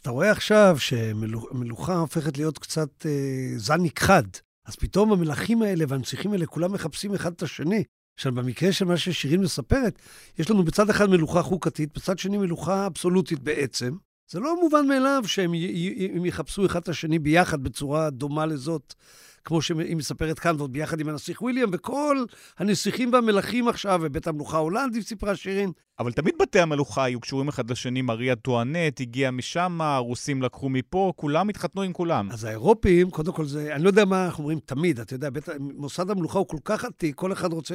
אתה 0.00 0.10
רואה 0.10 0.30
עכשיו 0.30 0.76
שמלוכה 0.78 1.96
הופכת 1.96 2.38
להיות 2.38 2.58
קצת 2.58 3.06
אה, 3.06 3.10
זן 3.56 3.80
נכחד. 3.80 4.22
אז 4.66 4.76
פתאום 4.76 5.12
המלכים 5.12 5.62
האלה 5.62 5.84
והנסיכים 5.88 6.32
האלה, 6.32 6.46
כולם 6.46 6.72
מחפשים 6.72 7.14
אחד 7.14 7.32
את 7.32 7.42
השני. 7.42 7.84
עכשיו, 8.14 8.32
במקרה 8.34 8.72
של 8.72 8.84
מה 8.84 8.96
ששירין 8.96 9.40
מספרת, 9.40 9.98
יש 10.38 10.50
לנו 10.50 10.64
בצד 10.64 10.90
אחד 10.90 11.10
מלוכה 11.10 11.42
חוקתית, 11.42 11.94
בצד 11.94 12.18
שני 12.18 12.38
מלוכה 12.38 12.86
אבסולוטית 12.86 13.40
בעצם. 13.40 13.96
זה 14.28 14.40
לא 14.40 14.60
מובן 14.60 14.86
מאליו 14.86 15.22
שהם 15.26 15.54
יחפשו 16.24 16.66
אחד 16.66 16.80
את 16.80 16.88
השני 16.88 17.18
ביחד 17.18 17.62
בצורה 17.62 18.10
דומה 18.10 18.46
לזאת 18.46 18.94
כמו 19.44 19.62
שהיא 19.62 19.96
מספרת 19.96 20.38
כאן, 20.38 20.56
ועוד 20.58 20.72
ביחד 20.72 21.00
עם 21.00 21.08
הנסיך 21.08 21.42
וויליאם, 21.42 21.68
וכל 21.72 22.24
הנסיכים 22.58 23.12
והמלכים 23.12 23.68
עכשיו, 23.68 24.00
ובית 24.02 24.26
המלוכה 24.26 24.56
ההולנדי, 24.56 25.02
סיפרה 25.02 25.36
שירין. 25.36 25.72
אבל 25.98 26.12
תמיד 26.12 26.34
בתי 26.40 26.60
המלוכה 26.60 27.04
היו 27.04 27.20
קשורים 27.20 27.48
אחד 27.48 27.70
לשני, 27.70 28.02
מריה 28.02 28.36
טואנט 28.36 29.00
הגיעה 29.00 29.30
משם, 29.30 29.80
הרוסים 29.80 30.42
לקחו 30.42 30.68
מפה, 30.68 31.12
כולם 31.16 31.48
התחתנו 31.48 31.82
עם 31.82 31.92
כולם. 31.92 32.30
אז 32.30 32.44
האירופים, 32.44 33.10
קודם 33.10 33.32
כל 33.32 33.46
זה, 33.46 33.74
אני 33.74 33.84
לא 33.84 33.88
יודע 33.88 34.04
מה 34.04 34.24
אנחנו 34.24 34.42
אומרים 34.42 34.58
תמיד, 34.64 35.00
אתה 35.00 35.14
יודע, 35.14 35.30
בית, 35.30 35.48
מוסד 35.60 36.10
המלוכה 36.10 36.38
הוא 36.38 36.48
כל 36.48 36.58
כך 36.64 36.84
עתיק, 36.84 37.14
כל 37.14 37.32
אחד 37.32 37.52
רוצה 37.52 37.74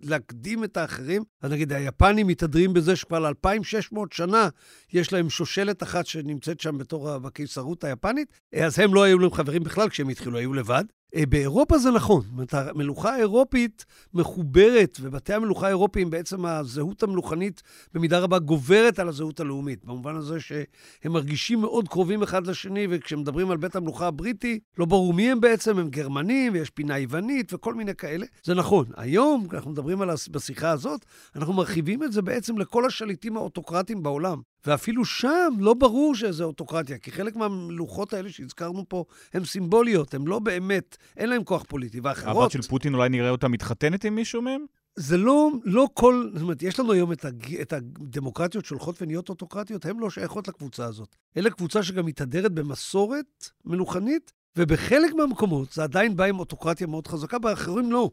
להקדים 0.00 0.64
את 0.64 0.76
האחרים. 0.76 1.22
אז 1.42 1.52
נגיד, 1.52 1.72
היפנים 1.72 2.26
מתהדרים 2.26 2.72
בזה 2.72 2.96
שכבר 2.96 3.18
ל-2600 3.18 3.98
שנה 4.10 4.48
יש 4.92 5.12
להם 5.12 5.30
שושלת 5.30 5.82
אחת 5.82 6.06
שנמצאת 6.06 6.60
שם 6.60 6.78
בתור 6.78 7.18
בקיסרות 7.18 7.84
היפנית, 7.84 8.32
אז 8.54 8.78
הם 8.78 8.94
לא 8.94 9.02
היו 9.02 9.18
להם 9.18 9.30
חברים 9.30 9.62
בכלל 9.62 9.88
כשהם 9.88 10.08
התחילו, 10.08 10.38
היו 10.38 10.54
לבד. 10.54 10.84
אה, 11.14 11.26
באירופה 11.26 11.78
זה 11.78 11.90
נכון. 11.90 12.20
זאת 12.20 12.32
אומרת, 12.32 12.54
המלוכה 12.54 13.14
האירופית 13.14 13.84
מחוברת, 14.14 14.98
ובתי 15.00 15.34
המלוכה 15.34 15.66
האירופיים, 15.66 16.10
בעצם 16.10 16.46
הזהות 16.46 17.02
המלוכנית 17.02 17.62
במידה 17.94 18.18
רבה 18.18 18.38
גוברת 18.38 18.98
על 18.98 19.08
הזהות 19.08 19.40
הלאומית, 19.40 19.84
במובן 19.84 20.16
הזה 20.16 20.40
שהם 20.40 21.12
מרגישים 21.12 21.60
מאוד 21.60 21.88
קרובים 21.88 22.22
אחד 22.22 22.46
לשני, 22.46 22.86
וכשמדברים 22.90 23.50
על 23.50 23.56
בית 23.56 23.76
המלוכה 23.76 24.06
הבריטי, 24.06 24.58
לא 24.78 24.84
ברור 24.84 25.14
מי 25.14 25.30
הם 25.30 25.40
בעצם, 25.40 25.78
הם 25.78 25.88
גרמנים, 25.88 26.52
ויש 26.52 26.70
פינה 26.70 26.98
יוונית 26.98 27.54
וכל 27.54 27.74
מיני 27.74 27.94
כאלה. 27.94 28.26
זה 28.44 28.54
נכון. 28.54 28.86
היום, 28.96 29.48
כשאנחנו 29.48 29.70
מדברים 29.70 30.02
על 30.02 30.10
בשיחה 30.30 30.70
הזאת, 30.70 31.04
אנחנו 31.36 31.52
מרחיבים 31.52 32.02
את 32.04 32.12
זה 32.12 32.22
בעצם 32.22 32.58
לכל 32.58 32.86
השליטים 32.86 33.36
האוטוקרטיים 33.36 34.02
בעולם. 34.02 34.40
ואפילו 34.66 35.04
שם 35.04 35.54
לא 35.58 35.74
ברור 35.74 36.14
שזה 36.14 36.44
אוטוקרטיה, 36.44 36.98
כי 36.98 37.12
חלק 37.12 37.36
מהמלוכות 37.36 38.12
האלה 38.12 38.30
שהזכרנו 38.30 38.84
פה 38.88 39.04
הן 39.34 39.44
סימבוליות, 39.44 40.14
הן 40.14 40.26
לא 40.26 40.38
באמת, 40.38 40.96
אין 41.16 41.28
להן 41.30 41.42
כוח 41.44 41.64
פוליטי. 41.68 42.00
ואחרות... 42.00 42.42
הבת 42.42 42.50
של 42.50 42.62
פוטין, 42.62 42.94
אולי 42.94 43.08
נראה 43.08 43.30
אותה 43.30 43.48
מתחתנת 43.48 44.04
עם 44.04 44.14
מישהו 44.14 44.42
מהם? 44.42 44.64
זה 44.96 45.16
לא, 45.16 45.50
לא 45.64 45.88
כל, 45.94 46.30
זאת 46.32 46.42
אומרת, 46.42 46.62
יש 46.62 46.80
לנו 46.80 46.92
היום 46.92 47.12
את, 47.12 47.24
הג, 47.24 47.54
את 47.60 47.72
הדמוקרטיות 47.72 48.64
שהולכות 48.64 49.02
ונהיות 49.02 49.28
אוטוקרטיות, 49.28 49.86
הן 49.86 49.96
לא 49.98 50.10
שייכות 50.10 50.48
לקבוצה 50.48 50.84
הזאת. 50.84 51.16
אלה 51.36 51.50
קבוצה 51.50 51.82
שגם 51.82 52.06
מתהדרת 52.06 52.52
במסורת 52.52 53.50
מלוכנית, 53.64 54.32
ובחלק 54.56 55.14
מהמקומות 55.14 55.72
זה 55.72 55.82
עדיין 55.82 56.16
בא 56.16 56.24
עם 56.24 56.38
אוטוקרטיה 56.38 56.86
מאוד 56.86 57.06
חזקה, 57.06 57.38
באחרים 57.38 57.92
לא. 57.92 58.10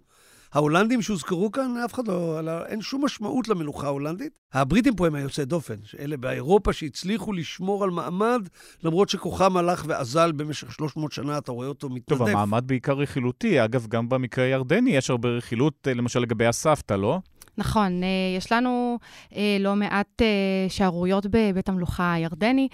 ההולנדים 0.53 1.01
שהוזכרו 1.01 1.51
כאן, 1.51 1.77
אף 1.85 1.93
אחד 1.93 2.07
לא, 2.07 2.65
אין 2.65 2.81
שום 2.81 3.05
משמעות 3.05 3.47
למלוכה 3.47 3.87
ההולנדית. 3.87 4.33
הבריטים 4.53 4.95
פה 4.95 5.07
הם 5.07 5.15
היוצאי 5.15 5.45
דופן, 5.45 5.75
אלה 5.99 6.17
באירופה 6.17 6.73
שהצליחו 6.73 7.33
לשמור 7.33 7.83
על 7.83 7.89
מעמד, 7.89 8.47
למרות 8.83 9.09
שכוחם 9.09 9.57
הלך 9.57 9.83
ואזל 9.87 10.31
במשך 10.31 10.71
300 10.71 11.11
שנה, 11.11 11.37
אתה 11.37 11.51
רואה 11.51 11.67
אותו 11.67 11.89
מתנדף. 11.89 12.19
טוב, 12.19 12.27
המעמד 12.27 12.63
בעיקר 12.67 12.93
רכילותי. 12.93 13.65
אגב, 13.65 13.87
גם 13.87 14.09
במקרה 14.09 14.45
הירדני 14.45 14.91
יש 14.91 15.09
הרבה 15.09 15.29
רכילות, 15.29 15.87
למשל 15.95 16.19
לגבי 16.19 16.45
הסבתא, 16.45 16.93
לא? 16.93 17.19
נכון, 17.57 18.03
אה, 18.03 18.07
יש 18.37 18.51
לנו 18.51 18.99
אה, 19.35 19.57
לא 19.59 19.75
מעט 19.75 20.21
אה, 20.21 20.25
שערוריות 20.69 21.25
בבית 21.25 21.69
המלוכה 21.69 22.13
הירדני. 22.13 22.67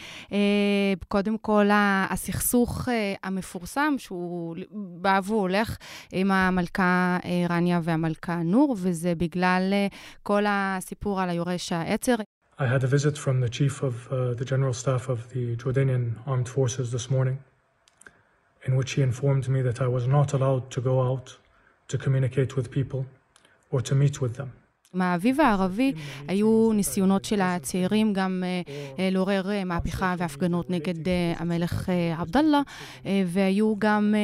קודם 1.08 1.38
כל, 1.38 1.66
הסכסוך 2.10 2.88
המפורסם, 3.24 3.94
שהוא 3.98 4.56
בא 4.72 5.20
והולך 5.24 5.78
עם 6.12 6.32
המלכה 6.32 7.18
רניה 7.50 7.80
והמלכה 7.84 8.36
נור, 8.36 8.76
וזה 8.80 9.16
בגלל 9.16 9.74
כל 10.24 10.44
הסיפור 10.48 11.22
על 11.22 11.30
היורש 11.30 11.72
העצר. 11.72 12.16
I 12.60 12.68
had 12.68 12.84
a 12.84 12.88
visit 12.88 13.18
from 13.18 13.40
the 13.40 13.50
chief 13.50 13.82
of 13.82 13.96
uh, 14.12 14.36
the 14.36 14.46
general 14.46 14.74
staff 14.74 15.10
of 15.10 15.20
the 15.34 15.56
Jordanian 15.56 16.06
armed 16.28 16.48
forces 16.48 16.92
this 16.92 17.10
morning, 17.10 17.40
in 18.68 18.76
which 18.76 18.92
he 18.92 19.02
informed 19.02 19.50
me 19.50 19.62
that 19.64 19.82
I 19.82 19.88
was 19.88 20.06
not 20.06 20.34
allowed 20.34 20.70
to 20.76 20.80
go 20.82 21.02
out 21.02 21.38
to 21.88 21.98
communicate 21.98 22.56
with 22.56 22.70
people 22.70 23.06
or 23.72 23.82
to 23.82 23.96
meet 23.96 24.22
with 24.22 24.36
them. 24.36 24.52
מהאביב 24.94 25.42
הערבי 25.42 25.94
היו 26.28 26.72
ניסיונות 26.74 27.26
של 27.26 27.42
הצעירים 27.42 28.14
גם 28.14 28.44
לעורר 29.00 29.50
מהפכה 29.66 30.16
והפגנות 30.18 30.70
נגד 30.70 30.94
המלך 31.38 31.89
עבדאללה, 32.18 32.62
והיו 33.06 33.76
גם 33.80 34.16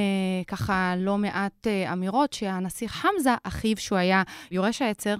ככה 0.47 0.93
לא 0.97 1.17
מעט 1.17 1.67
אמירות 1.93 2.33
שהנסיך 2.33 2.91
חמזה, 2.91 3.33
אחיו, 3.43 3.77
שהוא 3.77 3.97
היה 3.97 4.23
יורש 4.51 4.81
העצר, 4.81 5.15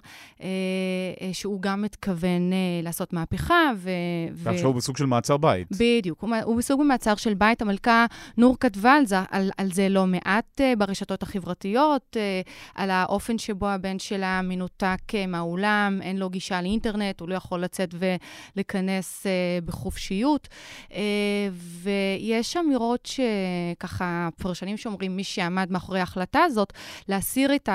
שהוא 1.34 1.62
גם 1.62 1.82
מתכוון 1.82 2.52
לעשות 2.84 3.14
מהפכה. 3.14 3.72
ו... 3.76 3.90
ועכשיו 4.34 4.68
הוא 4.68 4.76
בסוג 4.76 4.98
של 4.98 5.06
מעצר 5.06 5.38
בית. 5.38 5.68
בדיוק, 5.72 6.24
הוא 6.44 6.58
בסוג 6.58 6.82
במעצר 6.82 7.16
של 7.16 7.34
בית. 7.34 7.62
המלכה 7.62 8.06
נור 8.38 8.58
כתבה 8.60 8.94
על 8.94 9.06
זה, 9.06 9.18
על, 9.32 9.50
על 9.58 9.72
זה 9.72 9.90
לא 9.90 10.08
מעט 10.08 10.62
ברשתות 10.78 11.24
החברתיות, 11.24 12.18
על 12.76 12.90
האופן 12.90 13.38
שבו 13.38 13.68
הבן 13.68 14.00
שלה 14.00 14.42
מנותק 14.44 15.02
מהאולם, 15.38 16.00
אין 16.02 16.18
לו 16.18 16.30
גישה 16.30 16.62
לאינטרנט, 16.62 17.20
הוא 17.20 17.30
לא 17.30 17.36
יכול 17.36 17.60
לצאת 17.60 17.94
ולהיכנס 17.94 19.26
uh, 19.26 19.66
בחופשיות. 19.66 20.48
Uh, 20.90 20.94
ויש 21.54 22.58
אמירות 22.58 23.06
שככה, 23.06 24.30
פרשנים 24.38 24.78
שאומרים, 24.78 25.16
מי 25.16 25.24
שעמד 25.24 25.72
מאחורי 25.72 26.00
ההחלטה 26.00 26.40
הזאת, 26.40 26.74
להסיר 27.10 27.56
את 27.56 27.70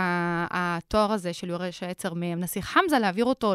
התואר 0.51 1.13
הזה 1.13 1.33
של 1.33 1.49
יורש 1.49 1.83
העצר 1.83 2.15
מהנסיך 2.15 2.67
חמזה, 2.67 2.99
להעביר 2.99 3.25
אותו 3.25 3.55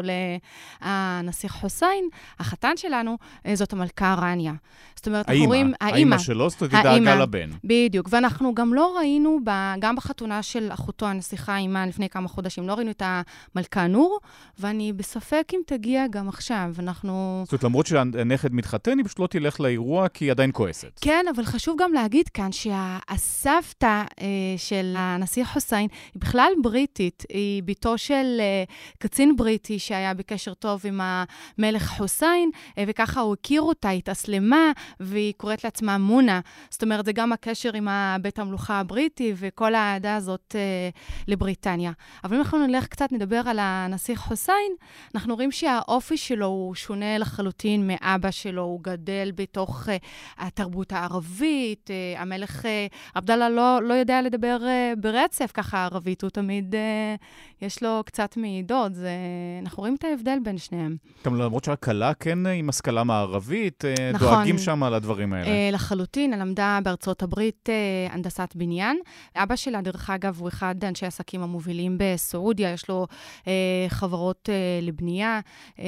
לנסיך 0.82 1.52
חוסיין, 1.52 2.08
החתן 2.38 2.76
שלנו, 2.76 3.16
uh, 3.44 3.48
זאת 3.54 3.72
המלכה 3.72 4.14
רניה. 4.18 4.52
זאת 4.96 5.06
אומרת, 5.06 5.28
אנחנו 5.28 5.44
רואים... 5.44 5.72
האימא. 5.80 6.18
שלו, 6.18 6.50
זאת 6.50 6.60
אומרת, 6.60 6.74
היא 6.74 6.82
דאגה 6.82 7.14
לבן. 7.14 7.50
בדיוק, 7.64 8.08
ואנחנו 8.10 8.54
גם 8.54 8.74
לא 8.74 8.96
ראינו, 8.98 9.38
גם 9.78 9.96
בחתונה 9.96 10.42
של 10.42 10.68
אחותו, 10.72 11.06
הנסיכה 11.06 11.56
אימן, 11.56 11.88
לפני 11.88 12.08
כמה 12.08 12.28
חודשים, 12.28 12.68
לא 12.68 12.74
ראינו 12.74 12.90
את 12.90 13.02
המלכה 13.54 13.86
נור, 13.98 14.18
ואני 14.58 14.92
בספק 14.92 15.48
אם 15.54 15.60
תגיע 15.66 16.06
גם 16.10 16.28
עכשיו. 16.28 16.74
אנחנו... 16.78 17.42
זאת 17.44 17.52
אומרת, 17.52 17.64
למרות 17.64 17.86
שהנכד 17.86 18.52
מתחתן, 18.52 18.98
היא 18.98 19.04
פשוט 19.04 19.18
לא 19.18 19.26
תלך 19.26 19.60
לאירוע 19.60 20.08
כי 20.08 20.24
היא 20.24 20.30
עדיין 20.30 20.50
כועסת. 20.54 20.98
כן, 21.00 21.24
אבל 21.34 21.44
חשוב 21.44 21.76
גם 21.78 21.92
להגיד 21.92 22.28
כאן 22.28 22.52
שהסבתא 22.52 24.02
אה, 24.20 24.26
של 24.56 24.94
הנסיך 24.96 25.48
חוסיין 25.48 25.88
היא 26.14 26.20
בכלל 26.20 26.52
בריטית. 26.62 27.24
היא 27.28 27.62
בתו 27.62 27.98
של 27.98 28.36
אה, 28.40 28.64
קצין 28.98 29.36
בריטי 29.36 29.78
שהיה 29.78 30.14
בקשר 30.14 30.54
טוב 30.54 30.80
עם 30.84 31.00
המלך 31.02 31.88
חוסיין, 31.96 32.50
אה, 32.78 32.84
וככה 32.86 33.20
הוא 33.20 33.32
הכיר 33.32 33.62
אותה, 33.62 33.90
התאסלמה, 33.90 34.72
והיא 35.00 35.32
קוראת 35.36 35.64
לעצמה 35.64 35.98
מונה. 35.98 36.40
זאת 36.70 36.82
אומרת, 36.82 37.04
זה 37.04 37.12
גם 37.12 37.32
הקשר 37.32 37.70
עם 37.74 37.88
בית 38.22 38.38
המלוכה 38.38 38.80
הבריטי 38.80 39.32
וכל 39.36 39.74
האהדה 39.74 40.16
הזאת 40.16 40.54
אה, 40.58 40.88
לבריטניה. 41.28 41.92
אבל 42.24 42.34
אם 42.34 42.40
אנחנו 42.40 42.66
נלך 42.66 42.86
קצת, 42.86 43.12
נדבר 43.12 43.42
על 43.46 43.58
הנסיך 43.88 44.20
חוסיין, 44.20 44.72
אנחנו 45.14 45.34
רואים 45.34 45.52
שהאופי 45.52 46.16
שלו 46.16 46.46
הוא 46.46 46.74
שונה 46.74 47.18
לחלוטין 47.18 47.86
מאבא 47.86 48.30
שלו, 48.30 48.62
הוא 48.62 48.80
גדל 48.82 49.32
בתוך 49.34 49.88
uh, 49.88 49.90
התרבות 50.38 50.92
הערבית, 50.92 51.90
uh, 51.90 52.20
המלך 52.20 52.64
uh, 52.64 52.68
עבדאללה 53.14 53.48
לא, 53.48 53.82
לא 53.82 53.94
יודע 53.94 54.22
לדבר 54.22 54.58
uh, 54.60 55.00
ברצף 55.00 55.50
ככה 55.54 55.84
ערבית, 55.84 56.22
הוא 56.22 56.30
תמיד, 56.30 56.74
uh, 56.74 57.64
יש 57.66 57.82
לו 57.82 58.02
קצת 58.06 58.36
מעידות, 58.36 58.94
זה... 58.94 59.10
אנחנו 59.62 59.80
רואים 59.80 59.94
את 59.94 60.04
ההבדל 60.04 60.38
בין 60.42 60.58
שניהם. 60.58 60.96
גם 61.26 61.36
למרות 61.36 61.64
שהכלה 61.64 62.14
כן 62.14 62.46
עם 62.46 62.68
השכלה 62.68 63.04
מערבית, 63.04 63.84
נכון. 64.14 64.28
דואגים 64.28 64.58
שם 64.58 64.82
על 64.82 64.94
הדברים 64.94 65.32
האלה. 65.32 65.46
Uh, 65.46 65.74
לחלוטין, 65.74 66.30
למדה 66.38 66.78
בארצות 66.82 67.22
הברית 67.22 67.68
uh, 67.68 68.12
הנדסת 68.12 68.52
בניין. 68.54 68.98
אבא 69.36 69.56
שלה, 69.56 69.80
דרך 69.80 70.10
אגב, 70.10 70.36
הוא 70.40 70.48
אחד 70.48 70.74
האנשי 70.82 71.04
העסקים 71.04 71.42
המובילים 71.42 71.98
בסעודיה, 71.98 72.72
יש 72.72 72.88
לו 72.88 73.06
uh, 73.42 73.46
חברות 73.88 74.48
uh, 74.48 74.84
לבנייה, 74.84 75.40
uh, 75.76 75.80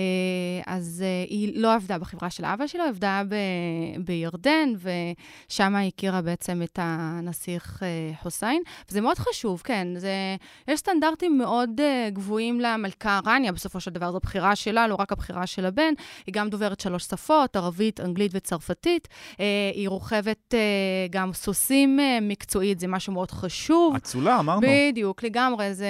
אז 0.67 1.05
uh, 1.05 1.31
היא 1.31 1.53
לא 1.55 1.75
עבדה 1.75 1.99
בחברה 1.99 2.31
של 2.31 2.45
אבא 2.45 2.67
שלו, 2.67 2.85
עבדה 2.85 3.23
ב- 3.29 4.01
בירדן, 4.05 4.69
ושם 4.79 5.75
היא 5.77 5.89
הכירה 5.89 6.23
בעצם 6.23 6.63
את 6.63 6.79
הנסיך 6.83 7.83
uh, 7.83 8.23
חוסיין. 8.23 8.63
וזה 8.89 9.01
מאוד 9.01 9.19
חשוב, 9.19 9.63
כן, 9.65 9.89
זה, 9.97 10.37
יש 10.69 10.81
סטנדרטים 10.81 11.39
מאוד 11.39 11.71
uh, 11.81 12.11
גבוהים 12.15 12.61
למלכה 12.61 13.21
רניה, 13.27 13.53
בסופו 13.53 13.81
של 13.81 13.91
דבר 13.91 14.13
זו 14.13 14.19
בחירה 14.23 14.57
שלה, 14.57 14.89
לא 14.89 14.95
רק 14.95 15.13
הבחירה 15.13 15.47
של 15.47 15.67
הבן. 15.67 15.95
היא 16.27 16.33
גם 16.33 16.49
דוברת 16.49 16.81
שלוש 16.81 17.05
שפות, 17.05 17.57
ערבית, 17.57 18.01
אנגלית 18.01 18.33
וצרפתית. 18.35 19.09
Uh, 19.33 19.37
היא 19.75 19.89
רוכבת 19.89 20.55
uh, 20.55 21.13
גם 21.13 21.33
סוסים 21.33 21.99
uh, 21.99 22.03
מקצועית, 22.23 22.81
זה 22.81 22.87
משהו 22.87 23.13
מאוד 23.13 23.31
חשוב. 23.31 23.97
אצולה, 23.97 24.39
אמרנו. 24.39 24.67
בדיוק, 24.67 25.23
לגמרי. 25.25 25.75
זה... 25.75 25.89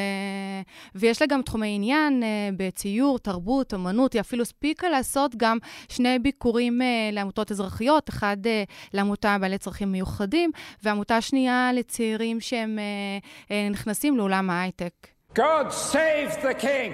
ויש 0.95 1.21
לה 1.23 1.27
גם 1.27 1.43
תחומי 1.43 1.75
עניין 1.75 1.90
uh, 1.97 2.55
בציור, 2.57 3.19
תרבות, 3.19 3.75
אמנות. 3.75 4.13
היא 4.13 4.21
אפילו 4.21 4.43
הספיקה 4.43 4.89
לעשות 4.89 5.35
גם 5.37 5.59
שני 5.89 6.19
ביקורים 6.19 6.81
uh, 6.81 6.85
לעמותות 7.15 7.51
אזרחיות, 7.51 8.09
אחד 8.09 8.37
uh, 8.45 8.49
לעמותה 8.95 9.37
בעלי 9.41 9.59
צרכים 9.59 9.93
מיוחדים, 9.93 10.51
ועמותה 10.83 11.21
שנייה 11.21 11.71
לצעירים 11.75 12.41
שהם 12.41 12.79
uh, 12.79 13.49
uh, 13.49 13.53
נכנסים 13.71 14.17
לעולם 14.17 14.51
ההייטק. 14.51 14.93
God 15.35 15.71
save 15.93 16.35
the 16.43 16.55
king! 16.63 16.93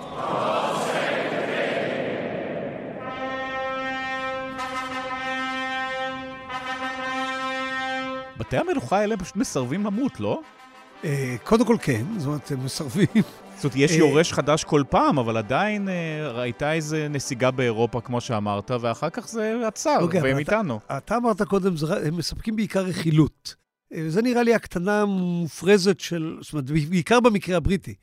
God 0.00 0.76
save 0.86 1.30
the 1.30 1.44
king! 1.46 2.00
בתי 8.38 8.56
המלוכה 8.56 8.98
האלה 8.98 9.16
פשוט 9.16 9.36
מסרבים 9.36 9.86
למות, 9.86 10.20
לא? 10.20 10.40
קודם 11.44 11.64
כל 11.64 11.76
כן, 11.82 12.02
זאת 12.16 12.26
אומרת, 12.26 12.50
הם 12.50 12.64
מסרבים. 12.64 13.06
זאת 13.60 13.64
אומרת, 13.64 13.76
יש 13.76 13.92
יורש 13.92 14.32
חדש 14.32 14.64
כל 14.64 14.82
פעם, 14.90 15.18
אבל 15.18 15.36
עדיין 15.36 15.88
הייתה 16.34 16.72
איזה 16.72 17.08
נסיגה 17.10 17.50
באירופה, 17.50 18.00
כמו 18.00 18.20
שאמרת, 18.20 18.70
ואחר 18.80 19.10
כך 19.10 19.28
זה 19.28 19.66
עצר, 19.66 19.98
okay, 20.00 20.16
והם 20.22 20.38
איתנו. 20.38 20.80
אתה, 20.96 21.16
אמרת 21.16 21.42
קודם, 21.42 21.74
הם 22.06 22.16
מספקים 22.16 22.56
בעיקר 22.56 22.80
רכילות. 22.80 23.54
זה 24.08 24.22
נראה 24.22 24.42
לי 24.42 24.54
הקטנה 24.54 25.02
המופרזת 25.02 26.00
של, 26.00 26.38
זאת 26.40 26.52
אומרת, 26.52 26.64
בעיקר 26.70 27.20
במקרה 27.20 27.56
הבריטי. 27.56 27.94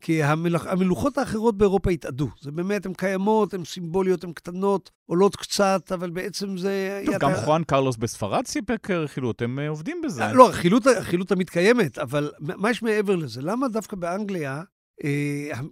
כי 0.00 0.22
המלוכ... 0.22 0.66
המלוכות 0.66 1.18
האחרות 1.18 1.58
באירופה 1.58 1.90
התאדו. 1.90 2.28
זה 2.40 2.52
באמת, 2.52 2.86
הן 2.86 2.92
קיימות, 2.92 3.54
הן 3.54 3.64
סימבוליות, 3.64 4.24
הן 4.24 4.32
קטנות, 4.32 4.90
עולות 5.06 5.36
קצת, 5.36 5.92
אבל 5.94 6.10
בעצם 6.10 6.58
זה... 6.58 7.02
טוב, 7.06 7.14
גם 7.18 7.34
חואן 7.34 7.64
קרלוס 7.64 7.96
בספרד 7.96 8.46
סיפק 8.46 8.90
רכילות, 8.90 9.42
הם 9.42 9.58
עובדים 9.68 10.00
בזה. 10.04 10.24
לא, 10.32 10.50
הרכילות 10.86 11.28
תמיד 11.28 11.50
קיימת, 11.50 11.98
אבל 11.98 12.30
מה 12.40 12.70
יש 12.70 12.82
מעבר 12.82 13.16
לזה? 13.16 13.42
למה 13.42 13.68
דווקא 13.68 13.96
באנגליה 13.96 14.56
אה, 14.56 14.62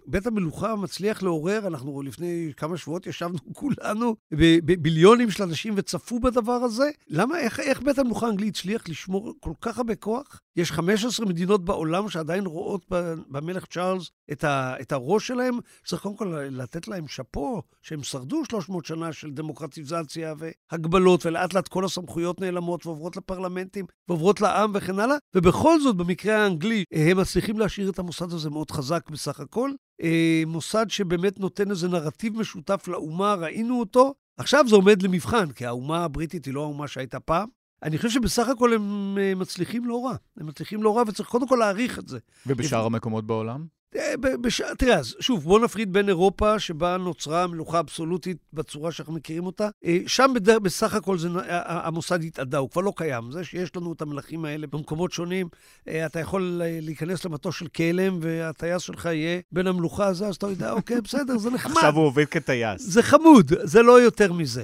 בית 0.07 0.27
המלוכה 0.27 0.75
מצליח 0.75 1.23
לעורר, 1.23 1.67
אנחנו 1.67 2.01
לפני 2.01 2.51
כמה 2.57 2.77
שבועות 2.77 3.07
ישבנו 3.07 3.37
כולנו 3.59 4.15
בביליונים 4.31 5.31
של 5.31 5.43
אנשים 5.43 5.73
וצפו 5.77 6.19
בדבר 6.19 6.51
הזה. 6.51 6.89
למה, 7.07 7.39
איך, 7.39 7.59
איך 7.59 7.81
בית 7.81 7.99
המלוכה 7.99 8.27
האנגלי 8.27 8.47
הצליח 8.47 8.89
לשמור 8.89 9.33
כל 9.39 9.53
כך 9.61 9.77
הרבה 9.77 9.95
כוח 9.95 10.39
יש 10.55 10.71
15 10.71 11.25
מדינות 11.25 11.65
בעולם 11.65 12.09
שעדיין 12.09 12.45
רואות 12.45 12.85
במלך 13.29 13.65
צ'ארלס 13.65 14.11
את, 14.31 14.43
ה, 14.43 14.73
את 14.81 14.91
הראש 14.91 15.27
שלהם. 15.27 15.59
צריך 15.85 16.01
קודם 16.01 16.15
כל 16.15 16.35
לתת 16.51 16.87
להם 16.87 17.07
שאפו, 17.07 17.61
שהם 17.81 18.03
שרדו 18.03 18.45
300 18.49 18.85
שנה 18.85 19.13
של 19.13 19.31
דמוקרטיזציה 19.31 20.33
והגבלות, 20.37 21.25
ולאט 21.25 21.53
לאט 21.53 21.67
כל 21.67 21.85
הסמכויות 21.85 22.41
נעלמות 22.41 22.85
ועוברות 22.85 23.17
לפרלמנטים 23.17 23.85
ועוברות 24.07 24.41
לעם 24.41 24.71
וכן 24.73 24.99
הלאה. 24.99 25.15
ובכל 25.35 25.79
זאת, 25.79 25.95
במקרה 25.95 26.43
האנגלי, 26.43 26.83
הם 26.91 27.17
מצליחים 27.17 27.59
להשאיר 27.59 27.89
את 27.89 27.99
המוסד 27.99 28.33
הזה 28.33 28.49
מאוד 28.49 28.71
חזק 28.71 29.09
בסך 29.13 29.39
הכל. 29.39 29.71
אה, 30.03 30.43
מוסד 30.47 30.85
שבאמת 30.89 31.39
נותן 31.39 31.69
איזה 31.71 31.87
נרטיב 31.87 32.37
משותף 32.37 32.87
לאומה, 32.87 33.33
ראינו 33.33 33.79
אותו. 33.79 34.13
עכשיו 34.37 34.65
זה 34.67 34.75
עומד 34.75 35.01
למבחן, 35.01 35.51
כי 35.51 35.65
האומה 35.65 36.03
הבריטית 36.03 36.45
היא 36.45 36.53
לא 36.53 36.61
האומה 36.61 36.87
שהייתה 36.87 37.19
פעם. 37.19 37.49
אני 37.83 37.97
חושב 37.97 38.09
שבסך 38.09 38.47
הכל 38.47 38.73
הם 38.73 39.17
אה, 39.17 39.35
מצליחים 39.35 39.85
לא 39.85 40.05
רע. 40.05 40.15
הם 40.37 40.47
מצליחים 40.47 40.83
לא 40.83 40.97
רע, 40.97 41.03
וצריך 41.07 41.29
קודם 41.29 41.47
כל 41.47 41.55
להעריך 41.55 41.99
את 41.99 42.07
זה. 42.07 42.19
ובשאר 42.47 42.85
המקומות 42.85 43.27
בעולם? 43.27 43.65
אה, 43.95 44.13
בש... 44.41 44.61
תראה, 44.77 44.97
אז 44.97 45.15
שוב, 45.19 45.43
בואו 45.43 45.63
נפריד 45.63 45.93
בין 45.93 46.09
אירופה, 46.09 46.59
שבה 46.59 46.97
נוצרה 46.97 47.47
מלוכה 47.47 47.79
אבסולוטית 47.79 48.37
בצורה 48.53 48.91
שאנחנו 48.91 49.13
מכירים 49.13 49.45
אותה. 49.45 49.69
אה, 49.85 49.97
שם 50.07 50.31
בדר... 50.35 50.59
בסך 50.59 50.93
הכל 50.93 51.17
זה... 51.17 51.29
המוסד 51.65 52.23
התאדה, 52.23 52.57
הוא 52.57 52.69
כבר 52.69 52.81
לא 52.81 52.93
קיים. 52.95 53.31
זה 53.31 53.43
שיש 53.43 53.75
לנו 53.75 53.93
את 53.93 54.01
המלכים 54.01 54.45
האלה 54.45 54.67
במקומות 54.67 55.11
שונים, 55.11 55.47
אתה 55.83 56.19
יכול 56.19 56.61
להיכנס 56.81 57.25
למטוס 57.25 57.55
של 57.55 57.67
כלם, 57.67 58.19
והטייס 58.21 58.81
שלך 58.81 59.05
יהיה 59.05 59.39
בין 59.51 59.67
המלוכה 59.67 60.05
הזה, 60.05 60.27
אז 60.27 60.35
אתה 60.35 60.47
יודע, 60.47 60.71
אוקיי, 60.71 61.01
בסדר, 61.01 61.37
זה 61.37 61.49
נחמד. 61.49 61.77
עכשיו 61.77 61.95
הוא 61.95 62.05
עובד 62.05 62.25
כטייס. 62.25 62.81
זה 62.81 63.03
חמוד, 63.03 63.51
זה 63.63 63.81
לא 63.81 64.01
יותר 64.01 64.33
מזה. 64.33 64.63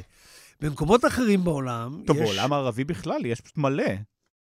במקומות 0.62 1.06
אחרים 1.06 1.44
בעולם 1.44 1.92
טוב, 1.92 2.00
יש... 2.00 2.06
טוב, 2.08 2.18
בעולם 2.18 2.54
הערבי 2.54 2.84
בכלל 2.84 3.26
יש 3.26 3.42
פשוט 3.42 3.58
מלא. 3.58 3.84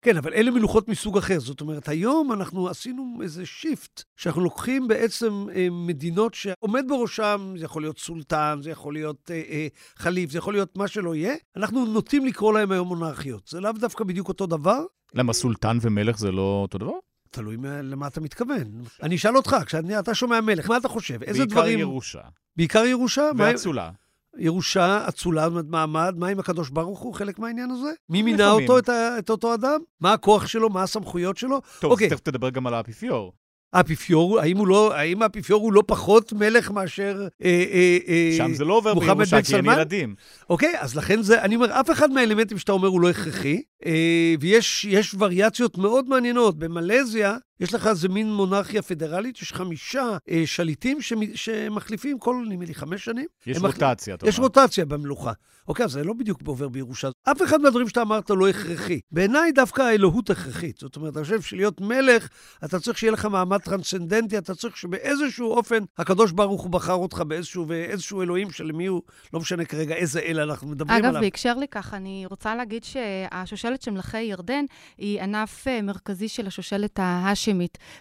כן, 0.02 0.16
אבל 0.16 0.32
אלה 0.34 0.50
מלוכות 0.50 0.88
מסוג 0.88 1.18
אחר. 1.18 1.40
זאת 1.40 1.60
אומרת, 1.60 1.88
היום 1.88 2.32
אנחנו 2.32 2.68
עשינו 2.68 3.18
איזה 3.22 3.46
שיפט, 3.46 4.02
שאנחנו 4.16 4.40
לוקחים 4.40 4.88
בעצם 4.88 5.46
אה, 5.54 5.68
מדינות 5.70 6.34
שעומד 6.34 6.84
בראשם, 6.88 7.54
זה 7.58 7.64
יכול 7.64 7.82
להיות 7.82 7.98
סולטן, 7.98 8.58
זה 8.62 8.70
יכול 8.70 8.94
להיות 8.94 9.30
אה, 9.30 9.42
אה, 9.48 9.66
חליף, 9.96 10.30
זה 10.30 10.38
יכול 10.38 10.54
להיות 10.54 10.76
מה 10.76 10.88
שלא 10.88 11.14
יהיה, 11.14 11.34
אנחנו 11.56 11.86
נוטים 11.86 12.26
לקרוא 12.26 12.52
להם 12.52 12.72
היום 12.72 12.88
מונרכיות. 12.88 13.48
זה 13.48 13.60
לאו 13.60 13.72
דווקא 13.72 14.04
בדיוק 14.04 14.28
אותו 14.28 14.46
דבר. 14.46 14.84
למה 15.14 15.32
סולטן 15.32 15.78
ומלך 15.80 16.18
זה 16.18 16.32
לא 16.32 16.58
אותו 16.62 16.78
דבר? 16.78 16.92
תלוי 17.30 17.56
למה 17.82 18.06
אתה 18.06 18.20
מתכוון. 18.20 18.82
אני 19.02 19.16
אשאל 19.16 19.36
אותך, 19.36 19.56
כשאתה 19.66 20.14
שומע 20.14 20.40
מלך, 20.40 20.68
מה 20.68 20.76
אתה 20.76 20.88
חושב? 20.88 21.22
איזה 21.22 21.44
דברים... 21.44 21.64
בעיקר 21.64 21.80
ירושה. 21.80 22.20
בעיקר 22.56 22.84
ירושה? 22.84 23.30
ואצולה. 23.36 23.90
ירושה, 24.38 25.08
אצולה, 25.08 25.48
מעמד, 25.68 26.14
מה 26.16 26.28
עם 26.28 26.38
הקדוש 26.38 26.70
ברוך 26.70 27.00
הוא 27.00 27.14
חלק 27.14 27.38
מהעניין 27.38 27.70
הזה? 27.70 27.90
מי 28.08 28.22
מינה 28.22 28.50
אותו, 28.50 28.78
את, 28.78 28.88
ה, 28.88 29.18
את 29.18 29.30
אותו 29.30 29.54
אדם? 29.54 29.80
מה 30.00 30.12
הכוח 30.12 30.46
שלו? 30.46 30.70
מה 30.70 30.82
הסמכויות 30.82 31.36
שלו? 31.36 31.60
טוב, 31.80 31.92
אוקיי. 31.92 32.08
תכף 32.08 32.20
תדבר 32.20 32.50
גם 32.50 32.66
על 32.66 32.74
האפיפיור. 32.74 33.32
האפיפיור, 33.72 34.40
האם, 34.40 34.66
לא, 34.66 34.94
האם 34.94 35.22
האפיפיור 35.22 35.62
הוא 35.62 35.72
לא 35.72 35.82
פחות 35.86 36.32
מלך 36.32 36.70
מאשר 36.70 37.28
אה, 37.44 37.64
אה, 37.72 37.98
אה, 38.08 38.34
שם 38.36 38.54
זה 38.54 38.64
לא 38.64 38.74
עובר 38.74 38.94
בירושה 38.94 39.42
כי 39.42 39.56
אין 39.56 39.64
ילדים. 39.64 40.14
אוקיי, 40.50 40.80
אז 40.80 40.96
לכן 40.96 41.22
זה, 41.22 41.42
אני 41.42 41.56
אומר, 41.56 41.80
אף 41.80 41.90
אחד 41.90 42.10
מהאלמנטים 42.10 42.58
שאתה 42.58 42.72
אומר 42.72 42.88
הוא 42.88 43.00
לא 43.00 43.10
הכרחי, 43.10 43.62
אה, 43.86 44.34
ויש 44.40 45.14
וריאציות 45.18 45.78
מאוד 45.78 46.08
מעניינות. 46.08 46.58
במלזיה, 46.58 47.36
יש 47.60 47.74
לך 47.74 47.86
איזה 47.86 48.08
מין 48.08 48.32
מונרכיה 48.32 48.82
פדרלית, 48.82 49.42
יש 49.42 49.52
חמישה 49.52 50.16
אה, 50.30 50.42
שליטים 50.46 51.00
שמ, 51.00 51.20
שמחליפים 51.34 52.18
כל, 52.18 52.44
נדמה 52.48 52.64
לי, 52.64 52.74
חמש 52.74 53.04
שנים. 53.04 53.26
יש 53.46 53.58
רוטציה, 53.58 54.14
אתה 54.14 54.22
אומר. 54.22 54.32
יש 54.32 54.38
רוטציה 54.38 54.84
במלוכה. 54.84 55.32
אוקיי, 55.68 55.84
אז 55.84 55.90
זה 55.90 56.04
לא 56.04 56.12
בדיוק 56.12 56.40
עובר 56.46 56.68
בירושה. 56.68 57.08
אף 57.24 57.42
אחד 57.42 57.60
מהדברים 57.60 57.88
שאתה 57.88 58.02
אמרת 58.02 58.30
לא 58.30 58.48
הכרחי. 58.48 59.00
בעיניי 59.12 59.52
דווקא 59.52 59.82
האלוהות 59.82 60.30
הכרחית. 60.30 60.78
זאת 60.78 60.96
אומרת, 60.96 61.16
אני 61.16 61.24
חושב 61.24 61.42
שלהיות 61.42 61.80
מלך, 61.80 62.28
אתה 62.64 62.80
צריך 62.80 62.98
שיהיה 62.98 63.12
לך 63.12 63.24
מעמד 63.24 63.58
טרנסצנדנטי, 63.58 64.38
אתה 64.38 64.54
צריך 64.54 64.76
שבאיזשהו 64.76 65.50
אופן 65.50 65.78
הקדוש 65.98 66.32
ברוך 66.32 66.62
הוא 66.62 66.70
בחר 66.70 66.94
אותך 66.94 67.20
באיזשהו, 67.20 67.68
ואיזשהו 67.68 68.22
אלוהים 68.22 68.50
שלמי 68.50 68.86
הוא, 68.86 69.02
לא 69.34 69.40
משנה 69.40 69.64
כרגע 69.64 69.94
איזה 69.94 70.20
אל 70.20 70.40
אנחנו 70.40 70.68
מדברים 70.68 70.96
אגב, 70.96 71.04
עליו. 71.04 71.20
אגב, 71.20 71.20
בהקשר 71.20 71.54
לכך, 71.54 71.94
אני 71.94 72.26
רוצה 72.30 72.54
להגיד 72.54 72.84
שהשושלת 72.84 73.82
של 73.82 73.90
מלכי 73.90 74.20
ירדן 74.20 74.64
היא 74.98 75.22
ענף 75.22 75.68
אה, 75.68 75.82
מרכזי 75.82 76.28
של 76.28 76.46
השושלת 76.46 76.98
ההאשמית, 76.98 77.47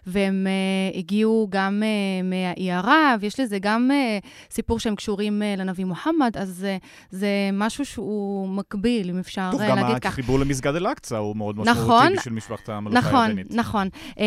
והם 0.06 0.48
uh, 0.48 0.98
הגיעו 0.98 1.48
גם 1.50 1.84
uh, 1.84 2.26
מהאי 2.26 2.72
ערב, 2.72 3.24
יש 3.24 3.40
לזה 3.40 3.60
גם 3.60 3.92
uh, 3.92 4.28
סיפור 4.52 4.80
שהם 4.80 4.96
קשורים 4.96 5.42
uh, 5.42 5.60
לנביא 5.60 5.86
מוחמד, 5.86 6.38
אז 6.38 6.66
uh, 6.82 6.86
זה 7.12 7.28
משהו 7.54 7.86
שהוא 7.86 8.50
מקביל, 8.50 9.10
אם 9.10 9.20
אפשר 9.20 9.50
טוב, 9.52 9.62
להגיד 9.62 9.84
כך. 9.84 9.90
טוב, 9.92 10.00
גם 10.00 10.08
החיבור 10.08 10.40
למסגד 10.40 10.76
אל-אקצא 10.76 11.18
הוא 11.18 11.36
מאוד 11.36 11.58
משמעותי 11.58 11.82
נכון, 11.82 12.14
בשביל 12.16 12.34
משפחת 12.34 12.70
המלוכה 12.70 13.00
נכון, 13.00 13.26
הירדנית. 13.26 13.52
נכון, 13.52 13.88
נכון. 13.88 14.14
Uh, 14.14 14.22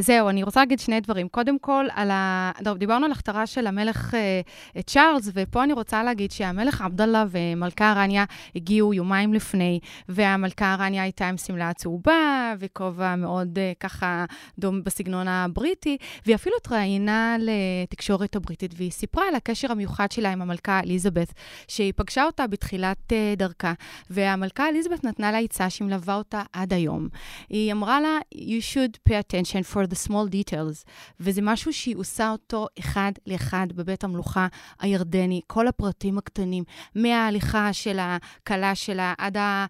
זהו, 0.00 0.28
אני 0.28 0.42
רוצה 0.42 0.60
להגיד 0.60 0.78
שני 0.78 1.00
דברים. 1.00 1.28
קודם 1.28 1.58
כל, 1.58 1.86
על 1.94 2.10
ה... 2.10 2.50
טוב, 2.64 2.78
דיברנו 2.78 3.06
על 3.06 3.12
הכתרה 3.12 3.46
של 3.46 3.66
המלך 3.66 4.14
uh, 4.14 4.82
צ'ארלס, 4.82 5.30
ופה 5.34 5.64
אני 5.64 5.72
רוצה 5.72 6.02
להגיד 6.02 6.30
שהמלך 6.30 6.80
עבדאללה 6.80 7.24
ומלכה 7.30 7.92
רניה 7.96 8.24
הגיעו 8.56 8.94
יומיים 8.94 9.34
לפני, 9.34 9.78
והמלכה 10.08 10.76
רניה 10.78 11.02
הייתה 11.02 11.28
עם 11.28 11.36
שמלה 11.36 11.72
צהובה 11.72 12.52
וכובע 12.58 13.16
מאוד 13.16 13.58
uh, 13.58 13.60
ככה 13.80 14.24
דום 14.58 14.84
בסגנון 14.84 15.28
הבריטי, 15.28 15.96
והיא 16.26 16.34
אפילו 16.36 16.56
התראיינה 16.56 17.36
לתקשורת 17.38 18.36
הבריטית, 18.36 18.74
והיא 18.76 18.90
סיפרה 18.90 19.28
על 19.28 19.34
הקשר 19.34 19.72
המיוחד 19.72 20.12
שלה 20.12 20.32
עם 20.32 20.42
המלכה 20.42 20.80
אליזבת, 20.80 21.32
שהיא 21.68 21.92
פגשה 21.96 22.24
אותה 22.24 22.46
בתחילת 22.46 23.12
uh, 23.12 23.36
דרכה, 23.36 23.72
והמלכה 24.10 24.68
אליזבת 24.68 25.04
נתנה 25.04 25.32
לה 25.32 25.38
עצה 25.38 25.70
שהיא 25.70 25.86
מלווה 25.86 26.14
אותה 26.14 26.42
עד 26.52 26.72
היום. 26.72 27.08
היא 27.48 27.72
אמרה 27.72 28.00
לה, 28.00 28.18
you 28.34 28.62
should 28.74 29.10
pay 29.10 29.12
attention 29.12 29.74
for 29.74 29.92
the 29.92 30.08
small 30.08 30.32
details, 30.32 30.88
וזה 31.20 31.40
משהו 31.42 31.72
שהיא 31.72 31.96
עושה 31.96 32.30
אותו 32.30 32.66
אחד 32.78 33.12
לאחד 33.26 33.66
בבית 33.74 34.04
המלוכה 34.04 34.46
הירדני, 34.80 35.40
כל 35.46 35.68
הפרטים 35.68 36.18
הקטנים, 36.18 36.64
מההליכה 36.94 37.72
של 37.72 37.98
הכלה 38.00 38.74
שלה 38.74 39.14
עד 39.18 39.36
אה, 39.36 39.66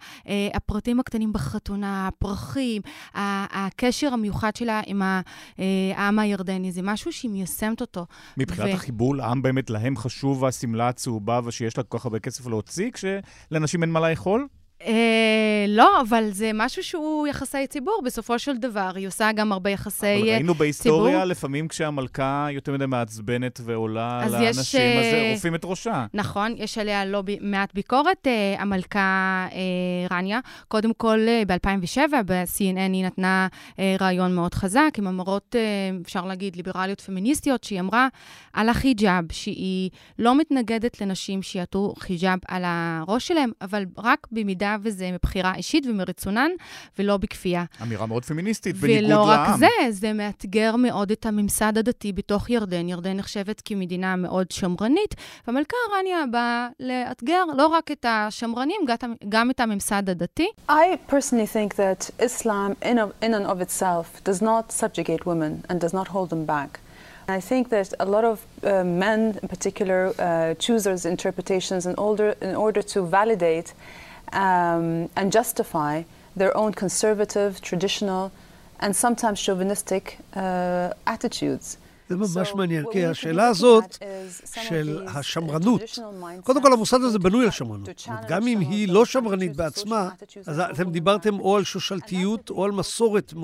הפרטים 0.54 1.00
הקטנים 1.00 1.32
בחתונה, 1.32 2.08
הפרחים, 2.08 2.82
הקשר 3.14 4.12
המיוחד 4.12 4.56
שלה 4.56 4.71
עם 4.86 5.02
אה, 5.02 5.20
העם 5.94 6.18
הירדני, 6.18 6.72
זה 6.72 6.80
משהו 6.84 7.12
שהיא 7.12 7.30
מיישמת 7.30 7.80
אותו. 7.80 8.06
מבחינת 8.36 8.68
ו... 8.68 8.72
החיבור 8.72 9.16
לעם, 9.16 9.42
באמת 9.42 9.70
להם 9.70 9.96
חשוב 9.96 10.44
השמלה 10.44 10.88
הצהובה 10.88 11.40
ושיש 11.44 11.78
לה 11.78 11.84
כל 11.84 11.98
כך 11.98 12.04
הרבה 12.04 12.18
כסף 12.18 12.46
להוציא, 12.46 12.90
כשלנשים 12.90 13.82
אין 13.82 13.90
מה 13.90 14.10
לאכול? 14.10 14.46
אה, 14.86 15.64
לא, 15.68 16.00
אבל 16.00 16.28
זה 16.30 16.50
משהו 16.54 16.84
שהוא 16.84 17.26
יחסי 17.26 17.66
ציבור, 17.66 18.02
בסופו 18.04 18.38
של 18.38 18.56
דבר. 18.56 18.90
היא 18.94 19.06
עושה 19.08 19.32
גם 19.32 19.52
הרבה 19.52 19.70
יחסי 19.70 20.00
ציבור. 20.00 20.22
אבל 20.22 20.32
ראינו 20.32 20.54
בהיסטוריה, 20.54 21.12
ציבור. 21.12 21.24
לפעמים 21.24 21.68
כשהמלכה 21.68 22.46
יותר 22.50 22.72
מדי 22.72 22.86
מעצבנת 22.86 23.60
ועולה 23.64 24.20
על 24.22 24.34
האנשים, 24.34 24.80
יש, 24.80 25.06
אז 25.06 25.10
זה 25.10 25.28
עורפים 25.28 25.54
את 25.54 25.64
ראשה. 25.64 26.06
נכון, 26.14 26.54
יש 26.56 26.78
עליה 26.78 27.04
לא 27.04 27.22
ב, 27.22 27.30
מעט 27.40 27.74
ביקורת. 27.74 28.26
Uh, 28.26 28.60
המלכה 28.60 29.46
uh, 29.50 30.12
רניה, 30.12 30.40
קודם 30.68 30.92
כל, 30.94 31.18
uh, 31.18 31.48
ב-2007, 31.48 31.98
ב-CNN 32.26 32.92
היא 32.92 33.04
נתנה 33.04 33.46
uh, 33.70 33.80
רעיון 34.00 34.34
מאוד 34.34 34.54
חזק, 34.54 34.90
עם 34.98 35.06
אמרות, 35.06 35.54
uh, 35.54 36.02
אפשר 36.06 36.24
להגיד, 36.24 36.56
ליברליות 36.56 37.00
פמיניסטיות, 37.00 37.64
שהיא 37.64 37.80
אמרה 37.80 38.08
על 38.52 38.68
החיג'אב, 38.68 39.24
שהיא 39.32 39.90
לא 40.18 40.38
מתנגדת 40.38 41.00
לנשים 41.00 41.42
שיעטו 41.42 41.94
חיג'אב 41.98 42.38
על 42.48 42.62
הראש 42.66 43.28
שלהם, 43.28 43.50
אבל 43.60 43.84
רק 43.98 44.26
במידה 44.32 44.71
וזה 44.82 45.10
מבחירה 45.12 45.54
אישית 45.54 45.86
ומרצונן, 45.86 46.50
ולא 46.98 47.16
בכפייה. 47.16 47.64
אמירה 47.82 48.06
מאוד 48.06 48.24
פמיניסטית, 48.24 48.76
בניגוד 48.76 49.10
לעם. 49.10 49.20
ולא 49.20 49.30
רק 49.30 49.58
זה, 49.58 49.68
זה 49.90 50.12
מאתגר 50.12 50.76
מאוד 50.76 51.10
את 51.10 51.26
הממסד 51.26 51.78
הדתי 51.78 52.12
בתוך 52.12 52.50
ירדן. 52.50 52.88
ירדן 52.88 53.16
נחשבת 53.16 53.62
כמדינה 53.64 54.16
מאוד 54.16 54.50
שמרנית, 54.50 55.14
והמלכה 55.46 55.76
רניה 55.98 56.24
באה 56.30 56.68
לאתגר 56.80 57.44
לא 57.56 57.66
רק 57.66 57.90
את 57.90 58.06
השמרנים, 58.08 58.80
גם 59.28 59.50
את 59.50 59.60
הממסד 59.60 60.10
הדתי. 60.10 60.48
I 60.70 60.72
personally 61.08 61.46
think 61.46 61.74
that 61.76 62.10
Islam 62.18 62.76
in, 62.82 62.98
of, 62.98 63.12
in 63.22 63.34
and 63.34 63.46
of 63.46 63.60
itself 63.60 64.06
does 64.24 64.40
not 64.42 64.72
subjugate 64.72 65.26
women 65.26 65.52
and 65.68 65.80
does 65.80 65.92
not 65.92 66.08
hold 66.08 66.30
them 66.30 66.44
back. 66.46 66.80
I 67.28 67.40
think 67.40 67.68
that 67.70 67.88
a 68.00 68.08
lot 68.14 68.24
of 68.24 68.36
uh, 68.40 68.84
men, 69.04 69.20
in 69.42 69.48
particular, 69.48 70.00
uh, 70.08 70.54
choose 70.64 70.82
those 70.90 71.04
interpretations 71.14 71.82
in 71.90 71.94
order, 72.08 72.28
in 72.50 72.54
order 72.66 72.82
to 72.94 72.98
validate 73.06 73.68
um, 74.32 75.08
and 75.16 75.32
justify 75.32 76.02
their 76.36 76.56
own 76.56 76.72
conservative, 76.72 77.60
traditional, 77.60 78.30
and 78.80 78.96
sometimes 78.96 79.40
chauvinistic 79.40 80.18
uh, 80.34 80.92
attitudes. 81.06 81.76
זה 82.08 82.16
ממש 82.16 82.54
מעניין, 82.54 82.84
כי 82.92 83.06
השאלה 83.06 83.48
הזאת 83.48 83.98
של 84.42 85.06
השמרנות, 85.08 85.80
קודם 86.44 86.62
כל 86.62 86.72
המוסד 86.72 87.00
הזה 87.02 87.18
בנוי 87.18 87.44
על 87.44 87.50
שמרנות. 87.50 87.88
גם 88.28 88.46
אם 88.46 88.60
היא 88.60 88.88
לא 88.88 89.04
שמרנית 89.04 89.56
בעצמה, 89.56 90.08
אז 90.46 90.60
אתם 90.60 90.90
דיברתם 90.90 91.40
או 91.40 91.56
על 91.56 91.64
שושלתיות 91.64 92.50
או 92.50 92.64
על 92.64 92.70
מסורת, 92.70 93.34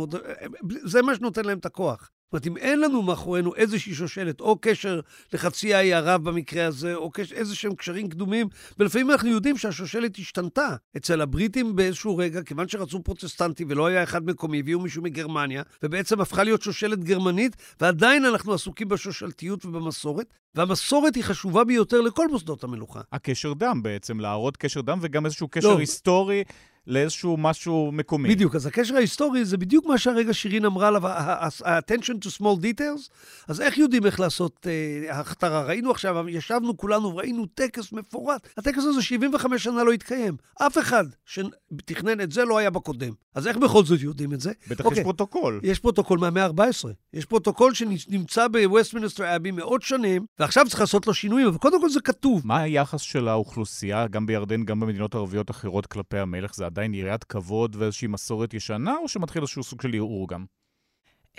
זה 0.84 1.02
מה 1.02 1.14
שנותן 1.14 1.44
להם 1.44 1.58
את 1.58 1.66
הכוח. 1.66 2.10
זאת 2.28 2.32
אומרת, 2.32 2.46
אם 2.46 2.56
אין 2.56 2.80
לנו 2.80 3.02
מאחורינו 3.02 3.54
איזושהי 3.54 3.94
שושלת, 3.94 4.40
או 4.40 4.58
קשר 4.60 5.00
לחצי 5.32 5.74
האי 5.74 5.94
ערב 5.94 6.24
במקרה 6.24 6.66
הזה, 6.66 6.94
או 6.94 7.10
קשר, 7.10 7.34
איזה 7.34 7.54
שהם 7.54 7.74
קשרים 7.74 8.08
קדומים, 8.08 8.48
ולפעמים 8.78 9.10
אנחנו 9.10 9.28
יודעים 9.28 9.56
שהשושלת 9.56 10.18
השתנתה. 10.18 10.68
אצל 10.96 11.20
הבריטים 11.20 11.76
באיזשהו 11.76 12.16
רגע, 12.16 12.42
כיוון 12.42 12.68
שרצו 12.68 13.02
פרוטסטנטי 13.02 13.64
ולא 13.68 13.86
היה 13.86 14.02
אחד 14.02 14.26
מקומי, 14.26 14.58
הביאו 14.58 14.80
מישהו 14.80 15.02
מגרמניה, 15.02 15.62
ובעצם 15.82 16.20
הפכה 16.20 16.44
להיות 16.44 16.62
שושלת 16.62 17.04
גרמנית, 17.04 17.56
ועדיין 17.80 18.24
אנחנו 18.24 18.54
עסוקים 18.54 18.88
בשושלתיות 18.88 19.64
ובמסורת, 19.64 20.34
והמסורת 20.54 21.14
היא 21.14 21.24
חשובה 21.24 21.64
ביותר 21.64 22.00
לכל 22.00 22.28
מוסדות 22.28 22.64
המלוכה. 22.64 23.00
הקשר 23.12 23.52
דם 23.52 23.82
בעצם, 23.82 24.20
להראות 24.20 24.56
קשר 24.56 24.80
דם 24.80 24.98
וגם 25.02 25.26
איזשהו 25.26 25.48
קשר 25.48 25.68
לא. 25.68 25.78
היסטורי 25.78 26.44
לאיזשהו 26.88 27.36
משהו 27.36 27.90
מקומי. 27.92 28.28
בדיוק, 28.28 28.54
אז 28.54 28.66
הקשר 28.66 28.96
ההיסטורי 28.96 29.44
זה 29.44 29.56
בדיוק 29.56 29.86
מה 29.86 29.98
שהרגע 29.98 30.34
שירין 30.34 30.64
אמרה 30.64 30.88
עליו, 30.88 31.06
ה-attention 31.06 32.14
to 32.24 32.40
small 32.40 32.62
details. 32.62 33.10
אז 33.48 33.60
איך 33.60 33.78
יודעים 33.78 34.06
איך 34.06 34.20
לעשות 34.20 34.66
uh, 34.66 35.12
הכתרה? 35.12 35.62
ראינו 35.62 35.90
עכשיו, 35.90 36.28
ישבנו 36.28 36.76
כולנו 36.76 37.14
וראינו 37.14 37.46
טקס 37.46 37.92
מפורט. 37.92 38.48
הטקס 38.56 38.84
הזה 38.84 39.02
75 39.02 39.64
שנה 39.64 39.84
לא 39.84 39.92
התקיים. 39.92 40.36
אף 40.62 40.78
אחד 40.78 41.04
שתכנן 41.26 42.20
את 42.20 42.32
זה 42.32 42.44
לא 42.44 42.58
היה 42.58 42.70
בקודם. 42.70 43.12
אז 43.34 43.46
איך 43.46 43.56
בכל 43.56 43.84
זאת 43.84 44.00
יודעים 44.00 44.32
את 44.32 44.40
זה? 44.40 44.52
בטח 44.68 44.70
אוקיי. 44.70 44.80
יש 44.80 44.86
אוקיי, 44.86 45.02
פרוטוקול. 45.02 45.60
יש 45.62 45.78
פרוטוקול 45.78 46.18
מהמאה 46.18 46.44
ה-14. 46.44 46.88
יש 47.14 47.24
פרוטוקול 47.24 47.74
שנמצא 47.74 48.48
בווסטמינסטר 48.48 49.36
אבי 49.36 49.50
מאות 49.50 49.82
שנים, 49.82 50.26
ועכשיו 50.38 50.66
צריך 50.68 50.80
לעשות 50.80 51.06
לו 51.06 51.14
שינויים, 51.14 51.46
אבל 51.46 51.58
קודם 51.58 51.80
כל 51.80 51.90
זה 51.90 52.00
כתוב. 52.00 52.42
מה 52.44 52.58
היחס 52.58 53.00
של 53.00 53.28
האוכלוסייה, 53.28 54.06
גם 54.06 54.26
בירדן, 54.26 54.64
גם 54.64 54.80
במדינות 54.80 55.14
ערביות 55.14 55.50
אחרות, 55.50 55.86
כלפי 55.86 56.18
המלך? 56.18 56.54
זה 56.54 56.66
עדיין 56.78 56.94
יראת 56.94 57.24
כבוד 57.24 57.76
ואיזושהי 57.76 58.08
מסורת 58.08 58.54
ישנה, 58.54 58.96
או 59.02 59.08
שמתחיל 59.08 59.42
איזשהו 59.42 59.62
סוג 59.62 59.82
של 59.82 59.94
ערעור 59.94 60.28
גם? 60.28 60.44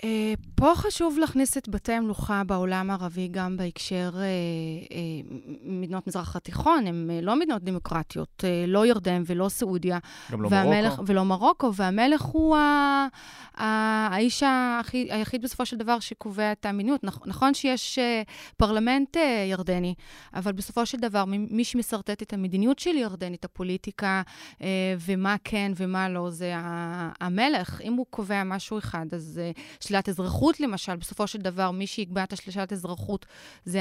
אה, 0.04 0.34
פה 0.54 0.72
חשוב 0.74 1.18
להכניס 1.18 1.56
את 1.56 1.68
בתי 1.68 1.92
המלוכה 1.92 2.42
בעולם 2.44 2.90
הערבי 2.90 3.28
גם 3.28 3.56
בהקשר 3.56 4.10
אה, 4.16 4.20
אה, 4.22 4.26
מדינות 5.62 6.06
מזרח 6.06 6.36
התיכון, 6.36 6.86
הן 6.86 7.10
לא 7.22 7.36
מדינות 7.36 7.64
דמוקרטיות, 7.64 8.44
לא 8.66 8.86
ירדן 8.86 9.22
ולא 9.26 9.48
סעודיה. 9.48 9.98
גם 10.32 10.42
לא 10.42 10.48
והמלך, 10.50 10.92
מרוקו. 10.92 11.06
ולא 11.06 11.24
מרוקו, 11.24 11.74
והמלך 11.74 12.22
הוא 12.22 12.56
ה, 12.56 13.06
ה, 13.56 13.64
האיש 14.10 14.42
היחיד, 14.42 15.06
היחיד 15.10 15.42
בסופו 15.42 15.66
של 15.66 15.76
דבר 15.76 16.00
שקובע 16.00 16.52
את 16.52 16.66
המיניות. 16.66 17.00
נכון 17.26 17.54
שיש 17.54 17.98
פרלמנט 18.56 19.16
ירדני, 19.50 19.94
אבל 20.34 20.52
בסופו 20.52 20.86
של 20.86 20.98
דבר 20.98 21.24
מי 21.28 21.64
שמשרטט 21.64 22.22
את 22.22 22.32
המדיניות 22.32 22.78
של 22.78 22.96
ירדן, 22.96 23.34
את 23.34 23.44
הפוליטיקה, 23.44 24.22
ומה 25.06 25.36
כן 25.44 25.72
ומה 25.76 26.08
לא, 26.08 26.30
זה 26.30 26.52
המלך. 27.20 27.80
אם 27.84 27.92
הוא 27.92 28.06
קובע 28.10 28.44
משהו 28.44 28.78
אחד, 28.78 29.06
אז... 29.12 29.40
שלילת 29.90 30.08
אזרחות, 30.08 30.60
למשל, 30.60 30.96
בסופו 30.96 31.26
של 31.26 31.38
דבר, 31.38 31.70
מי 31.70 31.86
שיקבע 31.86 32.24
את 32.24 32.32
השלילת 32.32 32.72
אזרחות 32.72 33.26
זה 33.64 33.80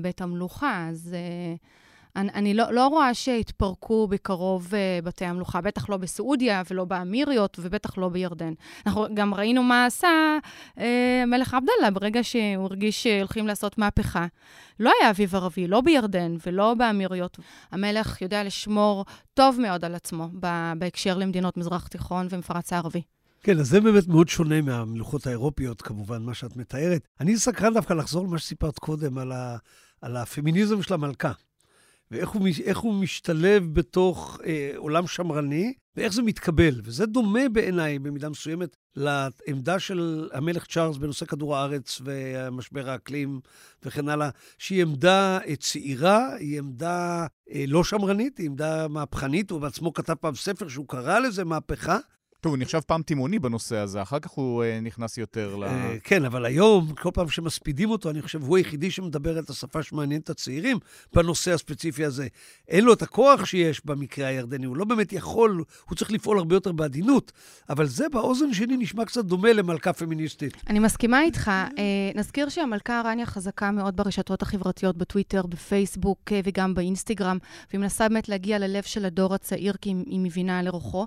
בית 0.00 0.20
המלוכה. 0.20 0.86
אז 0.90 1.14
uh, 1.14 1.58
אני, 2.16 2.30
אני 2.34 2.54
לא, 2.54 2.72
לא 2.72 2.86
רואה 2.86 3.14
שיתפרקו 3.14 4.08
בקרוב 4.08 4.66
uh, 4.66 5.04
בתי 5.04 5.24
המלוכה, 5.24 5.60
בטח 5.60 5.88
לא 5.88 5.96
בסעודיה 5.96 6.62
ולא 6.70 6.84
באמיריות 6.84 7.56
ובטח 7.60 7.98
לא 7.98 8.08
בירדן. 8.08 8.52
אנחנו 8.86 9.06
גם 9.14 9.34
ראינו 9.34 9.62
מה 9.62 9.86
עשה 9.86 10.38
uh, 10.76 10.80
מלך 11.26 11.54
עבדאללה 11.54 11.90
ברגע 11.90 12.24
שהוא 12.24 12.64
הרגיש 12.64 13.02
שהולכים 13.02 13.46
לעשות 13.46 13.78
מהפכה. 13.78 14.26
לא 14.80 14.92
היה 15.00 15.10
אביב 15.10 15.34
ערבי, 15.34 15.66
לא 15.66 15.80
בירדן 15.80 16.36
ולא 16.46 16.74
באמיריות. 16.74 17.38
המלך 17.72 18.22
יודע 18.22 18.44
לשמור 18.44 19.04
טוב 19.34 19.60
מאוד 19.60 19.84
על 19.84 19.94
עצמו 19.94 20.28
בהקשר 20.78 21.18
למדינות 21.18 21.56
מזרח 21.56 21.88
תיכון 21.88 22.26
ומפרץ 22.30 22.72
הערבי. 22.72 23.02
כן, 23.42 23.58
אז 23.58 23.68
זה 23.68 23.80
באמת 23.80 24.08
מאוד 24.08 24.28
שונה 24.28 24.62
מהמלוכות 24.62 25.26
האירופיות, 25.26 25.82
כמובן, 25.82 26.22
מה 26.22 26.34
שאת 26.34 26.56
מתארת. 26.56 27.08
אני 27.20 27.36
סקרן 27.36 27.74
דווקא 27.74 27.94
לחזור 27.94 28.26
למה 28.26 28.38
שסיפרת 28.38 28.78
קודם, 28.78 29.18
על, 29.18 29.32
ה, 29.32 29.56
על 30.00 30.16
הפמיניזם 30.16 30.82
של 30.82 30.94
המלכה, 30.94 31.32
ואיך 32.10 32.28
הוא, 32.28 32.48
הוא 32.82 32.94
משתלב 32.94 33.74
בתוך 33.74 34.40
אה, 34.46 34.72
עולם 34.76 35.06
שמרני, 35.06 35.72
ואיך 35.96 36.12
זה 36.12 36.22
מתקבל. 36.22 36.80
וזה 36.84 37.06
דומה 37.06 37.48
בעיניי, 37.52 37.98
במידה 37.98 38.28
מסוימת, 38.28 38.76
לעמדה 38.96 39.78
של 39.78 40.28
המלך 40.32 40.66
צ'ארלס 40.66 40.96
בנושא 40.96 41.26
כדור 41.26 41.56
הארץ 41.56 42.00
ומשבר 42.04 42.90
האקלים 42.90 43.40
וכן 43.82 44.08
הלאה, 44.08 44.30
שהיא 44.58 44.82
עמדה 44.82 45.38
אה, 45.46 45.56
צעירה, 45.56 46.34
היא 46.36 46.58
עמדה 46.58 47.26
אה, 47.52 47.64
לא 47.68 47.84
שמרנית, 47.84 48.38
היא 48.38 48.46
עמדה 48.46 48.88
מהפכנית, 48.88 49.50
הוא 49.50 49.60
בעצמו 49.60 49.92
כתב 49.92 50.14
פעם 50.14 50.34
ספר 50.34 50.68
שהוא 50.68 50.88
קרא 50.88 51.18
לזה 51.18 51.44
מהפכה, 51.44 51.98
טוב, 52.40 52.52
הוא 52.52 52.62
נחשב 52.62 52.80
פעם 52.80 53.02
תימוני 53.02 53.38
בנושא 53.38 53.76
הזה, 53.76 54.02
אחר 54.02 54.18
כך 54.18 54.30
הוא 54.30 54.64
uh, 54.64 54.84
נכנס 54.84 55.18
יותר 55.18 55.56
ל... 55.56 55.64
Uh, 55.64 55.68
כן, 56.04 56.24
אבל 56.24 56.44
היום, 56.44 56.92
כל 56.94 57.10
פעם 57.14 57.28
שמספידים 57.28 57.90
אותו, 57.90 58.10
אני 58.10 58.22
חושב, 58.22 58.42
הוא 58.42 58.56
היחידי 58.56 58.90
שמדבר 58.90 59.38
את 59.38 59.50
השפה 59.50 59.82
שמעניינת 59.82 60.24
את 60.24 60.30
הצעירים 60.30 60.78
בנושא 61.12 61.52
הספציפי 61.52 62.04
הזה. 62.04 62.26
אין 62.68 62.84
לו 62.84 62.92
את 62.92 63.02
הכוח 63.02 63.44
שיש 63.44 63.86
במקרה 63.86 64.26
הירדני, 64.26 64.66
הוא 64.66 64.76
לא 64.76 64.84
באמת 64.84 65.12
יכול, 65.12 65.64
הוא 65.88 65.96
צריך 65.96 66.12
לפעול 66.12 66.38
הרבה 66.38 66.56
יותר 66.56 66.72
בעדינות, 66.72 67.32
אבל 67.68 67.86
זה 67.86 68.08
באוזן 68.12 68.52
שלי 68.52 68.76
נשמע 68.76 69.04
קצת 69.04 69.24
דומה 69.24 69.52
למלכה 69.52 69.92
פמיניסטית. 69.92 70.56
אני 70.68 70.78
מסכימה 70.78 71.22
איתך. 71.22 71.50
Uh, 71.70 71.78
נזכיר 72.18 72.48
שהמלכה 72.48 73.02
רניה 73.04 73.26
חזקה 73.26 73.70
מאוד 73.70 73.96
ברשתות 73.96 74.42
החברתיות, 74.42 74.96
בטוויטר, 74.96 75.46
בפייסבוק 75.46 76.32
וגם 76.44 76.74
באינסטגרם, 76.74 77.38
והיא 77.70 77.80
מנסה 77.80 78.08
באמת 78.08 78.28
להגיע 78.28 78.58
ללב 78.58 78.82
של 78.82 79.04
הדור 79.04 79.34
הצעיר, 79.34 79.74
כי 79.80 79.94
היא 80.06 80.20
מבינה 80.20 80.62
לרוחו. 80.62 81.06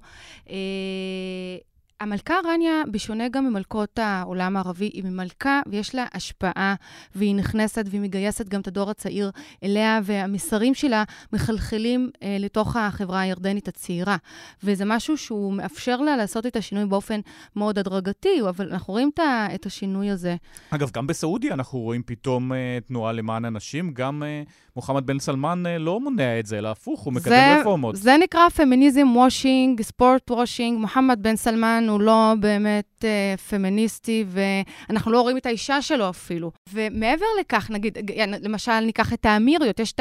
המלכה 2.03 2.33
רניה, 2.45 2.81
בשונה 2.91 3.29
גם 3.29 3.45
ממלכות 3.45 3.99
העולם 3.99 4.57
הערבי, 4.57 4.85
היא 4.85 5.03
מלכה 5.03 5.61
ויש 5.67 5.95
לה 5.95 6.05
השפעה, 6.13 6.75
והיא 7.15 7.35
נכנסת 7.35 7.85
והיא 7.89 8.01
מגייסת 8.01 8.49
גם 8.49 8.61
את 8.61 8.67
הדור 8.67 8.89
הצעיר 8.89 9.31
אליה, 9.63 9.99
והמסרים 10.03 10.73
שלה 10.73 11.03
מחלחלים 11.33 12.09
אה, 12.23 12.37
לתוך 12.39 12.75
החברה 12.75 13.19
הירדנית 13.19 13.67
הצעירה. 13.67 14.17
וזה 14.63 14.85
משהו 14.85 15.17
שהוא 15.17 15.53
מאפשר 15.53 15.97
לה 15.97 16.17
לעשות 16.17 16.45
את 16.45 16.55
השינוי 16.55 16.85
באופן 16.85 17.19
מאוד 17.55 17.79
הדרגתי, 17.79 18.41
אבל 18.49 18.69
אנחנו 18.71 18.93
רואים 18.93 19.11
את 19.55 19.65
השינוי 19.65 20.09
הזה. 20.09 20.35
אגב, 20.69 20.91
גם 20.93 21.07
בסעודיה 21.07 21.53
אנחנו 21.53 21.79
רואים 21.79 22.03
פתאום 22.05 22.53
אה, 22.53 22.77
תנועה 22.87 23.11
למען 23.11 23.45
הנשים, 23.45 23.93
גם 23.93 24.23
אה, 24.23 24.43
מוחמד 24.75 25.05
בן 25.05 25.19
סלמן 25.19 25.63
אה, 25.65 25.77
לא 25.77 25.99
מונע 25.99 26.39
את 26.39 26.45
זה, 26.45 26.57
אלא 26.57 26.71
הפוך, 26.71 27.01
הוא 27.01 27.13
מקדם 27.13 27.29
זה, 27.29 27.57
רפורמות. 27.59 27.95
זה 27.95 28.17
נקרא 28.17 28.49
feminism 28.49 29.15
washing, 29.15 29.81
sport 29.81 30.31
washing. 30.31 30.79
מוחמד 30.79 31.23
בן 31.23 31.35
סלמן 31.35 31.85
הוא 31.89 32.01
לא 32.01 32.33
באמת 32.39 33.05
uh, 33.37 33.41
פמיניסטי, 33.41 34.25
ואנחנו 34.27 35.11
לא 35.11 35.21
רואים 35.21 35.37
את 35.37 35.45
האישה 35.45 35.81
שלו 35.81 36.09
אפילו. 36.09 36.51
ומעבר 36.73 37.25
לכך, 37.39 37.71
נגיד, 37.71 37.97
למשל, 38.41 38.79
ניקח 38.79 39.13
את 39.13 39.25
האמיריות, 39.25 39.79
יש 39.79 39.91
את 39.91 39.99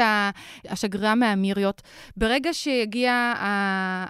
השגרירה 0.69 1.15
מהאמיריות. 1.15 1.81
ברגע 2.17 2.53
שיגיע 2.53 3.33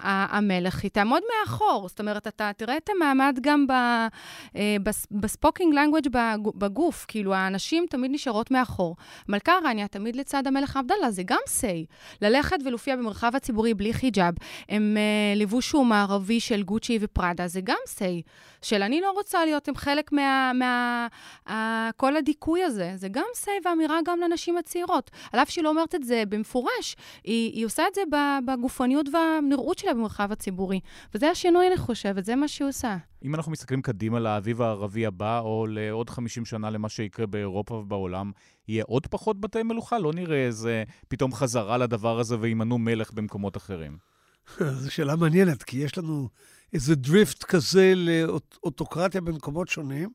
המלך, 0.02 0.82
היא 0.82 0.90
תעמוד 0.90 1.22
מאחור. 1.40 1.88
זאת 1.88 2.00
אומרת, 2.00 2.26
אתה 2.26 2.50
תראה 2.56 2.76
את 2.76 2.90
המעמד 2.96 3.38
גם 3.42 3.66
אה, 3.70 4.76
ב 5.10 5.18
spoking 5.18 5.74
language 5.74 6.08
בגוף, 6.54 7.04
כאילו, 7.08 7.34
הנשים 7.34 7.86
תמיד 7.90 8.10
נשארות 8.10 8.50
מאחור. 8.50 8.96
מלכה 9.28 9.52
רניה 9.64 9.88
תמיד 9.88 10.16
לצד 10.16 10.46
המלך 10.56 10.76
עבדאללה, 10.76 11.10
זה 11.10 11.22
גם 11.22 11.38
סיי. 11.46 11.84
ללכת 12.22 12.56
ולהופיע 12.64 12.96
במרחב 12.96 13.36
הציבורי 13.36 13.74
בלי 13.74 13.92
חיג'אב, 13.92 14.34
עם 14.68 14.96
uh, 14.96 15.38
לבוש 15.38 15.68
שהוא 15.68 15.86
מערבי 15.86 16.40
של 16.40 16.62
גוצ'י 16.62 16.98
ופראדה, 17.00 17.48
זה 17.48 17.60
גם 17.60 17.76
סיי. 17.86 18.22
של 18.62 18.82
אני 18.82 19.00
לא 19.00 19.10
רוצה 19.10 19.44
להיות 19.44 19.68
עם 19.68 19.76
חלק 19.76 20.12
מה... 20.12 20.52
מה 20.54 21.06
uh, 21.48 21.52
כל 21.96 22.16
הדיכוי 22.16 22.62
הזה. 22.62 22.92
זה 22.96 23.08
גם 23.08 23.24
סיי 23.34 23.54
ואמירה 23.64 23.98
גם 24.04 24.20
לנשים 24.20 24.56
הצעירות. 24.56 25.10
על 25.32 25.40
אף 25.40 25.50
שהיא 25.50 25.64
לא 25.64 25.68
אומרת 25.68 25.94
את 25.94 26.04
זה 26.04 26.22
במפורש, 26.28 26.96
היא, 27.24 27.52
היא 27.52 27.66
עושה 27.66 27.82
את 27.88 27.94
זה 27.94 28.02
בגופניות 28.46 29.06
והנראות 29.12 29.78
שלה 29.78 29.94
במרחב 29.94 30.32
הציבורי. 30.32 30.80
וזה 31.14 31.30
השינוי, 31.30 31.66
אני 31.66 31.76
חושבת, 31.76 32.24
זה 32.24 32.36
מה 32.36 32.48
שהיא 32.48 32.68
עושה. 32.68 32.96
אם 33.24 33.34
אנחנו 33.34 33.52
מסתכלים 33.52 33.82
קדימה 33.82 34.20
לאביב 34.20 34.62
הערבי 34.62 35.06
הבא, 35.06 35.40
או 35.40 35.66
לעוד 35.68 36.10
50 36.10 36.44
שנה 36.44 36.70
למה 36.70 36.88
שיקרה 36.88 37.26
באירופה 37.26 37.74
ובעולם, 37.74 38.32
יהיה 38.68 38.84
עוד 38.86 39.06
פחות 39.06 39.40
בתי 39.40 39.62
מלוכה? 39.62 39.98
לא 39.98 40.12
נראה 40.12 40.46
איזה 40.46 40.84
פתאום 41.08 41.32
חזרה 41.32 41.78
לדבר 41.78 42.20
הזה 42.20 42.36
וימנו 42.40 42.78
מלך 42.78 43.12
במקומות 43.12 43.56
אחרים. 43.56 43.98
זו 44.80 44.92
שאלה 44.92 45.16
מעניינת, 45.16 45.62
כי 45.62 45.76
יש 45.78 45.98
לנו 45.98 46.28
איזה 46.72 46.94
דריפט 46.94 47.44
כזה 47.44 47.92
לאוטוקרטיה 47.96 49.20
במקומות 49.20 49.68
שונים, 49.68 50.10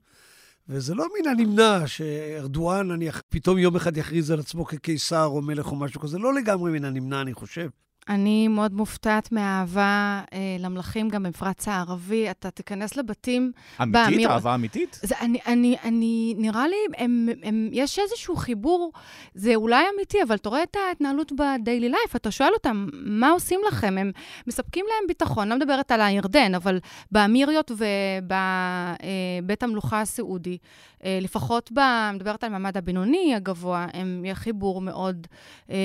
וזה 0.68 0.95
לא 0.95 1.07
מן 1.20 1.30
הנמנע 1.30 1.88
שארדואן, 1.88 2.88
נניח, 2.88 3.22
פתאום 3.30 3.57
יום 3.57 3.76
אחד 3.76 3.97
יכריז 3.97 4.32
על 4.32 4.39
עצמו 4.39 4.66
כקיסר 4.66 5.26
או 5.26 5.41
מלך 5.41 5.72
או 5.72 5.76
משהו 5.76 6.01
כזה, 6.01 6.18
לא 6.18 6.34
לגמרי 6.34 6.72
מן 6.72 6.86
הנמנע, 6.86 7.22
אני 7.22 7.34
חושב. 7.34 7.70
אני 8.10 8.47
מאוד 8.47 8.74
מופתעת 8.74 9.32
מהאהבה 9.32 10.22
אה, 10.34 10.55
למלכים 10.60 11.10
גם 11.10 11.24
במפרץ 11.24 11.68
הערבי. 11.68 12.32
אתה 12.32 12.51
תיכנס 12.51 12.97
לבתים... 12.97 13.51
אמיתית? 13.82 13.93
באמיר- 14.03 14.30
אהבה 14.32 14.55
אמיתית? 14.55 14.99
זה, 15.03 15.16
אני, 15.22 15.39
אני, 15.47 15.76
אני, 15.84 16.36
נראה 16.38 16.68
לי, 16.68 16.76
הם, 16.97 17.30
הם, 17.43 17.70
יש 17.72 17.99
איזשהו 17.99 18.36
חיבור, 18.36 18.91
זה 19.34 19.55
אולי 19.55 19.84
אמיתי, 19.95 20.24
אבל 20.24 20.36
אתה 20.36 20.49
רואה 20.49 20.64
את 20.64 20.78
ההתנהלות 20.88 21.32
בדיילי 21.32 21.89
לייף, 21.89 22.16
אתה 22.16 22.32
שואל 22.32 22.49
אותם, 22.53 22.88
מה 22.93 23.30
עושים 23.32 23.60
לכם? 23.68 23.97
הם 23.97 24.12
מספקים 24.47 24.86
להם 24.89 25.07
ביטחון, 25.07 25.47
לא 25.49 25.55
מדברת 25.55 25.91
על 25.91 26.01
הירדן, 26.01 26.55
אבל 26.55 26.80
באמיריות 27.12 27.72
ובבית 27.72 29.64
המלוכה 29.64 30.01
הסעודי, 30.01 30.57
אה, 31.03 31.20
לפחות, 31.22 31.72
ב, 31.74 31.80
מדברת 32.14 32.43
על 32.43 32.49
המעמד 32.49 32.78
הבינוני 32.78 33.36
הגבוה, 33.36 33.88
הם 33.93 34.26
חיבור 34.34 34.82
מאוד 34.82 35.28
אה, 35.70 35.76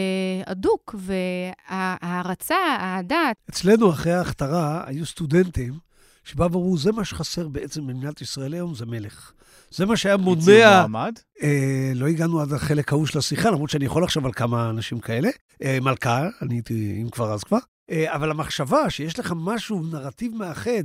הדוק, 0.47 0.95
וההערצה, 2.15 2.55
האהדה, 2.55 3.31
אצלנו, 3.51 3.91
אחרי 3.91 4.13
ההכתרה, 4.13 4.83
היו 4.87 5.07
סטודנטים 5.07 5.75
שבאו 6.25 6.53
ואמרו, 6.53 6.79
זה 6.79 6.93
מה 6.93 7.05
שחסר 7.05 7.49
בעצם 7.49 7.87
במדינת 7.87 8.21
ישראל 8.21 8.55
היום, 8.55 8.75
זה 8.75 8.87
מלך. 8.87 9.33
זה 9.71 9.87
מה 9.87 9.97
שהיה 9.97 10.15
הציעו 10.15 10.35
מונע... 10.35 10.87
מעמד? 10.87 11.13
אה, 11.43 11.93
לא 11.95 12.07
הגענו 12.07 12.41
עד 12.41 12.53
החלק 12.53 12.93
ההוא 12.93 13.07
של 13.07 13.19
השיחה, 13.19 13.51
למרות 13.51 13.71
שאני 13.71 13.85
יכול 13.85 14.03
לחשוב 14.03 14.27
על 14.27 14.33
כמה 14.33 14.71
אנשים 14.71 14.99
כאלה. 14.99 15.29
אה, 15.63 15.79
מלכה, 15.83 16.29
אני 16.43 16.55
הייתי, 16.55 16.99
אם 17.03 17.09
כבר 17.11 17.33
אז 17.33 17.45
כבר. 17.45 17.59
אה, 17.91 18.15
אבל 18.15 18.31
המחשבה 18.31 18.91
שיש 18.91 19.19
לך 19.19 19.33
משהו, 19.37 19.83
נרטיב 19.83 20.35
מאחד, 20.35 20.85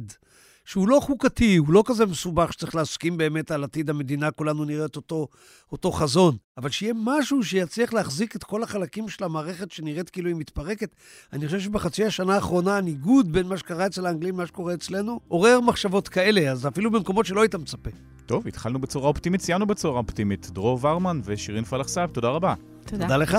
שהוא 0.69 0.87
לא 0.87 0.99
חוקתי, 1.01 1.57
הוא 1.57 1.73
לא 1.73 1.83
כזה 1.85 2.05
מסובך 2.05 2.53
שצריך 2.53 2.75
להסכים 2.75 3.17
באמת 3.17 3.51
על 3.51 3.63
עתיד 3.63 3.89
המדינה, 3.89 4.31
כולנו 4.31 4.65
נראה 4.65 4.85
את 4.85 4.95
אותו, 4.95 5.27
אותו 5.71 5.91
חזון, 5.91 6.35
אבל 6.57 6.69
שיהיה 6.69 6.93
משהו 6.95 7.43
שיצליח 7.43 7.93
להחזיק 7.93 8.35
את 8.35 8.43
כל 8.43 8.63
החלקים 8.63 9.09
של 9.09 9.23
המערכת 9.23 9.71
שנראית 9.71 10.09
כאילו 10.09 10.27
היא 10.27 10.35
מתפרקת. 10.35 10.95
אני 11.33 11.45
חושב 11.45 11.59
שבחצי 11.59 12.05
השנה 12.05 12.35
האחרונה 12.35 12.77
הניגוד 12.77 13.31
בין 13.31 13.47
מה 13.47 13.57
שקרה 13.57 13.85
אצל 13.85 14.05
האנגלים 14.05 14.35
למה 14.35 14.45
שקורה 14.45 14.73
אצלנו, 14.73 15.19
עורר 15.27 15.59
מחשבות 15.59 16.07
כאלה, 16.07 16.51
אז 16.51 16.67
אפילו 16.67 16.91
במקומות 16.91 17.25
שלא 17.25 17.41
היית 17.41 17.55
מצפה. 17.55 17.89
טוב, 18.25 18.47
התחלנו 18.47 18.79
בצורה 18.79 19.07
אופטימית, 19.07 19.41
סיימנו 19.41 19.65
בצורה 19.65 19.99
אופטימית. 19.99 20.49
דרור 20.51 20.79
ורמן 20.85 21.21
ושירין 21.23 21.63
פלח 21.63 21.87
סאב, 21.87 22.09
תודה 22.09 22.29
רבה. 22.29 22.53
תודה. 22.85 23.03
תודה 23.03 23.17
לך. 23.17 23.37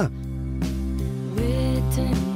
Written 1.37 2.30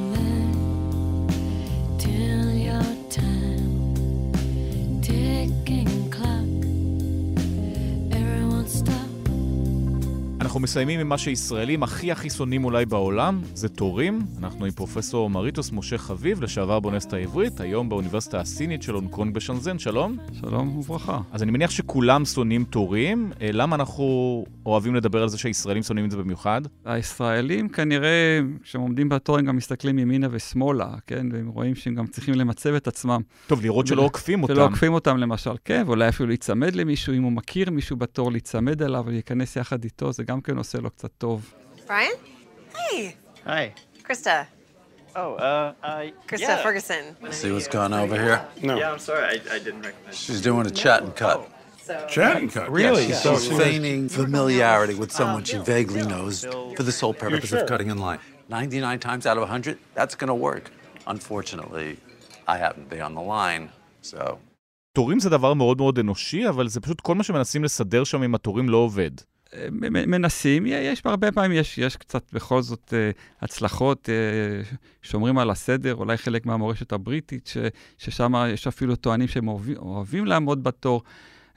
אנחנו 10.54 10.62
מסיימים 10.64 11.00
עם 11.00 11.08
מה 11.08 11.18
שישראלים 11.18 11.82
הכי 11.82 12.12
הכי 12.12 12.30
שונאים 12.30 12.64
אולי 12.64 12.86
בעולם, 12.86 13.40
זה 13.54 13.68
תורים. 13.68 14.18
אנחנו 14.38 14.64
עם 14.64 14.70
פרופסור 14.70 15.30
מריטוס 15.30 15.72
משה 15.72 15.98
חביב, 15.98 16.42
לשעבר 16.42 16.80
באוניברסיטה 16.80 17.16
העברית, 17.16 17.60
היום 17.60 17.88
באוניברסיטה 17.88 18.40
הסינית 18.40 18.82
של 18.82 18.94
הונג 18.94 19.10
קונג 19.10 19.34
בשנזן, 19.34 19.78
שלום. 19.78 20.16
שלום 20.40 20.78
וברכה. 20.78 21.20
אז 21.32 21.42
אני 21.42 21.50
מניח 21.50 21.70
שכולם 21.70 22.24
שונאים 22.24 22.64
תורים. 22.64 23.32
אה, 23.40 23.48
למה 23.52 23.76
אנחנו 23.76 24.44
אוהבים 24.66 24.94
לדבר 24.94 25.22
על 25.22 25.28
זה 25.28 25.38
שהישראלים 25.38 25.82
שונאים 25.82 26.06
את 26.06 26.10
זה 26.10 26.16
במיוחד? 26.16 26.62
הישראלים 26.84 27.68
כנראה, 27.68 28.40
כשהם 28.62 28.80
עומדים 28.80 29.08
בתור, 29.08 29.38
הם 29.38 29.44
גם 29.44 29.56
מסתכלים 29.56 29.98
ימינה 29.98 30.26
ושמאלה, 30.30 30.94
כן? 31.06 31.26
והם 31.32 31.48
רואים 31.48 31.74
שהם 31.74 31.94
גם 31.94 32.06
צריכים 32.06 32.34
למצב 32.34 32.74
את 32.74 32.88
עצמם. 32.88 33.20
טוב, 33.46 33.62
לראות 33.62 33.86
שלא 33.86 34.02
עוקפים 34.02 34.42
אותם. 34.42 34.54
שלא 34.54 34.64
עוקפים 34.64 34.94
אותם 34.94 35.16
למשל, 35.16 35.54
כן, 35.64 35.82
ואולי 35.86 36.08
אפילו 36.08 36.26
להיצמד 36.26 36.74
למישהו, 36.74 37.14
אם 37.14 37.22
הוא 37.22 37.32
מכיר 37.32 37.70
מישהו 37.70 37.96
בתור, 37.96 38.32
להיצמד 38.32 38.82
אליו 38.82 39.02
ולהיכנס 39.06 39.56
יחד 39.56 39.84
איתו, 39.84 40.12
זה 40.12 40.24
גם 40.24 40.40
כן 40.44 40.56
עושה 40.58 40.78
לו 40.78 40.90
קצת 40.90 41.10
טוב. 41.18 41.54
Brian? 41.86 42.16
Hey, 42.74 43.14
Hi. 43.46 43.72
Krista. 44.06 44.46
Oh, 45.16 45.34
uh, 45.34 45.72
uh, 45.82 46.10
Krista 46.28 46.54
yeah. 46.54 46.62
Ferguson. 46.62 47.04
See 47.30 47.52
what's 47.52 47.68
going 47.68 47.92
on 47.92 48.00
over 48.06 48.16
here? 48.26 48.38
No. 48.68 48.74
Yeah, 48.80 48.92
I'm 48.92 48.98
sorry, 48.98 49.24
I, 49.32 49.36
I 49.56 49.58
didn't 49.66 49.82
recognize. 49.88 50.16
She's 50.24 50.40
doing 50.40 50.66
a 50.66 50.74
chat 50.82 50.98
and 51.04 51.14
cut. 51.22 51.38
So 51.88 51.94
Chat 52.16 52.36
and 52.42 52.50
cut? 52.56 52.66
Really? 52.82 53.06
So 53.12 53.34
she's 53.34 53.44
she 53.44 53.52
was- 53.54 53.62
feigning 53.62 54.00
familiarity 54.08 54.94
with 55.02 55.12
someone 55.20 55.42
she 55.50 55.58
vaguely 55.74 56.04
knows 56.12 56.34
for 56.76 56.82
the 56.88 56.94
sole 57.00 57.14
purpose 57.24 57.50
sure? 57.50 57.60
of 57.60 57.68
cutting 57.72 57.90
in 57.94 57.98
line. 58.08 58.20
99 58.48 58.98
times 59.08 59.24
out 59.26 59.36
of 59.38 59.42
100, 59.42 59.78
that's 59.98 60.14
going 60.20 60.32
to 60.34 60.40
work. 60.48 60.64
Unfortunately, 61.06 61.88
I 62.52 62.56
happen 62.64 62.80
to 62.84 62.90
be 62.96 63.00
on 63.00 63.14
the 63.14 63.26
line, 63.36 63.64
so... 64.02 64.38
תורים 64.92 65.20
זה 65.20 65.30
דבר 65.30 65.54
מאוד 65.54 65.78
מאוד 65.78 65.98
אנושי, 65.98 66.48
אבל 66.48 66.68
זה 66.68 66.80
פשוט 66.80 67.00
כל 67.00 67.14
מה 67.14 67.22
שמנסים 67.22 67.64
לסדר 67.64 68.04
שם 68.04 68.22
עם 68.22 68.34
התורים 68.34 68.68
לא 68.68 68.76
עובד. 68.76 69.10
מנסים, 70.06 70.66
יש 70.66 71.02
הרבה 71.04 71.32
פעמים, 71.32 71.52
יש, 71.52 71.78
יש 71.78 71.96
קצת 71.96 72.32
בכל 72.32 72.62
זאת 72.62 72.94
אה, 72.96 73.10
הצלחות, 73.40 74.08
אה, 74.08 74.76
שומרים 75.02 75.38
על 75.38 75.50
הסדר, 75.50 75.94
אולי 75.94 76.16
חלק 76.16 76.46
מהמורשת 76.46 76.92
הבריטית, 76.92 77.46
ש, 77.46 77.56
ששם 77.98 78.32
יש 78.48 78.66
אפילו 78.66 78.96
טוענים 78.96 79.28
שהם 79.28 79.48
אוהבים, 79.48 79.76
אוהבים 79.76 80.26
לעמוד 80.26 80.64
בתור. 80.64 81.02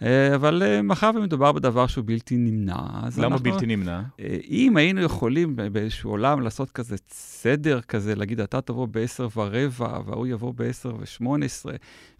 אה, 0.01 0.35
אבל 0.35 0.81
מאחר 0.83 1.11
ומדובר 1.15 1.51
בדבר 1.51 1.87
שהוא 1.87 2.03
בלתי 2.07 2.37
נמנע, 2.37 2.75
אז 3.03 3.19
למה 3.19 3.35
אנחנו... 3.35 3.51
בלתי 3.51 3.65
נמנע? 3.65 4.01
אם 4.49 4.77
היינו 4.77 5.01
יכולים 5.01 5.55
באיזשהו 5.71 6.11
עולם 6.11 6.41
לעשות 6.41 6.71
כזה 6.71 6.95
סדר 7.11 7.81
כזה, 7.81 8.15
להגיד, 8.15 8.39
אתה 8.39 8.61
תבוא 8.61 8.87
ב-10 8.91 9.37
ורבע, 9.37 9.99
וההוא 10.05 10.27
יבוא 10.27 10.53
ב-10 10.55 10.87
ו-18, 10.87 11.65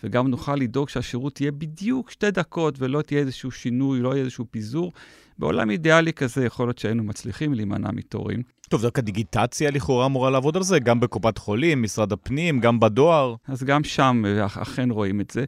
וגם 0.03 0.28
נוכל 0.28 0.55
לדאוג 0.55 0.89
שהשירות 0.89 1.41
יהיה 1.41 1.51
בדיוק 1.51 2.11
שתי 2.11 2.32
דקות, 2.32 2.75
ולא 2.80 3.01
תהיה 3.01 3.19
איזשהו 3.19 3.51
שינוי, 3.51 3.99
לא 3.99 4.13
יהיה 4.13 4.23
איזשהו 4.23 4.45
פיזור, 4.51 4.91
בעולם 5.39 5.69
אידיאלי 5.69 6.13
כזה 6.13 6.45
יכול 6.45 6.67
להיות 6.67 6.77
שהיינו 6.77 7.03
מצליחים 7.03 7.53
להימנע 7.53 7.91
מתורים. 7.91 8.41
טוב, 8.69 8.81
דווקא 8.81 9.01
דיגיטציה 9.01 9.71
לכאורה 9.71 10.05
אמורה 10.05 10.29
לעבוד 10.29 10.57
על 10.57 10.63
זה, 10.63 10.79
גם 10.79 10.99
בקופת 10.99 11.38
חולים, 11.38 11.81
משרד 11.83 12.11
הפנים, 12.11 12.59
גם 12.59 12.79
בדואר. 12.79 13.35
אז 13.47 13.63
גם 13.63 13.83
שם 13.83 14.23
אה, 14.25 14.45
אכ- 14.45 14.57
אכן 14.57 14.91
רואים 14.91 15.21
את 15.21 15.31
זה. 15.31 15.45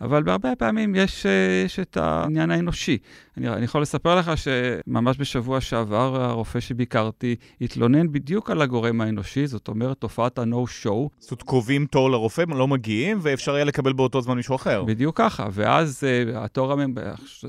אבל 0.00 0.22
בהרבה 0.22 0.56
פעמים 0.56 0.94
יש, 0.94 1.26
אה, 1.26 1.62
יש 1.64 1.78
את 1.78 1.96
העניין 1.96 2.50
האנושי. 2.50 2.98
אני, 3.36 3.48
אני 3.48 3.64
יכול 3.64 3.82
לספר 3.82 4.16
לך 4.18 4.32
שממש 4.36 5.16
בשבוע 5.20 5.60
שעבר 5.60 6.22
הרופא 6.22 6.60
שביקרתי 6.60 7.36
התלונן 7.60 8.12
בדיוק 8.12 8.50
על 8.50 8.62
הגורם 8.62 9.00
האנושי, 9.00 9.46
זאת 9.46 9.68
אומרת 9.68 9.96
תופעת 9.96 10.38
ה-no-show. 10.38 11.08
זאת 11.18 11.30
אומרת, 11.30 11.42
קובעים 11.42 11.86
תור 11.86 12.10
לרופא, 12.10 12.44
לא 12.48 12.68
מגיעים, 12.68 13.18
ואפשר 13.22 13.54
היה 13.54 13.64
לקבל 13.64 13.92
באותו 13.92 14.20
זמן 14.20 14.36
מישהו 14.36 14.56
אחר. 14.56 14.84
בדיוק 14.84 15.18
ככה, 15.18 15.48
ואז 15.52 16.04
uh, 16.04 16.38
התור, 16.38 16.72
הממ... 16.72 16.94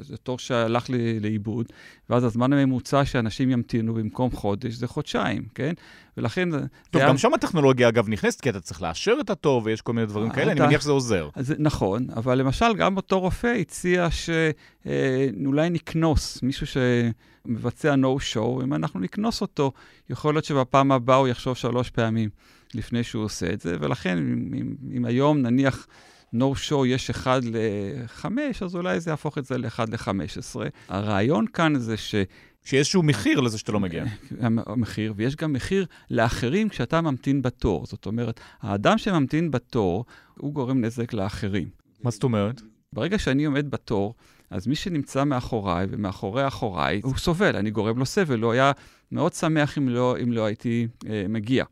זה 0.01 0.17
תור 0.17 0.39
שהלך 0.39 0.85
לאיבוד, 1.21 1.65
ואז 2.11 2.23
הזמן 2.23 2.53
הממוצע 2.53 3.05
שאנשים 3.05 3.49
ימתינו 3.49 3.93
במקום 3.93 4.31
חודש 4.31 4.73
זה 4.73 4.87
חודשיים, 4.87 5.43
כן? 5.55 5.73
ולכן... 6.17 6.49
טוב, 6.51 7.01
גם 7.01 7.07
היה- 7.09 7.17
שם 7.17 7.33
הטכנולוגיה 7.33 7.89
אגב 7.89 8.09
נכנסת, 8.09 8.41
כי 8.41 8.49
אתה 8.49 8.59
צריך 8.59 8.81
לאשר 8.81 9.15
את 9.21 9.29
התור 9.29 9.61
ויש 9.65 9.81
כל 9.81 9.93
מיני 9.93 10.07
דברים 10.07 10.29
כאלה, 10.29 10.51
אני 10.51 10.59
אתה- 10.59 10.65
מניח 10.67 10.81
שזה 10.81 10.91
עוזר. 10.91 11.29
אז, 11.35 11.53
נכון, 11.59 12.07
אבל 12.15 12.37
למשל, 12.37 12.73
גם 12.77 12.97
אותו 12.97 13.19
רופא 13.19 13.47
הציע 13.47 14.07
שאולי 14.11 15.69
נקנוס 15.69 16.43
מישהו 16.43 16.65
שמבצע 16.67 17.93
no-show, 17.95 18.63
אם 18.63 18.73
אנחנו 18.73 18.99
נקנוס 18.99 19.41
אותו, 19.41 19.71
יכול 20.09 20.33
להיות 20.33 20.45
שבפעם 20.45 20.91
הבאה 20.91 21.15
הוא 21.15 21.27
יחשוב 21.27 21.55
שלוש 21.57 21.89
פעמים 21.89 22.29
לפני 22.73 23.03
שהוא 23.03 23.23
עושה 23.23 23.53
את 23.53 23.61
זה, 23.61 23.75
ולכן 23.79 24.17
אם, 24.17 24.73
אם 24.97 25.05
היום 25.05 25.37
נניח 25.37 25.87
no-show 26.35 26.85
יש 26.87 27.09
אחד 27.09 27.41
לחמש, 27.43 28.63
אז 28.63 28.75
אולי 28.75 28.99
זה 28.99 29.11
יהפוך 29.11 29.37
את 29.37 29.45
זה 29.45 29.57
לאחד 29.57 29.89
לחמש 29.89 30.37
עשרה. 30.37 30.67
הרעיון 30.87 31.47
כאן 31.47 31.79
זה 31.79 31.97
ש... 31.97 32.15
שיש 32.63 32.73
איזשהו 32.73 33.03
מחיר 33.03 33.39
לזה 33.39 33.57
שאתה 33.57 33.71
לא 33.71 33.79
מגיע. 33.79 34.05
המחיר, 34.41 35.13
ויש 35.15 35.35
גם 35.35 35.53
מחיר 35.53 35.85
לאחרים 36.09 36.69
כשאתה 36.69 37.01
ממתין 37.01 37.41
בתור. 37.41 37.85
זאת 37.85 38.05
אומרת, 38.05 38.39
האדם 38.61 38.97
שממתין 38.97 39.51
בתור, 39.51 40.05
הוא 40.37 40.53
גורם 40.53 40.81
נזק 40.81 41.13
לאחרים. 41.13 41.69
מה 42.03 42.11
זאת 42.11 42.23
אומרת? 42.23 42.61
ברגע 42.93 43.19
שאני 43.19 43.45
עומד 43.45 43.71
בתור, 43.71 44.13
אז 44.49 44.67
מי 44.67 44.75
שנמצא 44.75 45.23
מאחוריי 45.23 45.87
ומאחורי 45.89 46.47
אחוריי, 46.47 47.01
הוא 47.03 47.17
סובל, 47.17 47.55
אני 47.55 47.71
גורם 47.71 47.97
לו 47.97 48.05
סבל, 48.05 48.41
הוא 48.41 48.51
היה 48.51 48.71
מאוד 49.11 49.33
שמח 49.33 49.77
אם 49.77 49.89
לא, 49.89 50.15
אם 50.23 50.31
לא 50.31 50.45
הייתי 50.45 50.87
אה, 51.09 51.25
מגיע. 51.29 51.65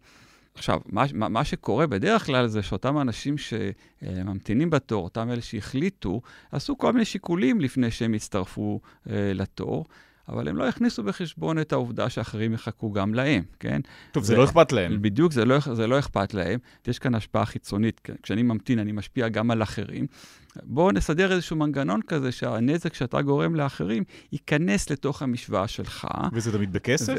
עכשיו, 0.55 0.79
מה, 0.85 1.05
מה, 1.13 1.29
מה 1.29 1.43
שקורה 1.43 1.87
בדרך 1.87 2.25
כלל 2.25 2.47
זה 2.47 2.61
שאותם 2.61 3.01
אנשים 3.01 3.35
שממתינים 3.37 4.69
בתור, 4.69 5.03
אותם 5.03 5.31
אלה 5.31 5.41
שהחליטו, 5.41 6.21
עשו 6.51 6.77
כל 6.77 6.93
מיני 6.93 7.05
שיקולים 7.05 7.61
לפני 7.61 7.91
שהם 7.91 8.13
הצטרפו 8.13 8.79
אה, 9.09 9.31
לתור. 9.35 9.85
אבל 10.29 10.47
הם 10.47 10.57
לא 10.57 10.67
הכניסו 10.67 11.03
בחשבון 11.03 11.59
את 11.59 11.73
העובדה 11.73 12.09
שאחרים 12.09 12.53
יחכו 12.53 12.91
גם 12.91 13.13
להם, 13.13 13.43
כן? 13.59 13.81
טוב, 14.11 14.23
זה 14.23 14.35
לא 14.35 14.43
אכפת 14.43 14.71
להם. 14.71 15.01
בדיוק, 15.01 15.31
זה 15.31 15.45
לא, 15.45 15.59
זה 15.59 15.87
לא 15.87 15.99
אכפת 15.99 16.33
להם. 16.33 16.59
יש 16.87 16.99
כאן 16.99 17.15
השפעה 17.15 17.45
חיצונית. 17.45 18.01
כשאני 18.23 18.43
ממתין, 18.43 18.79
אני 18.79 18.91
משפיע 18.91 19.29
גם 19.29 19.51
על 19.51 19.63
אחרים. 19.63 20.07
בואו 20.63 20.91
נסדר 20.91 21.31
איזשהו 21.31 21.55
מנגנון 21.55 22.01
כזה 22.07 22.31
שהנזק 22.31 22.93
שאתה 22.93 23.21
גורם 23.21 23.55
לאחרים 23.55 24.03
ייכנס 24.31 24.89
לתוך 24.89 25.21
המשוואה 25.21 25.67
שלך. 25.67 26.07
וזה 26.33 26.51
תמיד 26.51 26.73
בכסף? 26.73 27.15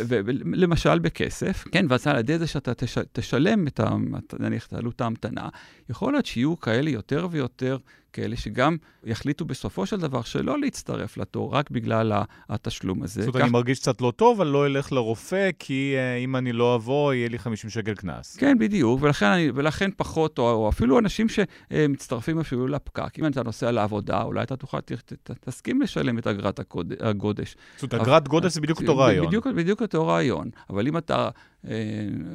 למשל 0.52 0.98
בכסף, 0.98 1.64
כן, 1.72 1.86
ואז 1.88 2.06
על 2.06 2.18
ידי 2.18 2.38
זה 2.38 2.46
שאתה 2.46 2.74
תש- 2.74 2.98
תשלם 3.12 3.66
את 3.66 3.80
ה- 3.80 3.96
נניח 4.40 4.66
את 4.66 4.72
עלות 4.72 5.00
ההמתנה, 5.00 5.48
יכול 5.90 6.12
להיות 6.12 6.26
שיהיו 6.26 6.60
כאלה 6.60 6.90
יותר 6.90 7.28
ויותר 7.30 7.78
כאלה 8.12 8.36
שגם 8.36 8.76
יחליטו 9.04 9.44
בסופו 9.44 9.86
של 9.86 9.96
דבר 10.00 10.22
שלא 10.22 10.60
להצטרף 10.60 11.16
לתור 11.16 11.54
רק 11.54 11.70
בגלל 11.70 12.12
התשלום 12.48 13.02
הזה. 13.02 13.20
זאת 13.22 13.28
אומרת, 13.28 13.36
כך- 13.36 13.42
אני 13.42 13.52
מרגיש 13.52 13.78
קצת 13.80 14.00
לא 14.00 14.12
טוב, 14.16 14.40
אני 14.40 14.52
לא 14.52 14.66
אלך 14.66 14.92
לרופא, 14.92 15.50
כי 15.58 15.94
אה, 15.96 16.16
אם 16.16 16.36
אני 16.36 16.52
לא 16.52 16.74
אבוא, 16.74 17.14
יהיה 17.14 17.28
לי 17.28 17.38
50 17.38 17.70
שקל 17.70 17.94
קנס. 17.94 18.36
כן, 18.36 18.58
בדיוק, 18.58 19.02
ולכן, 19.02 19.26
אני, 19.26 19.50
ולכן 19.54 19.90
פחות, 19.96 20.38
או, 20.38 20.50
או 20.52 20.68
אפילו 20.68 20.98
אנשים 20.98 21.26
שמצטרפים 21.28 22.38
אפילו 22.40 22.68
לפקק. 22.68 23.18
אם 23.18 23.26
אתה 23.26 23.42
נוסע 23.42 23.70
לעבודה, 23.70 24.22
אולי 24.22 24.42
אתה 24.42 24.56
תוכל, 24.56 24.80
ת, 24.80 24.92
ת, 24.92 25.30
תסכים 25.40 25.82
לשלם 25.82 26.18
את 26.18 26.26
אגרת 26.26 26.58
הקוד, 26.58 26.92
הגודש. 27.00 27.56
זאת 27.76 27.92
אומרת, 27.92 28.06
אגרת 28.06 28.28
גודש 28.28 28.52
זה 28.52 28.60
בדיוק 28.60 28.80
אותו 28.80 28.98
רעיון. 28.98 29.26
בדיוק, 29.26 29.46
בדיוק 29.46 29.82
אותו 29.82 30.06
רעיון. 30.06 30.50
אבל 30.70 30.86
אם 30.88 30.96
אתה 30.96 31.28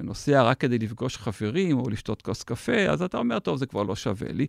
נוסע 0.03 0.43
רק 0.43 0.59
כדי 0.59 0.79
לפגוש 0.79 1.17
חברים 1.17 1.77
או 1.77 1.89
לשתות 1.89 2.21
כוס 2.21 2.43
קפה, 2.43 2.77
אז 2.77 3.01
אתה 3.01 3.17
אומר, 3.17 3.39
טוב, 3.39 3.57
זה 3.57 3.65
כבר 3.65 3.83
לא 3.83 3.95
שווה 3.95 4.31
לי. 4.31 4.47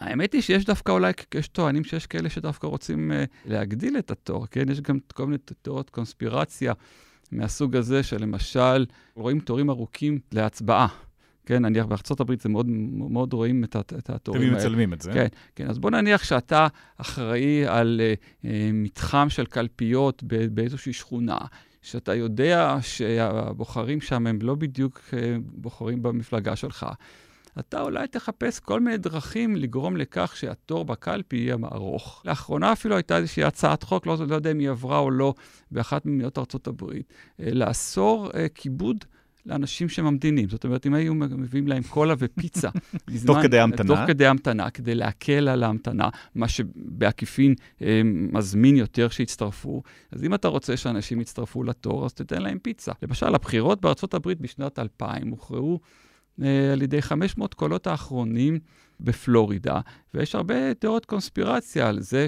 האמת 0.00 0.32
היא 0.32 0.42
שיש 0.42 0.64
דווקא 0.64 0.92
אולי, 0.92 1.12
יש 1.34 1.48
טוענים 1.48 1.84
שיש 1.84 2.06
כאלה 2.06 2.30
שדווקא 2.30 2.66
רוצים 2.66 3.12
אה, 3.12 3.24
להגדיל 3.44 3.98
את 3.98 4.10
התור, 4.10 4.46
כן? 4.46 4.68
יש 4.68 4.80
גם 4.80 4.98
כל 5.14 5.26
מיני 5.26 5.38
תיאוריות 5.62 5.90
קונספירציה 5.90 6.72
מהסוג 7.32 7.76
הזה, 7.76 8.02
שלמשל, 8.02 8.86
רואים 9.14 9.40
תורים 9.40 9.70
ארוכים 9.70 10.18
להצבעה. 10.32 10.88
כן, 11.46 11.66
נניח 11.66 11.86
בארצות 11.86 12.20
הברית 12.20 12.40
זה 12.40 12.48
מאוד, 12.48 12.66
מאוד 12.68 13.32
רואים 13.32 13.64
את, 13.64 13.76
את 13.76 14.10
התורים 14.10 14.40
תמיד 14.40 14.52
האלה. 14.52 14.64
מצלמים 14.64 14.92
את 14.92 15.00
זה. 15.00 15.12
כן, 15.12 15.26
כן. 15.54 15.66
אז 15.68 15.78
בוא 15.78 15.90
נניח 15.90 16.24
שאתה 16.24 16.66
אחראי 16.96 17.66
על 17.66 18.00
אה, 18.04 18.14
אה, 18.44 18.70
מתחם 18.72 19.26
של 19.30 19.46
קלפיות 19.46 20.22
באיזושהי 20.50 20.92
שכונה, 20.92 21.38
שאתה 21.86 22.14
יודע 22.14 22.76
שהבוחרים 22.80 24.00
שם 24.00 24.26
הם 24.26 24.38
לא 24.42 24.54
בדיוק 24.54 25.00
אה, 25.12 25.36
בוחרים 25.40 26.02
במפלגה 26.02 26.56
שלך. 26.56 26.86
אתה 27.58 27.80
אולי 27.80 28.08
תחפש 28.08 28.60
כל 28.60 28.80
מיני 28.80 28.96
דרכים 28.96 29.56
לגרום 29.56 29.96
לכך 29.96 30.36
שהתור 30.36 30.84
בקלפי 30.84 31.36
יהיה 31.36 31.56
ארוך. 31.72 32.22
לאחרונה 32.24 32.72
אפילו 32.72 32.96
הייתה 32.96 33.16
איזושהי 33.16 33.44
הצעת 33.44 33.82
חוק, 33.82 34.06
לא, 34.06 34.16
לא 34.28 34.34
יודע 34.34 34.50
אם 34.50 34.58
היא 34.58 34.70
עברה 34.70 34.98
או 34.98 35.10
לא, 35.10 35.34
באחת 35.70 36.06
ממדינות 36.06 36.38
ארצות 36.38 36.66
הברית, 36.66 37.12
אה, 37.40 37.50
לאסור 37.52 38.30
אה, 38.34 38.46
כיבוד 38.54 39.04
לאנשים 39.46 39.88
שממתינים. 39.88 40.48
זאת 40.48 40.64
אומרת, 40.64 40.86
אם 40.86 40.94
היו 40.94 41.14
מביאים 41.14 41.68
להם 41.68 41.82
קולה 41.82 42.14
ופיצה 42.18 42.68
בזמן... 43.06 43.26
תוך 43.34 43.42
כדי 43.42 43.58
המתנה? 43.60 43.96
תוך 43.96 44.06
כדי 44.06 44.26
המתנה, 44.26 44.70
כדי 44.70 44.94
להקל 44.94 45.48
על 45.48 45.62
ההמתנה, 45.62 46.08
מה 46.34 46.48
שבעקיפין 46.48 47.54
אה, 47.82 48.00
מזמין 48.04 48.76
יותר 48.76 49.08
שיצטרפו. 49.08 49.82
אז 50.12 50.24
אם 50.24 50.34
אתה 50.34 50.48
רוצה 50.48 50.76
שאנשים 50.76 51.20
יצטרפו 51.20 51.62
לתור, 51.62 52.04
אז 52.04 52.14
תתן 52.14 52.42
להם 52.42 52.58
פיצה. 52.58 52.92
למשל, 53.02 53.34
הבחירות 53.34 53.80
בארצות 53.80 54.14
הברית 54.14 54.40
בשנת 54.40 54.78
2000 54.78 55.28
הוכרעו 55.30 55.80
אה, 56.42 56.72
על 56.72 56.82
ידי 56.82 57.02
500 57.02 57.54
קולות 57.54 57.86
האחרונים 57.86 58.58
בפלורידה, 59.00 59.80
ויש 60.14 60.34
הרבה 60.34 60.74
תיאוריות 60.74 61.06
קונספירציה 61.06 61.88
על 61.88 62.00
זה 62.00 62.26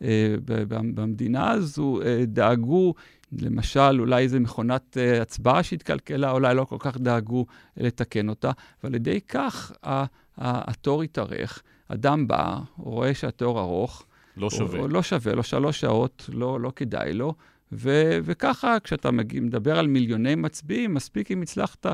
שבמדינה 0.00 1.50
הזו 1.50 2.00
אה, 2.02 2.24
דאגו, 2.26 2.94
למשל, 3.32 4.00
אולי 4.00 4.22
איזו 4.22 4.40
מכונת 4.40 4.96
אה, 4.96 5.22
הצבעה 5.22 5.62
שהתקלקלה, 5.62 6.30
אולי 6.30 6.54
לא 6.54 6.64
כל 6.64 6.76
כך 6.78 6.96
דאגו 6.98 7.46
לתקן 7.76 8.28
אותה, 8.28 8.50
ועל 8.84 8.94
ידי 8.94 9.20
כך 9.20 9.72
ה- 9.84 9.90
ה- 9.94 10.04
התור 10.36 11.02
התארך. 11.02 11.62
אדם 11.88 12.28
בא, 12.28 12.58
רואה 12.76 13.14
שהתור 13.14 13.60
ארוך. 13.60 14.04
לא 14.36 14.50
שווה. 14.50 14.78
או, 14.78 14.84
או 14.84 14.88
לא 14.88 15.02
שווה 15.02 15.34
לו, 15.34 15.42
שלוש 15.42 15.80
שעות, 15.80 16.30
לא, 16.32 16.60
לא 16.60 16.72
כדאי 16.76 17.12
לו. 17.12 17.34
ו- 17.72 18.18
וככה, 18.24 18.76
כשאתה 18.84 19.10
מגיע, 19.10 19.40
מדבר 19.40 19.78
על 19.78 19.86
מיליוני 19.86 20.34
מצביעים, 20.34 20.94
מספיק 20.94 21.30
אם 21.30 21.42
הצלחת 21.42 21.86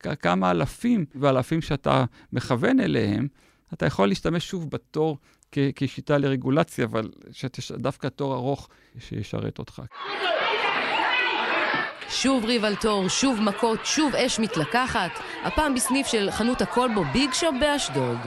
כ- 0.00 0.06
כמה 0.22 0.50
אלפים 0.50 1.04
ואלפים 1.14 1.62
שאתה 1.62 2.04
מכוון 2.32 2.80
אליהם, 2.80 3.28
אתה 3.72 3.86
יכול 3.86 4.08
להשתמש 4.08 4.48
שוב 4.48 4.70
בתור 4.70 5.18
כ- 5.52 5.58
כשיטה 5.76 6.18
לרגולציה, 6.18 6.84
אבל 6.84 7.10
שדווקא 7.32 8.08
תור 8.08 8.34
ארוך 8.34 8.68
שישרת 8.98 9.58
אותך. 9.58 9.82
שוב 12.08 12.44
ריב 12.44 12.64
על 12.64 12.74
תור, 12.76 13.08
שוב 13.08 13.40
מכות, 13.40 13.78
שוב 13.84 14.14
אש 14.14 14.38
מתלקחת, 14.40 15.10
הפעם 15.44 15.74
בסניף 15.74 16.06
של 16.06 16.28
חנות 16.30 16.62
הקולבו 16.62 17.04
ביג 17.12 17.32
שופ 17.32 17.54
באשדוד. 17.60 18.18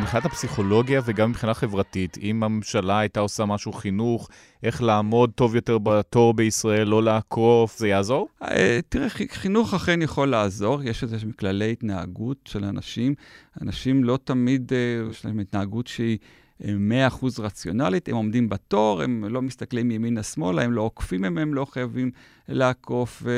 מבחינת 0.00 0.24
הפסיכולוגיה 0.24 1.00
וגם 1.04 1.30
מבחינה 1.30 1.54
חברתית, 1.54 2.18
אם 2.22 2.42
הממשלה 2.42 2.98
הייתה 2.98 3.20
עושה 3.20 3.44
משהו 3.44 3.72
חינוך, 3.72 4.28
איך 4.62 4.82
לעמוד 4.82 5.30
טוב 5.34 5.54
יותר 5.54 5.78
בתור 5.78 6.34
בישראל, 6.34 6.88
לא 6.88 7.02
לעקוף, 7.02 7.78
זה 7.78 7.88
יעזור? 7.88 8.28
אה, 8.42 8.80
תראה, 8.88 9.06
חינוך 9.30 9.74
אכן 9.74 10.02
יכול 10.02 10.28
לעזור, 10.28 10.82
יש 10.82 11.02
איזה 11.02 11.16
כללי 11.38 11.72
התנהגות 11.72 12.36
של 12.48 12.64
אנשים. 12.64 13.14
אנשים 13.62 14.04
לא 14.04 14.18
תמיד, 14.24 14.72
אה, 14.72 15.10
יש 15.10 15.24
להם 15.24 15.38
התנהגות 15.38 15.86
שהיא 15.86 16.18
אה, 16.64 17.08
100% 17.08 17.40
רציונלית, 17.40 18.08
הם 18.08 18.14
עומדים 18.16 18.48
בתור, 18.48 19.02
הם 19.02 19.24
לא 19.24 19.42
מסתכלים 19.42 19.90
ימינה-שמאלה, 19.90 20.62
הם 20.62 20.72
לא 20.72 20.82
עוקפים 20.82 21.24
הם, 21.24 21.38
הם 21.38 21.54
לא 21.54 21.64
חייבים 21.64 22.10
לעקוף, 22.48 23.22
אה, 23.26 23.32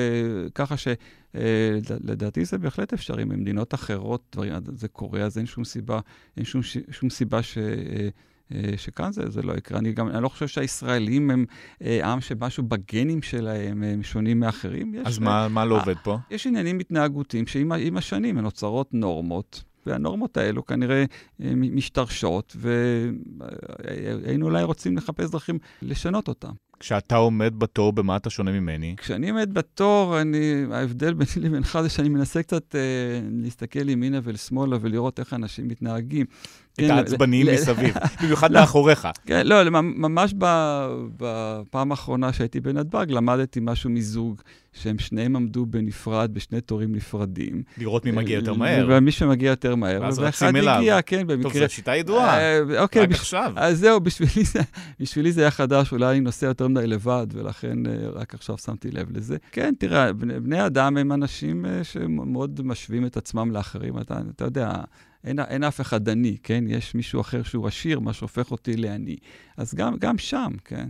ככה 0.55 0.75
שלדעתי 0.77 2.45
זה 2.45 2.59
בהחלט 2.59 2.93
אפשרי. 2.93 3.25
במדינות 3.25 3.75
אחרות 3.75 4.23
דברים, 4.33 4.53
זה 4.75 4.89
קורה, 4.89 5.21
אז 5.21 5.39
אין 5.39 5.47
שום 5.47 5.65
סיבה, 5.65 6.01
אין 6.37 6.45
שום, 6.45 6.61
שום 6.91 7.11
סיבה 7.11 7.43
ש... 7.43 7.59
אה, 7.59 8.09
אה, 8.55 8.73
שכאן 8.77 9.13
זה, 9.13 9.31
זה 9.31 9.43
לא 9.43 9.53
יקרה. 9.53 9.79
אני 9.79 9.93
גם, 9.93 10.09
אני 10.09 10.23
לא 10.23 10.29
חושב 10.29 10.47
שהישראלים 10.49 11.31
הם 11.31 11.45
אה, 11.83 12.07
עם 12.13 12.21
שמשהו 12.21 12.63
בגנים 12.63 13.23
שלהם 13.23 13.83
הם 13.83 14.03
שונים 14.03 14.41
מאחרים. 14.41 14.95
יש 14.95 15.07
אז 15.07 15.19
מה- 15.19 15.49
מה 15.49 15.65
לא 15.65 15.75
אה, 15.77 15.81
עובד 15.81 15.95
פה? 16.03 16.19
יש 16.31 16.47
עניינים 16.47 16.79
התנהגותיים 16.81 17.47
שעם 17.47 17.73
השנים 17.97 18.39
הן 18.39 18.45
נוצרות 18.45 18.95
נורמות, 18.95 19.63
והנורמות 19.87 20.37
האלו 20.37 20.67
כנראה 20.67 21.05
אה, 21.43 21.53
משתרשות, 21.55 22.57
והיינו 22.59 24.47
אולי 24.47 24.63
רוצים 24.63 24.97
לחפש 24.97 25.31
דרכים 25.31 25.59
לשנות 25.83 26.29
אותן. 26.29 26.53
כשאתה 26.83 27.17
עומד 27.17 27.55
בתור, 27.59 27.93
במה 27.93 28.17
אתה 28.17 28.31
שונה 28.31 28.53
ממני? 28.53 28.95
כשאני 28.99 29.31
עומד 29.31 29.55
בתור, 29.55 30.21
אני, 30.21 30.65
ההבדל 30.73 31.15
ביני 31.15 31.31
לבינך 31.49 31.79
זה 31.83 31.89
שאני 31.89 32.09
מנסה 32.09 32.43
קצת 32.43 32.75
אה, 32.75 32.81
להסתכל 33.31 33.89
ימינה 33.89 34.21
ולשמאלה 34.23 34.77
ולראות 34.81 35.21
איך 35.21 35.35
אנשים 35.35 35.69
מתנהגים. 35.69 36.27
ל- 36.79 36.93
ל- 37.51 37.55
מסביב, 37.55 37.95
במיוחד 38.23 38.51
לא. 38.53 38.61
מאחוריך. 38.61 39.09
כן, 39.27 39.47
לא, 39.47 39.71
ממש 39.83 40.35
בפעם 41.17 41.91
האחרונה 41.91 42.33
שהייתי 42.33 42.61
בנתב"ג, 42.61 43.07
למדתי 43.09 43.61
משהו 43.63 43.91
מזוג, 43.91 44.41
שהם 44.73 44.99
שניהם 44.99 45.37
עמדו 45.37 45.67
בנפרד, 45.67 46.35
בשני 46.35 46.61
תורים 46.61 46.95
נפרדים. 46.95 47.63
לראות 47.79 48.05
מי 48.05 48.11
מגיע 48.11 48.37
יותר 48.37 48.53
אה, 48.53 48.57
מהר. 48.57 48.87
ומי 48.91 49.11
שמגיע 49.13 49.51
יותר 49.51 49.75
מהר. 49.75 49.99
ואז 50.03 50.19
רצים 50.19 50.57
אליו. 50.57 50.75
הגיע, 50.79 51.03
כן, 51.03 51.27
במקרה. 51.27 51.43
טוב, 51.53 51.63
זו 51.63 51.69
שיטה 51.69 51.97
ידועה. 51.97 52.39
אה, 52.41 52.61
אוקיי, 52.83 53.03
רק 53.03 53.09
בש- 53.09 53.17
עכשיו. 53.19 53.53
אז 53.57 53.79
זהו, 53.79 54.01
בשבילי 54.01 54.45
זה, 54.45 54.61
בשבילי 55.01 55.33
זה 55.33 55.41
היה 55.41 55.51
חדש, 55.51 55.93
אולי 55.93 56.11
אני 56.11 56.21
נוסע 56.21 56.47
יותר 56.47 56.69
מדי 56.69 56.87
לבד, 56.87 57.27
ולכן 57.33 57.87
אה, 57.87 57.93
רק 58.13 58.35
עכשיו 58.35 58.59
שמתי 58.59 58.91
לב 58.91 59.17
לזה. 59.17 59.37
כן, 59.53 59.75
תראה, 59.79 60.13
בני, 60.13 60.41
בני 60.41 60.67
אדם 60.67 60.97
הם 60.97 61.13
אנשים 61.13 61.65
שמאוד 61.83 62.61
משווים 62.65 63.07
את 63.07 63.17
עצמם 63.17 63.51
לאחרים. 63.51 63.99
אתה, 63.99 64.19
אתה 64.37 64.45
יודע, 64.45 64.73
אין, 65.25 65.39
אין 65.39 65.65
אף 65.65 65.81
אחד 65.81 66.09
עני, 66.09 66.37
כן? 66.43 66.65
יש 66.69 66.95
מישהו 66.95 67.21
אחר 67.21 67.43
שהוא 67.43 67.67
עשיר, 67.67 68.01
מה 68.01 68.13
שהופך 68.13 68.51
אותי 68.51 68.77
לעני. 68.77 69.17
אז 69.57 69.75
גם, 69.75 69.97
גם 69.99 70.19
שם, 70.19 70.51
כן, 70.65 70.89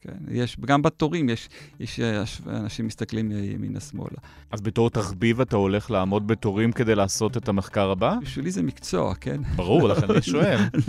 כן. 0.00 0.16
יש, 0.30 0.56
גם 0.60 0.82
בתורים 0.82 1.28
יש, 1.28 1.48
יש 1.80 2.00
אנשים 2.46 2.86
מסתכלים 2.86 3.30
ימינה-שמאלה. 3.30 4.16
אז 4.50 4.60
בתור 4.60 4.90
תחביב 4.90 5.40
אתה 5.40 5.56
הולך 5.56 5.90
לעמוד 5.90 6.26
בתורים 6.26 6.72
כדי 6.72 6.94
לעשות 6.94 7.36
את 7.36 7.48
המחקר 7.48 7.90
הבא? 7.90 8.16
בשבילי 8.22 8.50
זה 8.50 8.62
מקצוע, 8.62 9.14
כן? 9.14 9.40
ברור, 9.56 9.88
לכן 9.88 10.10
אני 10.10 10.22
שואל. 10.22 10.58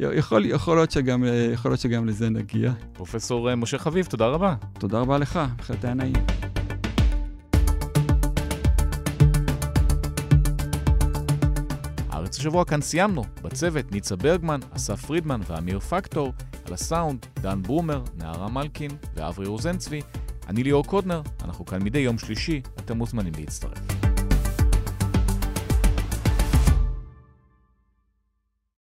לא, 0.00 0.14
יכול, 0.14 0.46
יכול, 0.46 0.76
להיות 0.76 0.90
שגם, 0.90 1.24
יכול 1.52 1.70
להיות 1.70 1.80
שגם 1.80 2.06
לזה 2.06 2.30
נגיע. 2.30 2.72
פרופסור 2.92 3.50
אה, 3.50 3.56
משה 3.56 3.78
חביב, 3.78 4.06
תודה 4.06 4.26
רבה. 4.26 4.54
תודה 4.78 5.00
רבה 5.00 5.18
לך, 5.18 5.40
בהחלט 5.56 5.84
היה 5.84 5.94
נעים. 5.94 6.14
הארץ 12.30 12.38
השבוע 12.38 12.64
כאן 12.64 12.80
סיימנו. 12.80 13.24
בצוות 13.42 13.92
ניצה 13.92 14.16
ברגמן, 14.16 14.60
אסף 14.70 15.04
פרידמן 15.04 15.40
ואמיר 15.46 15.80
פקטור, 15.80 16.32
על 16.66 16.72
הסאונד 16.72 17.26
דן 17.40 17.62
ברומר, 17.62 18.02
נערה 18.16 18.48
מלקין 18.48 18.90
ואברי 19.14 19.46
רוזנצבי. 19.46 20.00
אני 20.48 20.62
ליאור 20.62 20.84
קודנר, 20.84 21.22
אנחנו 21.44 21.66
כאן 21.66 21.82
מדי 21.82 21.98
יום 21.98 22.18
שלישי, 22.18 22.62
אתם 22.78 22.96
מוזמנים 22.96 23.32
להצטרף. 23.38 24.09